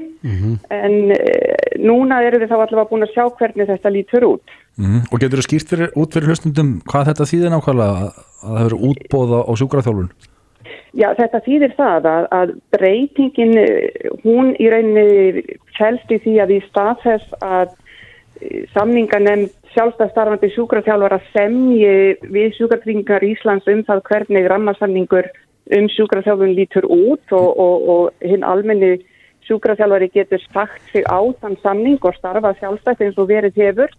en 0.74 0.97
uh, 1.14 1.68
núna 1.78 2.18
erum 2.26 2.43
við 2.43 2.51
þá 2.51 2.57
allavega 2.57 2.89
búin 2.91 3.07
að 3.07 3.12
sjá 3.14 3.22
hvernig 3.39 3.70
þetta 3.70 3.93
lítur 3.95 4.26
út. 4.26 4.57
mm. 4.82 5.05
Og 5.12 5.22
getur 5.22 5.39
þú 5.39 5.47
skýrt 5.47 5.70
fyrir, 5.70 5.93
út 5.95 6.16
fyrir 6.16 6.32
hlustundum 6.32 6.74
hvað 6.91 7.12
þetta 7.12 7.28
þýðir 7.30 7.55
nákvæmlega 7.55 8.03
að, 8.03 8.18
að 8.43 8.51
það 8.51 8.66
verður 8.66 8.91
útbóða 8.91 9.45
á 9.47 9.53
sjúkraþjálfun 9.62 10.11
Já, 10.99 11.12
þetta 11.19 11.43
þýðir 11.47 11.75
það 11.77 12.09
að, 12.12 12.29
að 12.39 12.55
breytingin, 12.75 13.59
eh, 13.61 14.09
hún 14.25 14.55
í 14.59 14.71
rauninni 14.73 15.45
felst 15.79 16.11
í 16.11 16.21
því 16.25 16.39
að 16.45 16.55
í 16.57 16.62
stað 16.69 17.05
þess 17.05 17.37
að 17.45 17.77
samninganemnd 18.75 19.51
sjálfstæðstarfandi 19.75 20.51
sjúkraþjálfara 20.55 21.19
semji 21.33 22.16
við 22.23 22.55
sjúkratryggingar 22.57 23.27
Íslands 23.27 23.69
um 23.71 23.83
það 23.87 24.03
hvernig 24.09 24.49
rammarsamningur 24.51 25.29
um 25.77 25.89
sjúkraþjálfun 25.93 26.55
lítur 26.57 26.87
út 26.87 27.35
og, 27.35 27.49
og, 27.59 27.89
og 27.95 28.29
hinn 28.31 28.47
almenni 28.47 28.97
sjúkraþjálfari 29.49 30.11
getur 30.14 30.43
sagt 30.53 30.81
sig 30.93 31.05
á 31.09 31.21
þann 31.41 31.59
samning 31.64 31.99
og 32.03 32.16
starfa 32.16 32.55
sjálfstætt 32.61 33.05
eins 33.05 33.19
og 33.19 33.31
verið 33.33 33.59
hefur 33.59 33.93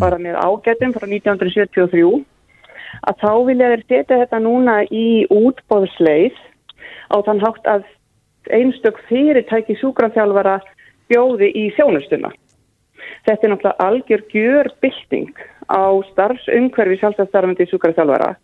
bara 0.00 0.18
með 0.18 0.38
ágætum 0.42 0.94
frá 0.94 1.06
1973 1.08 2.04
að 3.08 3.20
þá 3.22 3.32
vilja 3.48 3.70
þeir 3.72 3.84
setja 3.84 4.20
þetta 4.22 4.40
núna 4.42 4.76
í 4.90 5.26
útbóðsleið 5.32 6.38
á 7.12 7.16
þann 7.26 7.42
hátt 7.44 7.70
að 7.70 7.84
einstök 8.56 8.98
fyrirtæki 9.10 9.76
sjúkraþjálfara 9.80 10.60
bjóði 11.10 11.50
í 11.54 11.68
þjónustuna. 11.76 12.32
Þetta 13.26 13.46
er 13.46 13.52
náttúrulega 13.52 13.86
algjör 13.86 14.24
gjörbylting 14.32 15.44
á 15.66 15.84
starfsumhverfi 16.12 16.98
sjálfstæðstarfandi 17.02 17.68
sjúkraþjálfara 17.70 18.34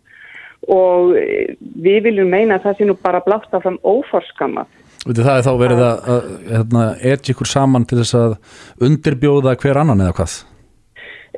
og 0.71 1.17
eh, 1.19 1.55
við 1.59 2.07
viljum 2.07 2.31
meina 2.31 2.55
að 2.55 2.69
það 2.69 2.77
sé 2.79 2.87
nú 2.87 2.95
bara 2.99 3.23
blátt 3.23 3.51
áfram 3.51 3.79
óforskama. 3.83 4.63
Veitir, 5.03 5.25
Það 5.27 5.37
er 5.37 5.45
þá 5.47 5.53
verið 5.59 5.83
að, 5.83 6.09
að 6.13 6.27
hérna, 6.53 6.83
etja 7.13 7.33
ykkur 7.33 7.51
saman 7.51 7.87
til 7.87 7.99
þess 7.99 8.15
að 8.19 8.35
undirbjóða 8.87 9.57
hver 9.59 9.79
annan 9.81 10.03
eða 10.05 10.15
hvað 10.19 10.35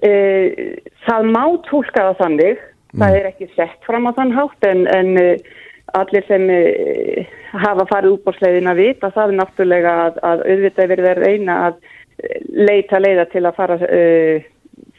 Eh, 0.04 0.76
það 1.08 1.30
má 1.32 1.44
tólka 1.70 2.10
það 2.10 2.18
þannig, 2.20 2.64
það 3.00 3.20
er 3.20 3.30
ekki 3.32 3.48
sett 3.56 3.88
fram 3.88 4.10
á 4.10 4.12
þann 4.18 4.34
hátt 4.36 4.68
en, 4.70 4.84
en 4.92 5.12
eh, 5.22 5.62
allir 5.98 6.26
sem 6.30 6.48
eh, 6.52 7.32
hafa 7.54 7.88
farið 7.92 8.18
útbórsleiðin 8.18 8.72
að 8.72 8.82
vita 8.84 9.12
það 9.16 9.32
er 9.32 9.40
náttúrulega 9.42 9.96
að, 10.06 10.22
að 10.32 10.46
auðvitað 10.50 10.92
verið 10.94 11.10
að 11.12 11.24
reyna 11.24 11.58
að 11.70 11.80
eh, 11.80 12.38
leita 12.70 13.02
leiða 13.02 13.28
til 13.32 13.44
að 13.46 13.58
fara 13.60 13.80
uh, 13.88 14.48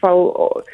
fá 0.01 0.11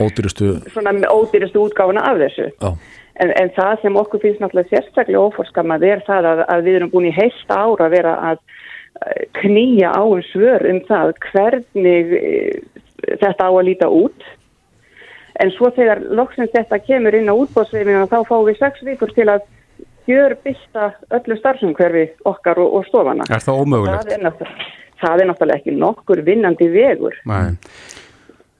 Ódýrustu 0.02 0.56
svona 0.70 0.94
ódýrastu 1.10 1.62
útgáfuna 1.62 2.04
af 2.10 2.20
þessu. 2.22 2.50
Já, 2.58 2.74
En, 3.20 3.28
en 3.36 3.50
það 3.52 3.82
sem 3.82 3.96
okkur 4.00 4.22
finnst 4.22 4.40
náttúrulega 4.40 4.70
sérstaklega 4.72 5.20
óforskamað 5.20 5.82
er 5.84 6.00
það 6.06 6.28
að, 6.30 6.38
að 6.48 6.62
við 6.64 6.76
erum 6.78 6.90
búin 6.94 7.10
í 7.10 7.12
heilt 7.12 7.50
ára 7.52 7.84
að 7.84 7.92
vera 7.92 8.14
að 8.30 8.38
knýja 9.36 9.90
á 9.92 10.02
um 10.02 10.22
svör 10.30 10.64
um 10.70 10.78
það 10.88 11.12
hvernig 11.26 12.14
þetta 13.20 13.44
á 13.44 13.50
að 13.52 13.66
líta 13.68 13.90
út. 13.92 14.24
En 15.42 15.50
svo 15.56 15.72
þegar 15.74 16.02
loksins 16.14 16.52
þetta 16.54 16.78
kemur 16.86 17.16
inn 17.18 17.30
á 17.30 17.34
útbóðsveifina 17.34 18.06
þá 18.10 18.20
fáum 18.28 18.46
við 18.46 18.60
sex 18.60 18.84
vikur 18.86 19.12
til 19.16 19.28
að 19.32 19.46
gjör 20.06 20.36
bylta 20.44 20.92
öllu 21.18 21.38
starfsumhverfi 21.38 22.06
okkar 22.28 22.60
og, 22.62 22.78
og 22.78 22.86
stofana. 22.88 23.26
Er 23.30 23.42
það 23.42 23.62
ómögulegt? 23.64 24.12
Það 24.12 24.30
er, 24.30 24.56
það 25.02 25.22
er 25.24 25.30
náttúrulega 25.30 25.62
ekki 25.62 25.76
nokkur 25.78 26.24
vinnandi 26.26 26.68
vegur. 26.72 27.18
Nei. 27.30 27.54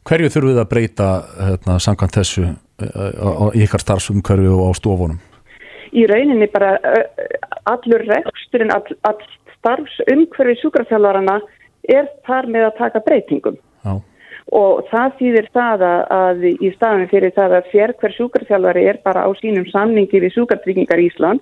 Hverju 0.08 0.32
þurfum 0.34 0.50
við 0.50 0.62
að 0.62 0.70
breyta 0.70 1.10
hérna, 1.38 1.76
samkvæmt 1.82 2.16
þessu 2.18 2.48
eh, 2.48 3.44
í 3.54 3.62
ykkar 3.62 3.84
starfsumhverfi 3.84 4.50
og 4.50 4.64
á 4.66 4.72
stofunum? 4.78 5.20
í 5.92 6.06
rauninni 6.08 6.48
bara 6.52 6.76
allur 7.70 8.04
reksturinn, 8.08 8.72
all, 8.74 8.96
all 9.08 9.18
starfsumhverfi 9.58 10.58
sjúkrafjálfarana 10.62 11.38
er 11.92 12.08
þar 12.26 12.48
með 12.50 12.68
að 12.68 12.78
taka 12.80 13.02
breytingum. 13.04 13.58
Og 14.52 14.82
það 14.90 15.14
þýðir 15.16 15.46
það 15.56 15.82
að, 15.88 16.02
að 16.12 16.42
í 16.50 16.70
staðin 16.74 17.08
fyrir 17.08 17.32
það 17.32 17.54
að 17.56 17.70
sér 17.72 17.94
hver 18.02 18.12
sjúkrafjálfari 18.18 18.84
er 18.90 18.98
bara 19.04 19.24
á 19.24 19.30
sínum 19.38 19.64
samningi 19.70 20.20
við 20.20 20.34
sjúkratryggingar 20.34 21.00
Ísland, 21.00 21.40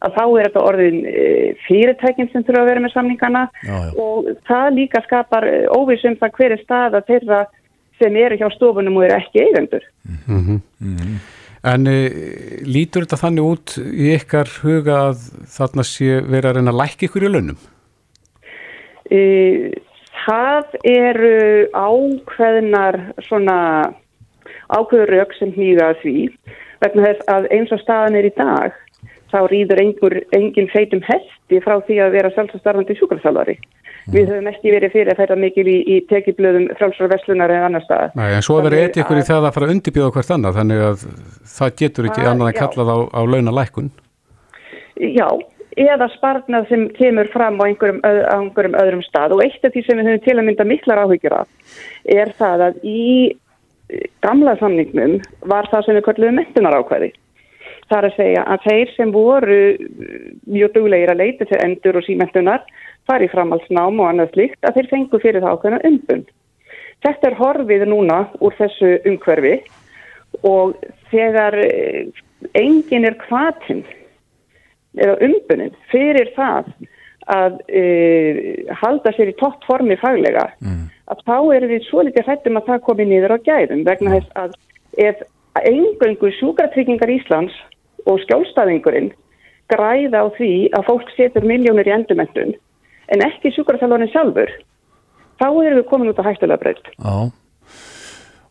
að 0.00 0.16
þá 0.16 0.22
er 0.24 0.48
þetta 0.48 0.64
orðin 0.64 0.98
e, 1.10 1.26
fyrirtækin 1.66 2.30
sem 2.32 2.46
þurfa 2.46 2.62
að 2.62 2.70
vera 2.70 2.84
með 2.84 2.94
samningana 2.94 3.42
Já, 3.60 3.74
já. 3.74 3.90
og 4.00 4.30
það 4.48 4.68
líka 4.78 5.02
skapar 5.04 5.48
eh, 5.48 5.66
óvissum 5.76 6.16
það 6.20 6.36
hver 6.38 6.54
er 6.56 6.62
staða 6.62 7.02
þeirra 7.08 7.40
sem 7.98 8.16
eru 8.22 8.38
hjá 8.38 8.48
stofunum 8.54 8.96
og 9.00 9.08
eru 9.08 9.18
ekki 9.18 9.44
eigendur. 9.44 9.84
En 11.68 11.90
e, 11.90 11.96
lítur 12.64 13.04
þetta 13.04 13.18
þannig 13.24 13.50
út 13.50 13.74
í 13.82 14.12
ykkar 14.14 14.52
huga 14.62 15.00
að 15.10 15.26
þarna 15.56 15.84
sé 15.84 16.20
verið 16.22 16.50
að 16.52 16.56
reyna 16.60 16.74
að 16.74 16.80
lækka 16.84 17.08
ykkur 17.08 17.26
í 17.26 17.32
launum? 17.34 17.58
E, 19.10 19.20
það 20.28 20.76
eru 20.88 21.38
ákveðnar 21.72 23.00
svona 23.26 23.58
ákveður 24.68 25.14
rauk 25.16 25.32
sem 25.38 25.54
hýga 25.56 25.94
því 26.02 26.16
vegna 26.82 27.08
þess 27.08 27.32
að 27.32 27.48
eins 27.56 27.72
og 27.74 27.82
staðan 27.82 28.18
er 28.20 28.28
í 28.28 28.34
dag 28.36 28.76
þá 29.32 29.40
rýður 29.50 29.82
einhver, 29.82 30.16
engin 30.36 30.70
feitum 30.72 31.02
hesti 31.04 31.60
frá 31.64 31.78
því 31.84 32.00
að 32.04 32.14
vera 32.16 32.30
sjálfsastarfandi 32.32 32.96
sjúkarþjálfari. 32.96 33.58
Mm. 33.58 34.14
Við 34.14 34.30
höfum 34.32 34.48
ekki 34.48 34.72
verið 34.72 34.94
fyrir 34.94 35.12
að 35.12 35.20
fæta 35.20 35.36
mikil 35.36 35.66
í, 35.68 35.76
í 35.84 35.96
tekiblöðum 36.08 36.68
frálsara 36.78 37.10
veslunar 37.12 37.52
en 37.52 37.66
annar 37.66 37.84
stað. 37.84 38.16
Nei, 38.16 38.30
en 38.38 38.44
svo 38.46 38.56
verður 38.62 38.86
eitthvað 38.86 39.04
ykkur 39.04 39.20
í 39.20 39.26
það 39.28 39.48
að 39.48 39.54
fara 39.56 39.68
að 39.68 39.74
undirbjóða 39.74 40.14
hvert 40.16 40.32
annað, 40.36 40.60
þannig 40.62 40.84
að 40.86 41.04
það 41.58 41.74
getur 41.82 42.08
ekki 42.08 42.24
annað 42.30 42.52
en 42.52 42.58
kallað 42.62 42.92
á, 42.94 42.96
á 43.12 43.20
launalækun. 43.34 43.90
Já, 45.12 45.28
eða 45.76 46.08
sparnað 46.14 46.68
sem 46.70 46.86
kemur 46.96 47.28
fram 47.32 47.60
á 47.60 47.68
einhverjum, 47.68 48.00
öð, 48.06 48.22
á 48.24 48.36
einhverjum 48.38 48.78
öðrum 48.80 49.04
stað 49.06 49.36
og 49.36 49.44
eitt 49.44 49.64
af 49.64 49.74
því 49.74 49.84
sem 49.84 50.00
við 50.00 50.10
höfum 50.10 50.24
til 50.24 50.36
að 50.38 50.46
mynda 50.48 50.66
miklar 50.68 51.02
áhyggjur 51.04 51.36
af 51.42 51.76
er 52.08 52.32
það 52.38 52.64
að 52.68 52.82
í 52.88 53.06
gamla 54.24 54.56
samningnum 54.60 55.18
var 55.48 55.68
það 55.72 55.86
sem 55.86 55.98
við 55.98 56.06
kallum 56.08 56.38
mentunar 56.38 56.76
ákveði. 56.76 57.12
Það 57.88 57.98
er 57.98 58.06
að 58.08 58.16
segja 58.18 58.42
að 58.52 58.64
þeir 58.66 58.90
sem 58.96 59.12
voru 59.14 59.60
mjög 60.44 60.74
duglegir 60.74 61.12
að 61.12 61.22
leita 61.22 61.48
til 61.48 61.60
endur 61.64 62.00
og 62.00 62.04
símentunar 62.04 62.66
fari 63.08 63.30
framhaldsnám 63.32 64.02
og 64.02 64.10
annað 64.10 64.34
slikt 64.34 64.68
að 64.68 64.76
þeir 64.76 64.90
fengu 64.90 65.20
fyrir 65.22 65.44
það 65.44 65.56
ákveðna 65.56 65.80
umbund. 65.88 66.32
Þetta 67.06 67.30
er 67.30 67.38
horfið 67.38 67.84
núna 67.88 68.18
úr 68.44 68.56
þessu 68.58 68.98
umhverfi 69.08 69.54
og 70.44 70.74
þegar 71.12 71.56
engin 72.58 73.08
er 73.08 73.16
kvatinn 73.22 73.86
eða 74.98 75.18
umbundin 75.26 75.74
fyrir 75.92 76.32
það 76.36 76.70
að 77.28 77.58
uh, 77.60 78.38
halda 78.82 79.12
sér 79.16 79.32
í 79.32 79.36
topp 79.40 79.64
formi 79.68 79.98
faglega 80.00 80.46
mm. 80.64 80.84
að 81.12 81.24
þá 81.28 81.36
eru 81.58 81.72
við 81.72 81.88
svo 81.88 82.04
litið 82.06 82.28
hrættum 82.28 82.60
að 82.60 82.70
það 82.70 82.84
komi 82.86 83.08
niður 83.08 83.36
á 83.36 83.38
gæðum 83.48 83.84
vegna 83.88 84.14
þess 84.16 84.38
að 84.42 84.54
ef 85.08 85.24
engöngu 85.68 86.30
sjúkratryggingar 86.38 87.12
Íslands 87.12 87.56
og 88.08 88.22
skjólstaðingurinn 88.24 89.10
græða 89.68 90.24
á 90.24 90.26
því 90.38 90.52
að 90.76 90.88
fólk 90.88 91.12
setur 91.16 91.44
miljónir 91.48 91.90
í 91.90 91.94
endurmentun 91.98 92.54
en 93.12 93.24
ekki 93.26 93.52
sjúkarþjálfarnir 93.56 94.12
sjálfur 94.14 94.54
þá 95.38 95.46
erum 95.48 95.78
við 95.80 95.86
komin 95.90 96.12
út 96.12 96.22
á 96.22 96.28
hættulega 96.28 96.72
Já, 96.72 97.28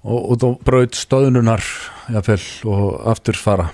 og, 0.05 0.21
og 0.21 0.37
þá 0.69 0.77
stöðnunar 0.93 1.65
jáfnvel 2.13 2.41
og 2.69 2.87
afturfara 3.15 3.71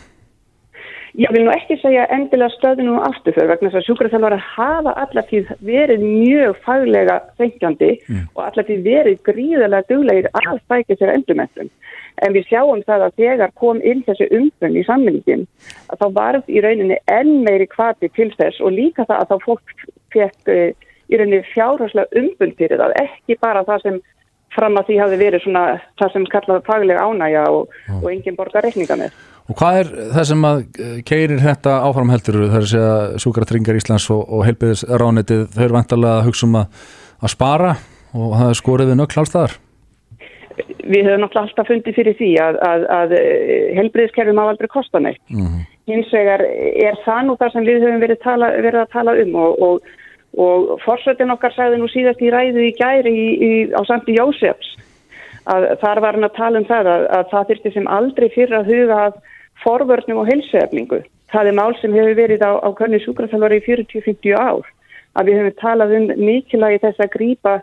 Ég 1.14 1.30
vil 1.30 1.43
nú 1.45 1.51
ekki 1.53 1.76
segja 1.78 2.07
endilega 2.09 2.49
stöðnum 2.55 2.95
og 2.97 3.03
afturför 3.11 3.45
vegna 3.51 3.70
þess 3.70 3.84
að 3.84 3.84
sjúkarþjálfara 3.86 4.38
hafa 4.55 4.93
allartíð 5.03 5.51
verið 5.61 6.01
mjög 6.01 6.55
faglega 6.66 7.20
fengjandi 7.38 7.89
mm. 8.07 8.24
og 8.34 8.41
allartíð 8.47 8.80
verið 8.88 9.20
gríðarlega 9.28 9.86
duglegir 9.91 10.30
að 10.34 10.57
stækja 10.64 10.97
sér 10.97 11.11
endurmentun 11.14 11.70
en 12.26 12.34
við 12.34 12.47
sjáum 12.49 12.82
það 12.88 13.05
að 13.07 13.20
þegar 13.22 13.53
kom 13.61 13.82
inn 13.86 14.01
þessi 14.07 14.30
umbund 14.39 14.80
í 14.80 14.86
samminningin 14.88 15.45
að 15.93 16.01
þá 16.01 16.07
varð 16.18 16.49
í 16.49 16.64
rauninni 16.66 16.97
enn 17.11 17.36
meiri 17.45 17.68
kvati 17.70 18.09
til 18.18 18.32
þess 18.34 18.61
og 18.61 18.74
líka 18.74 19.05
það 19.09 19.22
að 19.22 19.30
þá 19.34 19.45
fólk 19.45 19.76
fekk 20.16 20.53
uh, 20.53 20.66
í 21.14 21.20
rauninni 21.20 21.43
fjárháslega 21.51 22.24
umbund 22.24 22.57
fyrir 22.57 22.82
það, 22.82 22.95
ekki 23.05 23.38
bara 23.41 23.61
það 23.70 23.86
sem 23.86 24.01
fram 24.53 24.78
að 24.78 24.89
því 24.89 24.97
hafi 25.01 25.22
verið 25.22 25.45
svona 25.45 25.64
það 26.01 26.11
sem 26.16 26.26
kallaði 26.34 26.66
faglega 26.68 27.05
ánægja 27.05 27.45
og, 27.53 27.78
og 28.01 28.09
enginn 28.11 28.38
borgar 28.38 28.66
reikninga 28.66 28.97
með. 28.99 29.16
Og 29.52 29.58
hvað 29.60 29.78
er 29.82 29.89
það 30.16 30.28
sem 30.30 30.46
að 30.48 30.62
keirir 31.08 31.41
þetta 31.44 31.74
áframheldur 31.89 32.38
það 32.46 32.54
er 32.56 32.62
að 32.62 32.70
segja 32.72 33.24
Súkratringar 33.24 33.80
Íslands 33.80 34.06
og, 34.14 34.22
og 34.24 34.46
heilbyðisránitið, 34.48 35.41
þau 35.52 35.64
eru 35.66 35.76
vantalega 35.76 36.22
að 36.22 36.30
hugsa 36.30 36.48
um 36.48 36.56
að, 36.62 36.86
að 37.20 37.34
spara 37.34 37.74
og 38.14 38.38
það 38.38 38.52
er 38.52 38.60
skorið 38.62 38.91
við 38.91 39.00
nögg 39.02 39.16
hlálstaðar? 39.18 39.58
Við 40.84 41.10
höfum 41.10 41.24
náttúrulega 41.24 41.44
alltaf 41.44 41.70
fundið 41.72 41.98
fyrir 41.98 42.16
því 42.20 42.30
að, 42.46 42.60
að, 42.70 42.86
að 42.94 43.16
helbriðiskerfum 43.80 44.39
á 44.39 44.46
aldrei 44.46 44.70
kosta 44.72 45.02
neitt. 45.04 45.20
Mm 45.34 45.48
-hmm. 45.48 45.68
Hins 45.91 46.14
vegar 46.16 46.46
er 46.48 47.00
það 47.04 47.22
nú 47.28 47.36
þar 47.41 47.52
sem 47.52 47.68
við 47.68 47.84
höfum 47.84 48.04
verið, 48.06 48.20
tala, 48.24 48.52
verið 48.64 48.80
að 48.80 48.94
tala 48.96 49.18
um 49.26 49.36
og, 49.36 49.62
og, 49.68 49.91
og 50.39 50.72
forsveitin 50.86 51.36
okkar 51.36 51.56
sagði 51.58 51.82
nú 51.82 51.89
síðast 51.91 52.24
í 52.24 52.32
ræðu 52.32 52.64
í 52.64 52.72
gæri 52.80 53.12
í, 53.12 53.28
í, 53.44 53.52
á 53.76 53.82
Sandi 53.89 54.16
Jósefs 54.16 54.72
að 55.44 55.68
þar 55.82 56.00
var 56.00 56.16
hann 56.16 56.30
að 56.30 56.38
tala 56.38 56.60
um 56.62 56.68
það 56.70 56.89
að, 56.94 57.06
að 57.18 57.26
það 57.32 57.48
þurfti 57.50 57.72
sem 57.74 57.88
aldrei 57.98 58.28
fyrir 58.32 58.56
að 58.60 58.70
huga 58.72 59.00
að 59.08 59.18
forvörnum 59.64 60.24
og 60.24 60.30
heilsuefningu. 60.32 61.04
Það 61.34 61.49
er 61.49 61.58
mál 61.58 61.76
sem 61.82 61.93
hefur 61.93 62.18
verið 62.18 62.41
á, 62.45 62.51
á 62.62 62.70
könni 62.78 62.99
súkrafælvari 63.04 63.62
í 63.62 63.66
40-50 63.68 64.36
ár 64.38 64.66
að 65.14 65.30
við 65.30 65.39
höfum 65.39 65.58
talað 65.62 65.95
um 65.97 66.10
mikilvægi 66.18 66.82
þess 66.84 67.04
að 67.04 67.14
grýpa 67.18 67.54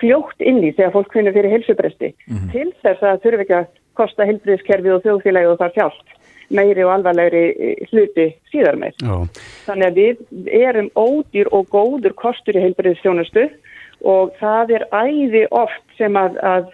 fljótt 0.00 0.42
inn 0.42 0.62
í 0.64 0.72
þegar 0.76 0.94
fólk 0.94 1.14
finnur 1.14 1.34
fyrir 1.36 1.54
heilsubresti 1.54 2.12
mm 2.12 2.36
-hmm. 2.36 2.52
til 2.52 2.72
þess 2.82 3.02
að 3.02 3.22
þurfi 3.24 3.44
ekki 3.46 3.58
að 3.60 3.66
kosta 3.96 4.26
heilbriðskerfið 4.28 4.94
og 4.94 5.02
þjóðfélagi 5.04 5.50
og 5.50 5.58
þar 5.62 5.74
sjálft 5.76 6.16
meiri 6.50 6.84
og 6.84 6.92
alvarlegri 6.94 7.44
eh, 7.50 7.86
hluti 7.90 8.26
síðar 8.52 8.78
meir. 8.78 8.94
Já. 9.02 9.14
Þannig 9.66 9.86
að 9.86 10.00
við 10.00 10.50
erum 10.60 10.90
ódýr 10.94 11.50
og 11.52 11.70
góður 11.72 12.14
kostur 12.14 12.58
í 12.58 12.64
heilbriðsþjónustu 12.66 13.48
og 14.06 14.34
það 14.40 14.76
er 14.78 14.86
æði 14.92 15.46
oft 15.50 15.96
sem 15.98 16.16
að, 16.16 16.38
að 16.42 16.68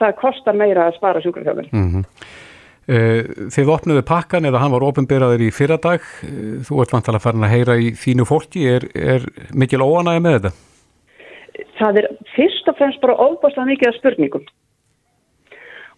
það 0.00 0.16
kostar 0.22 0.56
meira 0.56 0.86
að 0.88 0.96
spara 0.96 1.20
sjúkrafjálfin. 1.20 1.68
Mm 1.72 1.88
-hmm. 1.90 2.04
Þið 2.86 3.68
opnuðu 3.70 4.02
pakkan 4.06 4.48
eða 4.48 4.62
hann 4.62 4.72
var 4.72 4.86
ofinberaður 4.88 5.44
í 5.46 5.52
fyrradag. 5.54 6.06
Eh, 6.26 6.56
þú 6.66 6.80
ert 6.82 6.94
vantilega 6.96 7.22
farin 7.22 7.46
að 7.46 7.54
heyra 7.54 7.76
í 7.78 7.92
þínu 7.98 8.26
fólki. 8.26 8.64
Er, 8.66 8.88
er 8.94 9.28
mikil 9.54 9.84
óanæg 9.84 10.22
með 10.24 10.38
þetta? 10.38 10.56
það 11.80 12.00
er 12.02 12.08
fyrst 12.34 12.68
og 12.70 12.78
fremst 12.78 13.02
bara 13.02 13.18
óbúrslega 13.18 13.68
mikið 13.68 13.90
af 13.90 13.98
spurningum 13.98 14.44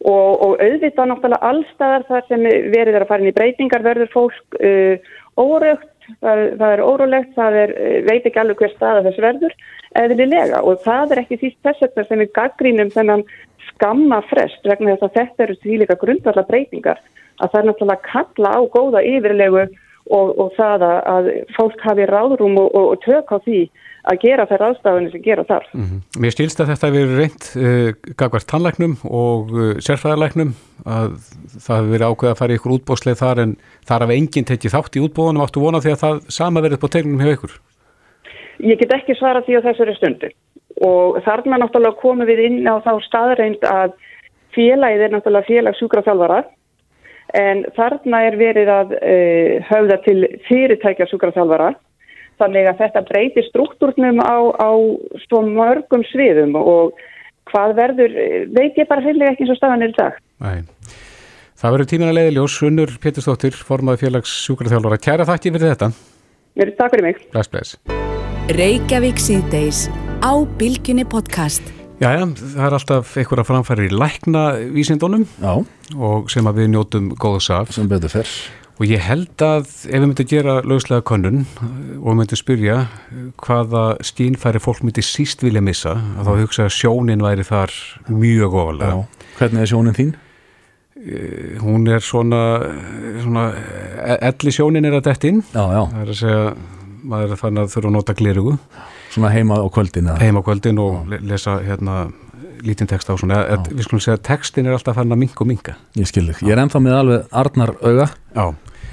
og, 0.02 0.30
og 0.44 0.54
auðvitað 0.58 1.10
náttúrulega 1.10 1.50
allstaðar 1.50 2.06
þar 2.08 2.28
sem 2.28 2.46
verið 2.46 2.96
er 2.96 3.04
að 3.04 3.10
fara 3.10 3.24
inn 3.24 3.30
í 3.30 3.36
breytingar 3.36 3.84
verður 3.86 4.10
fólk 4.14 4.58
uh, 4.58 5.12
óraugt, 5.38 5.88
það, 6.20 6.42
það 6.58 6.74
er 6.74 6.82
órulegt, 6.86 7.30
það 7.36 7.60
er, 7.62 7.74
veit 8.08 8.26
ekki 8.26 8.42
alveg 8.42 8.64
hver 8.64 8.74
staða 8.74 9.04
þess 9.06 9.22
verður 9.22 9.56
eðlilega 10.02 10.62
og 10.66 10.82
það 10.82 11.14
er 11.14 11.22
ekki 11.22 11.38
því 11.38 11.52
þess 11.68 11.86
að 11.86 12.02
sem 12.08 12.24
við 12.24 12.34
gaggrínum 12.38 12.92
þennan 12.94 13.24
skamma 13.70 14.22
frest 14.30 14.66
vegna 14.66 14.96
þess 14.96 15.08
að 15.08 15.16
þetta 15.20 15.46
eru 15.46 15.56
því 15.62 15.78
líka 15.82 16.00
grundvallar 16.00 16.48
breytingar 16.48 17.00
að 17.42 17.52
það 17.52 17.60
er 17.60 17.68
náttúrulega 17.68 18.10
kalla 18.10 18.52
á 18.58 18.60
góða 18.72 19.04
yfirlegu 19.06 19.62
og, 20.10 20.34
og 20.38 20.52
það 20.58 20.84
að 20.88 21.30
fólk 21.56 21.86
hafi 21.86 22.06
ráðrúm 22.10 22.58
og, 22.60 22.74
og 22.74 23.00
tök 23.04 23.32
á 23.32 23.38
því 23.44 23.62
að 24.10 24.18
gera 24.24 24.46
þær 24.50 24.64
aðstafunni 24.66 25.10
sem 25.12 25.22
gera 25.22 25.44
þar. 25.46 25.66
Mm 25.72 25.84
-hmm. 25.86 26.20
Mér 26.22 26.34
stílst 26.34 26.60
að 26.60 26.70
þetta 26.72 26.88
hefur 26.90 27.12
reynd 27.20 27.44
uh, 27.54 27.90
gagvart 28.18 28.48
tannlæknum 28.50 28.96
og 29.06 29.52
uh, 29.54 29.74
sérfæðarlæknum 29.78 30.54
að 30.82 31.10
það 31.62 31.76
hefur 31.76 31.92
verið 31.94 32.08
ákveð 32.08 32.30
að 32.32 32.40
fara 32.40 32.56
ykkur 32.56 32.74
útbóðsleið 32.76 33.20
þar 33.22 33.42
en 33.44 33.56
þar 33.86 34.02
af 34.06 34.14
enginn 34.16 34.48
tekið 34.50 34.74
þátt 34.74 34.98
í 34.98 35.04
útbóðunum 35.06 35.44
áttu 35.44 35.62
vona 35.62 35.82
því 35.84 35.94
að 35.94 36.02
það 36.02 36.24
sama 36.28 36.64
verið 36.66 36.82
på 36.82 36.90
tegnum 36.90 37.22
hjá 37.22 37.34
ykkur. 37.36 37.54
Ég 38.62 38.78
get 38.78 38.92
ekki 38.92 39.14
svara 39.14 39.42
því 39.46 39.62
á 39.62 39.66
þessari 39.70 39.94
stundu 39.96 40.28
og 40.82 41.20
þarna 41.26 41.62
náttúrulega 41.62 42.00
komum 42.00 42.28
við 42.28 42.42
inn 42.48 42.66
á 42.66 42.78
þá 42.84 42.92
staðreind 43.06 43.62
að 43.68 43.94
félagið 44.56 45.06
er 45.06 45.14
náttúrulega 45.14 45.48
félag 45.48 45.78
sjúkraþjálfara 45.78 46.42
en 47.38 47.64
þarna 47.76 48.26
er 48.28 48.36
verið 48.36 48.72
að 48.72 48.92
uh, 48.98 49.70
höfða 49.70 50.02
til 50.04 50.18
fyrirtækja 50.48 51.08
sjúkraþjálfara 51.12 51.72
Þannig 52.42 52.68
að 52.70 52.80
þetta 52.80 53.04
breytir 53.06 53.46
struktúrnum 53.50 54.18
á, 54.24 54.36
á 54.58 54.70
svo 55.26 55.42
mörgum 55.46 56.02
sviðum 56.10 56.56
og 56.58 56.98
hvað 57.52 57.76
verður, 57.78 58.18
veit 58.56 58.78
ég 58.80 58.88
bara 58.90 59.04
fyrir 59.04 59.30
ekki 59.30 59.46
eins 59.46 59.54
og 59.54 59.60
staðan 59.60 59.86
er 59.86 59.94
í 59.94 59.98
dag. 59.98 60.20
Nei. 60.42 60.58
Það 61.62 61.74
verður 61.76 61.90
tímin 61.92 62.10
að 62.10 62.16
leiði 62.18 62.36
ljós, 62.36 62.60
Unnur 62.66 62.94
Péturstóttir, 63.02 63.54
formaði 63.54 64.02
félags 64.06 64.32
sjúkvæðarþjálfara. 64.48 65.02
Kæra 65.04 65.28
þakki 65.28 65.54
fyrir 65.54 65.74
þetta. 65.76 65.92
Mér 66.58 66.72
er 66.72 66.78
takk 66.80 66.96
fyrir 66.96 67.10
mig. 67.10 67.26
Bless, 67.34 67.52
bless. 67.52 67.70
Á 70.22 70.38
Bilginni 70.54 71.02
podcast. 71.02 71.66
Jæja, 71.98 72.28
það 72.38 72.66
er 72.68 72.74
alltaf 72.76 73.08
einhverja 73.18 73.42
framfæri 73.42 73.88
í 73.88 73.94
lækna 73.94 74.42
vísindunum 74.70 75.24
Já. 75.42 75.64
og 75.98 76.30
sem 76.30 76.46
að 76.46 76.60
við 76.60 76.68
njótum 76.70 77.08
góðs 77.18 77.48
af. 77.50 77.72
Sem 77.74 77.88
betur 77.90 78.12
fyrr. 78.12 78.30
Og 78.78 78.86
ég 78.86 79.02
held 79.02 79.42
að 79.42 79.66
ef 79.66 79.90
við 79.90 80.04
myndum 80.04 80.28
gera 80.30 80.54
lögslega 80.62 81.02
konun 81.10 81.42
og 81.98 82.14
myndum 82.20 82.38
spyrja 82.38 82.76
hvaða 83.42 83.82
skínfæri 84.06 84.62
fólk 84.62 84.84
myndi 84.86 85.02
síst 85.02 85.42
vilja 85.42 85.62
missa, 85.62 85.96
að 85.98 86.30
þá 86.30 86.32
hugsa 86.44 86.68
að 86.68 86.76
sjónin 86.78 87.26
væri 87.26 87.48
þar 87.50 87.74
mjög 88.06 88.56
ofalega. 88.62 89.02
Hvernig 89.40 89.66
er 89.66 89.72
sjónin 89.74 89.98
þín? 89.98 90.14
Eh, 91.02 91.58
hún 91.58 91.90
er 91.90 91.98
svona, 91.98 92.44
svona 93.26 93.48
elli 94.22 94.54
sjónin 94.54 94.86
er 94.86 95.00
að 95.00 95.06
dett 95.10 95.30
inn. 95.32 95.42
Já, 95.50 95.66
já. 95.66 95.82
Það 95.82 96.02
er 96.06 96.14
að 96.14 96.22
segja, 96.22 96.48
maður 97.02 97.34
er 97.34 97.42
þannig 97.42 97.64
að 97.66 97.72
þurfa 97.74 97.90
að 97.90 97.96
nota 97.98 98.20
glirugu. 98.22 98.58
Svona 99.12 99.28
heima 99.32 99.60
á 99.60 99.66
kvöldin? 99.68 100.08
Heima 100.20 100.40
á 100.40 100.44
kvöldin 100.46 100.80
og 100.80 101.04
já. 101.04 101.20
lesa 101.20 101.58
hérna 101.60 102.06
lítinn 102.62 102.88
text 102.88 103.10
á 103.10 103.14
svona, 103.18 103.42
að, 103.56 103.70
við 103.74 103.86
skulum 103.86 104.02
segja 104.02 104.16
að 104.18 104.24
textin 104.28 104.68
er 104.68 104.76
alltaf 104.76 104.96
farin 104.96 105.14
að 105.14 105.22
minka 105.24 105.44
og 105.44 105.50
minka. 105.50 105.76
Ég 105.98 106.08
skil 106.08 106.24
þig, 106.30 106.42
ég 106.46 106.54
er 106.54 106.62
ennþá 106.62 106.80
með 106.82 106.98
alveg 106.98 107.38
Arnar 107.42 107.72
auga 107.82 108.08
Já. 108.34 108.44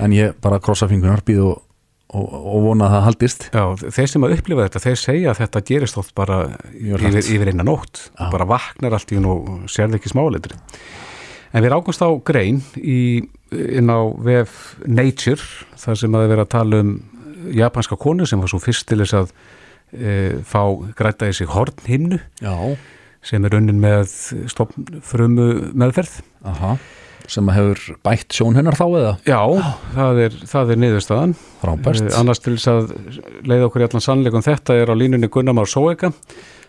en 0.06 0.16
ég 0.16 0.38
bara 0.44 0.62
krossa 0.64 0.90
fingunar 0.90 1.22
býð 1.28 1.44
og, 1.46 1.62
og, 2.12 2.26
og 2.40 2.66
vona 2.66 2.88
að 2.88 2.96
það 2.96 3.06
haldist 3.08 3.46
Já, 3.54 3.64
þeir 3.86 4.10
sem 4.14 4.26
að 4.26 4.36
upplifa 4.38 4.66
þetta, 4.68 4.84
þeir 4.88 5.02
segja 5.04 5.34
að 5.34 5.44
þetta 5.44 5.64
gerist 5.70 6.02
oft 6.02 6.16
bara 6.18 6.40
yfir, 6.74 7.22
yfir 7.22 7.54
eina 7.54 7.68
nótt, 7.68 8.10
bara 8.18 8.50
vaknar 8.50 8.98
allt 8.98 9.14
í 9.14 9.20
hún 9.20 9.30
og 9.30 9.54
sérði 9.72 10.00
ekki 10.00 10.14
smáleitri. 10.14 10.58
En 11.54 11.66
við 11.66 11.74
rákumst 11.74 12.04
á 12.06 12.10
grein 12.26 12.60
í, 12.78 13.22
inn 13.54 13.90
á 13.90 14.00
vef 14.22 14.76
Nature, 14.86 15.42
þar 15.80 15.98
sem 16.04 16.14
að 16.14 16.26
það 16.26 16.36
vera 16.36 16.46
að 16.46 16.54
tala 16.58 16.84
um 16.84 16.92
japanska 17.56 17.98
konu 17.98 18.28
sem 18.30 18.42
var 18.42 18.52
svo 18.52 18.60
fyrst 18.62 18.86
til 18.90 19.00
þess 19.02 19.16
að 19.22 19.32
e, 19.94 20.16
fá 20.48 20.64
græta 20.98 21.30
í 21.30 21.36
sig 21.36 21.50
hornhimnu 21.52 22.20
Já, 22.44 22.56
sem 23.26 23.46
er 23.46 23.56
unnin 23.60 23.82
með 23.84 24.08
stofnfrumu 24.52 25.50
meðferð. 25.74 26.22
aha 26.48 26.78
sem 27.30 27.50
að 27.52 27.58
hefur 27.60 27.98
bætt 28.06 28.34
sjón 28.34 28.58
hennar 28.58 28.78
þá 28.78 28.86
eða 28.88 29.12
Já, 29.28 29.42
það 29.96 30.22
er, 30.26 30.38
það 30.50 30.72
er 30.74 30.80
niðurstaðan. 30.84 31.36
Frábært. 31.62 32.02
Eh, 32.08 32.16
Annars 32.20 32.42
til 32.44 32.56
þess 32.56 32.72
að 32.72 32.94
leiða 33.50 33.68
okkur 33.68 33.84
í 33.84 33.88
allan 33.90 34.06
sannleikum 34.06 34.46
þetta 34.46 34.78
er 34.82 34.90
á 34.90 34.96
línunni 34.98 35.30
Gunnar 35.32 35.58
Már 35.58 35.70
Sóega, 35.70 36.12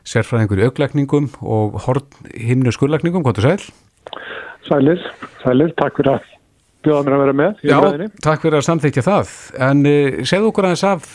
sérfræðingur 0.05 0.61
í 0.61 0.67
auglækningum 0.69 1.31
og 1.41 1.81
horn 1.87 2.05
himnu 2.35 2.73
skurlækningum, 2.77 3.25
hvað 3.25 3.41
þú 3.41 3.47
sæl? 3.47 3.65
Sælir, 4.69 5.01
sælir, 5.41 5.73
takk 5.81 5.97
fyrir 5.99 6.19
að 6.19 6.29
bjóða 6.85 7.05
mér 7.07 7.17
að 7.17 7.23
vera 7.25 7.37
með 7.41 7.63
í 7.63 7.71
Já, 7.71 7.77
umræðinni. 7.79 8.11
takk 8.25 8.45
fyrir 8.45 8.59
að 8.59 8.67
samþykja 8.69 9.07
það. 9.07 9.33
En 9.69 9.87
uh, 9.91 10.21
segðu 10.31 10.51
okkur 10.51 10.69
aðeins 10.69 10.85
af 10.91 11.09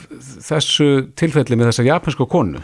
þessu 0.49 0.89
tilfelli 1.17 1.59
með 1.59 1.71
þessa 1.71 1.87
japansku 1.89 2.27
konu. 2.29 2.63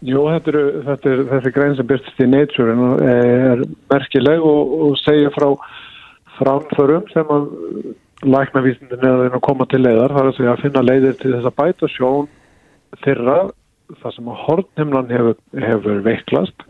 Jú, 0.00 0.24
þetta 0.32 0.52
er, 0.54 0.60
þetta 0.86 1.10
er 1.10 1.22
þessi 1.28 1.52
grein 1.52 1.74
sem 1.76 1.88
byrstist 1.90 2.20
í 2.24 2.28
Nature 2.30 2.72
en 2.72 2.84
er 3.04 3.64
merkileg 3.92 4.44
og, 4.48 4.76
og 4.86 4.94
segja 5.02 5.32
frá 5.34 5.50
framförum 6.38 7.04
sem 7.12 7.32
að 7.34 7.50
læknavísindin 8.24 9.04
er 9.04 9.34
að 9.34 9.42
koma 9.44 9.66
til 9.68 9.82
leiðar, 9.82 10.12
það 10.12 10.22
er 10.22 10.30
að 10.30 10.38
segja 10.38 10.54
að 10.54 10.62
finna 10.64 10.84
leiðir 10.84 11.18
til 11.20 11.34
þess 11.34 11.48
að 11.50 11.56
bæta 11.60 11.90
sjón 11.92 12.28
þeirra 13.04 13.36
það 14.00 14.14
sem 14.16 14.30
að 14.30 14.40
hornhimlan 14.46 15.12
hefur, 15.12 15.38
hefur 15.66 16.02
veiklast 16.06 16.66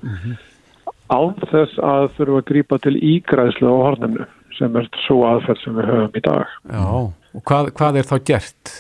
án 1.11 1.34
þess 1.51 1.78
að 1.82 2.07
þurfa 2.18 2.43
að 2.43 2.47
grípa 2.51 2.78
til 2.82 2.95
ígræðslu 2.99 3.70
á 3.70 3.76
hornhimnu 3.86 4.26
sem 4.59 4.80
er 4.80 4.88
svo 5.07 5.22
aðferð 5.28 5.62
sem 5.64 5.78
við 5.78 5.92
höfum 5.92 6.18
í 6.18 6.24
dag. 6.26 6.59
Já. 6.70 6.86
Og 7.30 7.44
hvað, 7.46 7.70
hvað 7.78 8.01
er 8.01 8.11
þá 8.11 8.16
gert? 8.26 8.74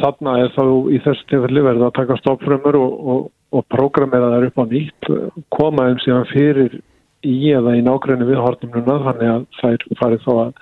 þarna 0.00 0.36
er 0.42 0.52
þá 0.54 0.64
í 0.92 1.00
þessu 1.04 1.28
tilfelli 1.30 1.64
verið 1.64 1.86
að 1.86 1.96
taka 1.98 2.18
stoppfrömmur 2.20 2.78
og, 2.78 2.92
og, 3.14 3.24
og 3.52 3.66
prógramera 3.72 4.30
þær 4.34 4.46
upp 4.48 4.62
á 4.62 4.64
nýtt 4.70 5.10
koma 5.54 5.88
þeim 5.90 6.00
síðan 6.04 6.30
fyrir 6.30 6.78
í 7.22 7.36
eða 7.54 7.74
í 7.78 7.82
nákvæmni 7.86 8.28
við 8.28 8.40
hortumnuna 8.42 8.98
þannig 9.06 9.32
að 9.34 9.44
þær 9.60 9.84
farið 10.00 10.24
þá 10.24 10.32
að 10.34 10.54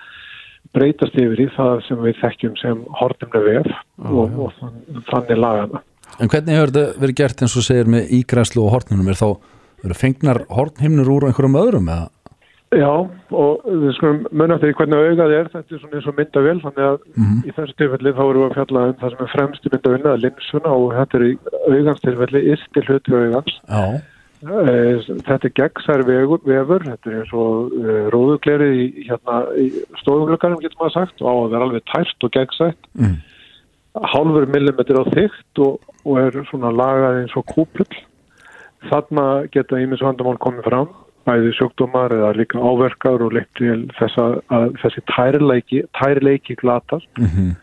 breytast 0.76 1.16
yfir 1.18 1.45
í 1.45 1.49
það 1.55 1.84
sem 1.86 2.03
við 2.05 2.18
þekkjum 2.20 2.59
sem 2.61 2.82
hortumnu 3.01 3.45
vef 3.47 3.70
og, 4.11 4.36
og 4.47 4.53
þann, 4.59 4.76
þannig 5.09 5.41
lagana. 5.41 5.82
En 6.20 6.30
hvernig 6.30 6.59
hefur 6.59 6.74
þetta 6.74 7.03
verið 7.05 7.18
gert 7.22 7.43
eins 7.45 7.57
og 7.57 7.66
segir 7.66 7.91
með 7.91 8.14
ígræslu 8.18 8.64
og 8.64 8.74
hortnunum 8.74 9.11
er 9.11 9.18
þá 9.18 9.95
fengnar 9.97 10.45
hortnhimnur 10.53 11.09
úr 11.14 11.28
einhverjum 11.30 11.59
öðrum 11.62 11.91
eða? 11.91 12.11
Já, 12.70 12.92
og 13.34 13.64
við 13.66 13.96
skulum 13.96 14.20
munna 14.30 14.60
því 14.62 14.68
hvernig 14.78 15.08
augað 15.10 15.32
er, 15.34 15.48
þetta 15.50 15.74
er 15.74 15.80
svona 15.82 15.98
eins 15.98 16.06
og 16.06 16.18
myndavél, 16.20 16.60
þannig 16.62 16.84
að 16.86 17.00
í 17.42 17.54
þessu 17.56 17.74
tilfelli 17.80 18.12
þá 18.14 18.22
erum 18.28 18.44
við 18.44 18.46
að 18.46 18.54
fjalla 18.60 18.84
um 18.86 18.94
það 19.00 19.14
sem 19.16 19.24
er 19.24 19.32
fremst 19.32 19.66
í 19.66 19.72
myndavélina, 19.72 20.12
linsuna 20.22 20.76
og 20.76 20.94
þetta 20.94 21.18
er 21.18 21.26
í 21.26 21.32
augans 21.66 22.04
tilfelli, 22.04 22.44
yrsti 22.54 22.84
hluti 22.86 23.16
augans. 23.18 23.56
Já, 23.66 23.82
Eh, 24.40 25.00
Þetta 25.04 25.48
er 25.50 25.52
gegnsær 25.52 26.02
vefur, 26.08 26.84
þetta 26.86 27.10
er 27.10 27.16
eins 27.18 27.32
og 27.36 27.74
uh, 27.76 28.06
róðuglerið 28.14 28.70
í, 28.72 28.84
hérna, 29.04 29.42
í 29.52 29.66
stofuglugarum 30.00 30.62
getur 30.62 30.80
maður 30.80 30.94
sagt 30.94 31.20
og 31.20 31.28
á 31.28 31.34
að 31.34 31.50
vera 31.52 31.66
alveg 31.68 31.84
tært 31.90 32.24
og 32.24 32.32
gegnsætt. 32.32 32.88
Mm. 32.96 33.18
Hálfur 34.14 34.46
millimetr 34.48 34.96
á 34.96 35.04
þygt 35.12 35.60
og, 35.60 35.92
og 36.06 36.22
er 36.22 36.38
svona 36.48 36.72
lagað 36.72 37.20
eins 37.20 37.36
og 37.36 37.44
kúpull. 37.52 38.00
Þarna 38.88 39.26
geta 39.52 39.76
ímis 39.76 40.00
vandamál 40.00 40.38
komið 40.40 40.70
fram, 40.70 40.88
bæði 41.28 41.54
sjúkdómar 41.58 42.14
eða 42.16 42.34
líka 42.38 42.60
áverkar 42.60 43.24
og 43.26 43.34
leitt 43.36 43.50
til 43.58 43.86
þess 43.98 44.20
að, 44.20 44.38
þessi 44.82 45.02
tærleiki, 45.14 45.82
tærleiki 46.00 46.56
glatar. 46.60 47.04
Mhm. 47.18 47.56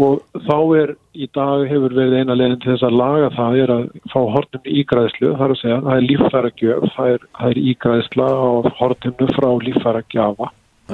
Og 0.00 0.22
þá 0.48 0.58
er 0.80 0.94
í 1.12 1.26
dag 1.36 1.66
hefur 1.68 1.92
verið 1.92 2.22
eina 2.22 2.34
leginn 2.38 2.60
til 2.62 2.72
þess 2.72 2.86
að 2.88 2.96
laga 2.96 3.28
það 3.36 3.58
er 3.60 3.72
að 3.74 3.82
fá 4.08 4.20
hortum 4.36 4.64
ígræðslu, 4.64 5.34
það 5.36 5.44
er 5.44 5.52
að 5.52 5.60
segja, 5.60 5.80
það 5.84 5.96
er 5.98 6.06
líffæragjöf, 6.08 6.86
það 6.96 7.26
það 7.36 7.50
er 7.50 7.60
ígræðsla 7.72 8.28
á 8.32 8.50
hortumnu 8.80 9.28
frá 9.36 9.48
líffæragjafa 9.66 10.48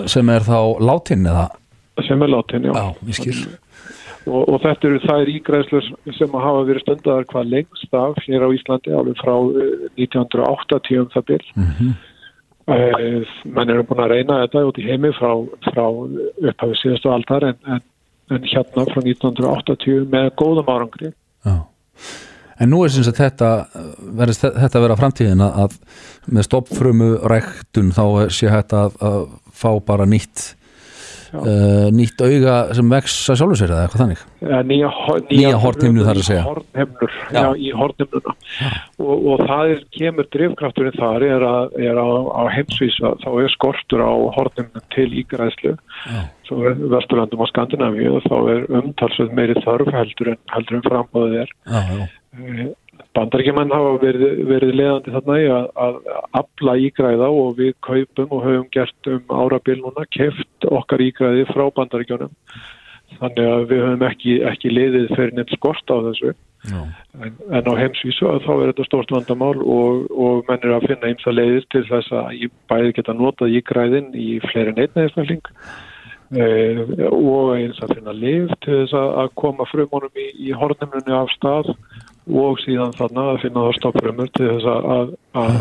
sem 0.06 0.28
er 0.30 0.44
þá 0.46 0.60
látin 0.84 1.26
eða? 1.26 1.48
sem 2.06 2.22
er 2.22 2.30
látin, 2.30 2.68
já. 2.68 2.72
Já. 2.74 3.58
Og, 4.28 4.42
og 4.44 4.60
þetta 4.62 4.88
eru 4.88 5.00
þær 5.04 5.32
ígræðslur 5.32 5.88
sem 6.16 6.36
að 6.36 6.44
hafa 6.44 6.66
verið 6.68 6.84
stundaðar 6.84 7.26
hvað 7.32 7.50
lengst 7.54 7.96
af 7.96 8.20
hér 8.26 8.44
á 8.44 8.48
Íslandi 8.52 8.94
alveg 8.94 9.20
frá 9.22 9.34
eh, 9.62 9.88
1980 10.04 11.02
um 11.02 11.10
það 11.14 11.26
byrj. 11.32 11.50
Mm 11.56 11.72
-hmm. 11.78 11.92
menn 13.56 13.70
eru 13.72 13.84
búin 13.88 14.04
að 14.04 14.12
reyna 14.12 14.42
þetta 14.42 14.64
út 14.68 14.78
í 14.78 14.88
heimi 14.88 15.12
frá, 15.16 15.32
frá 15.70 15.86
upphafið 15.88 16.80
síðastu 16.82 17.12
aldar 17.12 17.46
en, 17.48 17.56
en, 17.64 17.80
en 18.30 18.42
hérna 18.44 18.84
frá 18.92 19.00
1980 19.00 20.04
með 20.12 20.30
góðum 20.36 20.68
árangri. 20.68 21.12
Já. 21.44 21.64
En 22.58 22.70
nú 22.70 22.82
er 22.84 22.90
sem 22.90 23.06
sagt 23.06 23.20
þetta 23.22 23.68
verðist 24.18 24.42
þetta 24.42 24.82
vera 24.82 24.98
framtíðin 24.98 25.40
að, 25.46 25.58
að 25.62 25.72
með 26.26 26.46
stoppfrumu 26.48 27.10
ræktun 27.30 27.92
þá 27.94 28.28
sé 28.34 28.50
hægt 28.50 28.74
að, 28.74 28.98
að 29.00 29.20
fá 29.54 29.70
bara 29.86 30.06
nýtt 30.10 30.57
uh, 31.34 31.88
nýtt 31.94 32.22
auga 32.24 32.54
sem 32.76 32.92
vex 32.94 33.16
að 33.32 33.38
sjálfur 33.40 33.58
sér 33.60 33.72
eða 33.74 33.82
eitthvað 33.86 34.02
þannig? 34.04 34.22
Ja, 34.48 34.60
nýja, 34.68 34.90
Nýja 35.28 35.52
hornhimnu 35.62 36.06
þar 36.06 36.20
að 36.22 36.26
segja. 36.28 36.44
hornhimnur, 36.46 37.14
Já. 37.28 37.38
já. 37.42 37.48
í 37.58 37.72
hornhimnuna. 37.80 38.34
Og, 38.98 39.26
og 39.32 39.44
það 39.48 39.72
er, 39.74 39.82
kemur 39.98 40.28
drifkrafturinn 40.34 40.98
þar 40.98 41.26
er, 41.28 41.46
að, 41.50 41.78
er 41.90 42.00
á, 42.00 42.08
á 42.08 42.42
heimsvísa 42.56 43.12
þá 43.24 43.28
er 43.44 43.52
skortur 43.54 44.04
á 44.04 44.12
hornhimnum 44.38 44.86
til 44.94 45.08
ígræðslu. 45.22 45.76
Svo 46.48 46.62
er 46.64 46.78
Vesturlandum 46.94 47.42
og 47.44 47.50
Skandinavíu 47.52 48.14
og 48.16 48.24
þá 48.24 48.36
er 48.54 48.66
umtalsveit 48.80 49.34
meiri 49.36 49.56
þörf 49.66 49.90
heldur 49.92 50.32
en, 50.32 50.40
heldur 50.54 50.78
en 50.80 50.86
frambóðið 50.88 51.40
er. 51.44 51.56
Já, 51.68 51.80
já, 52.38 52.70
Bandaríkjumenn 53.18 53.72
hafa 53.74 53.94
verið, 54.02 54.42
verið 54.46 54.74
leðandi 54.78 55.12
þarna 55.14 55.36
í 55.42 55.46
að, 55.50 55.68
að 55.84 55.96
afla 56.38 56.74
ígræða 56.86 57.28
og 57.34 57.56
við 57.58 57.72
kaupum 57.82 58.34
og 58.36 58.44
höfum 58.46 58.66
gert 58.74 59.10
um 59.10 59.32
árabil 59.34 59.78
núna 59.80 60.04
keft 60.14 60.66
okkar 60.68 61.02
ígræði 61.02 61.46
frá 61.50 61.64
Bandaríkjunum. 61.74 62.34
Þannig 63.18 63.48
að 63.50 63.64
við 63.70 63.82
höfum 63.86 64.04
ekki, 64.06 64.36
ekki 64.46 64.70
liðið 64.74 65.08
fyrir 65.16 65.34
neitt 65.34 65.54
skort 65.56 65.90
á 65.90 65.96
þessu. 66.06 66.34
En, 66.68 67.34
en 67.54 67.70
á 67.70 67.74
heimsvísu 67.78 68.26
að 68.28 68.42
þá 68.44 68.50
er 68.54 68.64
þetta 68.70 68.86
stort 68.86 69.12
vandamál 69.14 69.54
og, 69.62 70.08
og 70.10 70.48
menn 70.50 70.64
er 70.66 70.74
að 70.76 70.88
finna 70.90 71.10
eins 71.10 71.26
að 71.26 71.38
leiðir 71.38 71.68
til 71.72 71.84
þess 71.88 72.14
að 72.14 72.48
bæði 72.70 72.96
geta 72.98 73.14
notað 73.16 73.54
ígræðin 73.60 74.10
í 74.18 74.28
fleiri 74.44 74.74
neitnæðisfælling 74.76 75.46
eh, 76.34 76.82
og 77.08 77.54
eins 77.54 77.78
að 77.82 77.94
finna 77.96 78.14
lif 78.14 78.52
til 78.66 78.82
þess 78.82 78.98
að, 78.98 79.32
koma 79.38 79.66
frumunum 79.70 80.18
í, 80.18 80.28
í 80.50 80.54
hornumrunni 80.58 81.14
af 81.14 81.32
stað. 81.38 81.72
og 81.72 82.07
síðan 82.64 82.94
þarna 82.98 83.26
að 83.32 83.40
finna 83.44 83.66
þá 83.66 83.78
stoppfrumur 83.78 84.30
til 84.36 84.48
þess 84.52 84.70
að, 84.74 85.12
að, 85.42 85.58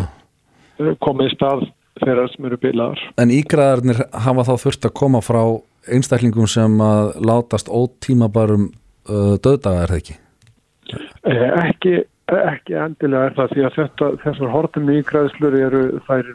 að 0.83 0.93
koma 1.03 1.27
í 1.27 1.33
stað 1.33 1.65
þeirra 2.03 2.27
sem 2.33 2.49
eru 2.49 2.59
bilaðar. 2.61 3.01
En 3.21 3.33
ígræðarnir 3.33 4.03
hafa 4.25 4.45
þá 4.47 4.53
þurft 4.65 4.89
að 4.89 4.95
koma 5.01 5.23
frá 5.25 5.41
einstaklingum 5.87 6.49
sem 6.51 6.77
að 6.83 7.15
látast 7.25 7.71
ótímabarum 7.71 8.69
uh, 9.09 9.35
döðdaga 9.41 9.85
er 9.85 9.93
það 9.93 10.01
ekki? 10.01 10.17
Eh, 11.27 11.47
Ekki, 11.63 11.93
ekki 12.35 12.77
endilega 12.79 13.29
er 13.29 13.35
það 13.37 13.53
því 13.53 13.65
að 13.67 13.77
þetta, 13.81 14.09
þessar 14.23 14.53
hortum 14.53 14.91
ígræðslur 14.91 15.57
eru, 15.59 15.83
þær, 16.07 16.31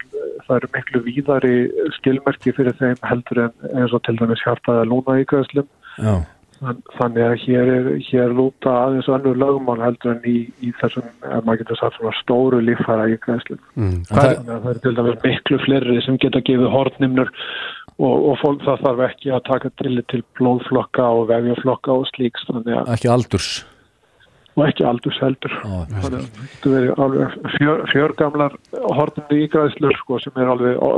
þær 0.47 0.57
eru 0.59 0.71
miklu 0.77 1.03
víðari 1.09 1.57
skilmerki 1.99 2.55
fyrir 2.57 2.77
þeim 2.81 3.01
heldur 3.09 3.45
en 3.47 3.73
eins 3.73 3.97
og 3.97 4.05
til 4.07 4.17
dæmis 4.21 4.45
hjartaða 4.45 4.87
lúna 4.89 5.19
ígræðslum. 5.23 5.69
Já, 6.01 6.15
Þannig 6.63 7.25
að 7.27 7.33
hér, 7.43 7.71
er, 7.75 7.87
hér 8.07 8.33
lúta 8.39 8.71
aðeins 8.85 9.09
önnur 9.11 9.39
lögumál 9.41 9.81
heldur 9.83 10.13
en 10.15 10.27
í, 10.31 10.37
í 10.63 10.71
þessum, 10.79 11.09
ef 11.27 11.43
maður 11.47 11.63
getur 11.65 11.81
sagt 11.81 11.99
stóru 12.21 12.61
líffæra 12.63 13.09
ígræðslum. 13.11 13.59
Mm. 13.75 13.97
En 13.97 14.05
Hvað, 14.07 14.23
það- 14.23 14.37
Þannig 14.37 14.55
að 14.55 14.63
það 14.63 14.71
er 14.75 14.83
til 14.85 14.95
dæmis 14.99 15.19
miklu 15.27 15.59
fleiri 15.65 15.99
sem 16.07 16.21
geta 16.23 16.45
gefið 16.47 16.71
hortnimnur 16.77 17.33
og, 17.99 18.15
og 18.31 18.39
fólk 18.45 18.63
það 18.69 18.87
þarf 18.87 19.05
ekki 19.09 19.35
að 19.35 19.45
taka 19.51 19.73
til 19.83 20.03
til 20.13 20.23
blóðflokka 20.39 21.11
og 21.19 21.29
vefjaflokka 21.33 21.99
og 21.99 22.07
slíks 22.15 22.47
ekki 22.47 23.11
aldurs 23.11 23.65
og 24.57 24.67
ekki 24.69 24.85
aldurs 24.85 25.19
heldur. 25.23 25.55
Að 25.65 25.95
þetta 25.97 26.73
verið 26.75 26.99
alveg 27.01 27.37
fjör, 27.57 27.85
fjörgamlar 27.93 28.57
hortnimnu 28.99 29.39
ígræðslur 29.47 29.97
sko 30.03 30.19
sem 30.21 30.37
er 30.37 30.51
alveg 30.53 30.77
ó, 30.77 30.89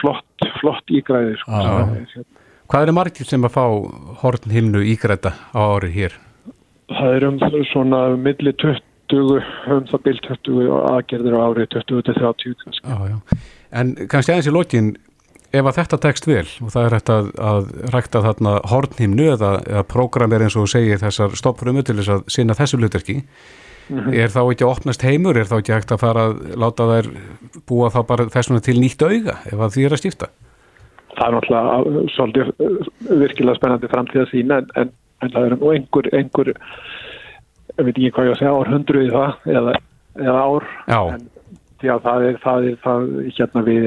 flott, 0.00 0.46
flott 0.60 0.94
ígræði 0.94 1.34
sko. 1.42 1.50
Já. 1.50 2.24
Er- 2.72 2.78
hvað 2.78 2.86
eru 2.88 2.92
margir 2.96 3.28
sem 3.28 3.44
að 3.44 3.52
fá 3.52 3.64
horn 4.22 4.50
himnu 4.50 4.80
ígræta 4.80 5.36
á 5.52 5.60
ári 5.60 5.92
hér? 5.92 6.16
Það 6.88 7.16
er 7.16 7.28
um 7.28 7.38
svona 7.72 8.16
milli 8.16 8.52
20 8.52 8.80
20 9.12 9.44
um 9.68 9.86
það 9.90 10.02
byrj 10.06 10.20
20 10.26 10.68
aðgerðir 10.88 11.36
á 11.36 11.40
árið 11.44 11.66
20-30 11.76 12.54
kannski. 12.64 12.84
Já, 12.88 12.96
já. 13.12 13.16
En 13.72 13.94
kannski 14.08 14.32
aðeins 14.32 14.48
í 14.48 14.54
lokin, 14.54 14.92
ef 15.52 15.66
að 15.68 15.78
þetta 15.80 15.98
tekst 16.06 16.28
vel 16.28 16.46
og 16.64 16.70
það 16.72 16.86
er 16.86 16.96
hægt 16.96 17.10
að, 17.12 17.32
að 17.52 17.72
rækta 17.92 18.22
þarna 18.24 18.54
hornhimnu 18.72 19.26
eða, 19.34 19.50
eða 19.68 19.84
prógramir 19.88 20.46
eins 20.46 20.56
og 20.56 20.70
segir 20.72 21.00
þessar 21.02 21.36
stoppfrumu 21.36 21.84
til 21.84 21.98
þess 22.00 22.14
að 22.16 22.24
sinna 22.32 22.56
þessu 22.56 22.80
hlutverki, 22.80 23.18
er 23.92 24.32
þá 24.32 24.40
ekki 24.46 24.64
að 24.64 24.70
opnast 24.70 25.04
heimur, 25.04 25.36
er 25.36 25.50
þá 25.50 25.58
ekki 25.58 25.76
hægt 25.76 25.92
að 25.92 26.00
fara 26.00 26.28
að 26.30 26.40
láta 26.56 26.88
þær 26.88 27.10
búa 27.68 27.90
þá 27.92 28.00
bara 28.08 28.28
þessuna 28.32 28.64
til 28.64 28.78
nýtt 28.80 29.04
auga 29.04 29.36
ef 29.50 29.58
að 29.58 29.76
því 29.76 29.84
er 29.84 29.96
að 29.96 30.02
skipta? 30.04 30.30
Það 31.22 31.28
er 31.28 31.36
náttúrulega 31.36 31.74
uh, 31.78 31.98
svolítið 32.16 32.52
uh, 32.52 32.92
virkilega 33.22 33.58
spennandi 33.60 33.90
framtíða 33.92 34.28
sína 34.32 34.60
en, 34.62 34.70
en, 34.82 34.94
en 35.22 35.34
það 35.34 35.44
er 35.48 35.56
nú 35.56 35.70
einhver, 35.70 36.08
einhver 36.18 36.50
ég 36.52 37.86
veit 37.86 37.94
ekki 37.94 38.10
hvað 38.16 38.26
ég 38.26 38.34
að 38.34 38.40
segja, 38.40 38.56
ár 38.56 38.72
hundruð 38.72 39.06
í 39.06 39.12
það 39.12 39.52
eða, 39.58 39.76
eða 40.18 40.40
ár 40.42 40.66
Já. 40.90 40.98
en 41.14 41.28
því 41.82 41.90
að 41.92 42.02
það 42.06 42.24
er, 42.26 42.36
það 42.42 42.66
er 42.66 42.74
það, 42.82 43.06
hérna 43.36 43.62
við 43.66 43.86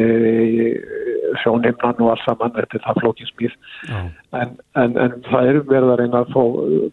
sjónimnan 1.42 2.02
og 2.04 2.12
allt 2.12 2.24
saman, 2.26 2.54
þetta 2.56 2.78
er 2.78 2.84
það 2.86 3.00
flókinsmýr 3.04 3.56
Já. 3.90 4.00
en, 4.42 4.56
en, 4.82 4.98
en 5.04 5.16
það 5.28 5.50
er 5.52 5.60
verið 5.70 5.92
að 5.94 6.02
reyna 6.02 6.24
að 6.24 6.34
fá 6.34 6.42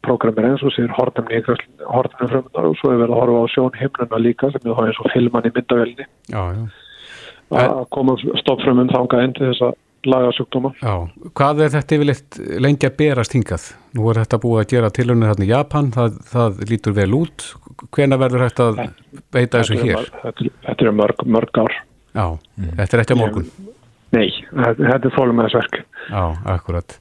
prógramir 0.07 0.49
eins 0.51 0.65
og 0.67 0.75
sér 0.77 0.93
hortum 0.97 1.31
hortum 1.31 2.33
frumnar 2.35 2.69
og 2.71 2.79
svo 2.81 2.93
er 2.93 3.03
verið 3.03 3.15
að 3.15 3.23
horfa 3.23 3.45
á 3.47 3.53
sjónhimnuna 3.55 4.23
líka 4.23 4.53
sem 4.53 4.67
er 4.67 4.77
þá 4.79 4.85
eins 4.89 5.03
og 5.03 5.13
filman 5.15 5.49
í 5.49 5.55
myndavelni 5.57 6.09
Já, 6.33 6.43
já. 6.59 6.63
að 7.63 7.87
koma 7.95 8.19
stoppfrumum 8.43 8.93
þangað 8.93 9.27
inn 9.27 9.37
til 9.39 9.49
þess 9.51 9.67
að 9.71 9.81
laga 10.09 10.33
sjúkdóma. 10.37 10.73
Já, 10.81 10.95
hvað 11.39 11.63
er 11.65 11.73
þetta 11.77 11.97
yfirleitt 11.97 12.39
lengi 12.65 12.89
að 12.89 12.97
berast 13.01 13.37
hingað? 13.37 13.67
Nú 13.97 14.09
er 14.11 14.23
þetta 14.23 14.41
búið 14.43 14.63
að 14.63 14.71
gera 14.73 14.93
tilhörnir 14.97 15.33
hérna 15.33 15.47
í 15.47 15.51
Japan, 15.53 15.91
það, 15.95 16.17
það 16.33 16.63
lítur 16.71 16.97
vel 16.97 17.11
út. 17.19 17.47
Hvena 17.93 18.19
verður 18.21 18.47
þetta 18.49 18.69
að 18.71 18.81
beita 19.35 19.61
þessu 19.61 19.79
hér? 19.83 20.09
Þetta, 20.23 20.49
þetta 20.69 20.89
er 20.89 20.97
mörg, 21.03 21.27
mörg 21.37 21.63
ár. 21.63 21.77
Já, 22.13 22.27
þetta 22.81 22.97
er 22.97 23.05
ekki 23.05 23.17
á 23.17 23.23
morgun. 23.23 23.53
Nei, 24.13 24.29
þetta, 24.29 24.89
þetta 24.91 25.09
er 25.09 25.15
þólumæðisverk. 25.17 25.79
Já, 26.13 26.25
akkurat. 26.53 26.97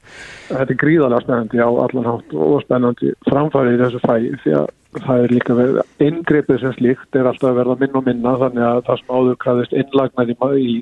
Þetta 0.48 0.70
er 0.72 0.78
gríðarlega 0.80 1.26
spennandi 1.26 1.60
á 1.60 1.68
allan 1.68 2.08
hátt 2.08 2.36
og 2.36 2.54
spennandi 2.64 3.12
framfæri 3.28 3.74
í 3.74 3.82
þessu 3.82 4.00
fæ 4.04 4.14
því 4.44 4.54
að 4.62 4.70
það 4.98 5.24
er 5.24 5.32
líka 5.32 5.56
verið 5.56 6.04
inngripið 6.04 6.60
sem 6.60 6.76
slíkt 6.76 7.16
er 7.16 7.30
alltaf 7.30 7.50
að 7.50 7.58
verða 7.62 7.78
minna 7.80 8.00
og 8.00 8.06
minna 8.08 8.34
þannig 8.42 8.66
að 8.68 8.84
það 8.88 9.00
sem 9.00 9.16
áður 9.16 9.40
kræðist 9.44 9.74
innlagnar 9.80 10.32
í, 10.60 10.76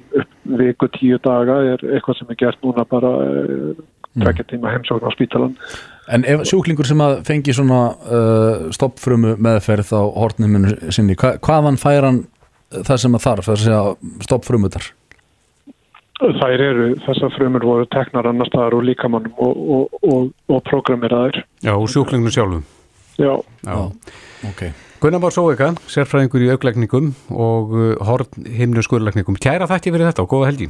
viku 0.61 0.91
tíu 0.97 1.21
daga 1.23 1.61
er 1.75 1.87
eitthvað 1.95 2.19
sem 2.19 2.35
er 2.35 2.41
gert 2.43 2.61
núna 2.67 2.87
bara 2.91 3.15
tvekja 4.19 4.49
tíma 4.51 4.75
heimsókn 4.75 5.07
á 5.07 5.11
spítalan 5.15 5.57
En 6.11 6.25
ef 6.27 6.43
sjúklingur 6.51 6.89
sem 6.89 7.01
að 7.05 7.21
fengi 7.29 7.55
svona 7.55 7.81
uh, 7.95 8.71
stoppfrumu 8.75 9.37
meðferð 9.39 9.93
á 9.95 10.03
hortnuminu 10.19 10.73
sinni, 10.91 11.15
hva, 11.15 11.37
hvaðan 11.39 11.79
fær 11.79 12.09
hann 12.09 12.25
það 12.71 13.05
sem 13.05 13.15
að 13.15 13.25
þarf, 13.27 13.47
það 13.47 13.55
er 13.55 13.61
að 13.61 13.69
segja 13.69 14.25
stoppfrumutar? 14.27 14.89
Þær 16.21 16.63
eru, 16.67 16.89
þessar 17.07 17.33
frumur 17.33 17.65
voru 17.65 17.87
teknar 17.95 18.27
annar 18.29 18.51
staðar 18.51 18.77
úr 18.77 18.85
líkamannum 18.91 19.39
og, 19.41 19.63
og, 19.77 20.03
og, 20.05 20.27
og 20.53 20.61
programmeraðir. 20.67 21.41
Já, 21.65 21.73
úr 21.73 21.89
sjúklinginu 21.89 22.35
sjálfum. 22.35 22.67
Já, 23.21 23.35
Já. 23.69 23.79
Ok. 24.51 24.63
Gunnar 25.01 25.21
Már 25.23 25.33
Sóvika, 25.33 25.71
sérfræðingur 25.89 26.43
í 26.45 26.51
auglækningum 26.53 27.11
og 27.33 27.73
uh, 27.73 27.91
horn 28.05 28.45
himnu 28.45 28.83
skurlækningum. 28.85 29.37
Kæra 29.41 29.69
þætti 29.71 29.93
fyrir 29.95 30.09
þetta 30.11 30.25
og 30.27 30.33
góða 30.35 30.51
helgi. 30.51 30.69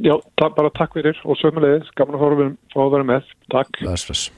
já, 0.00 0.14
bara 0.40 0.70
takk 0.74 0.94
fyrir 0.96 1.18
og 1.28 1.36
sömulegis, 1.36 1.90
gaman 1.98 2.16
að 2.16 2.22
fá 2.22 2.26
að 2.30 2.38
vera- 2.40 2.56
fá 2.74 2.80
að 2.86 2.92
vera 2.96 3.06
með. 3.10 3.32
Takk. 3.52 3.80
Bless. 3.84 4.30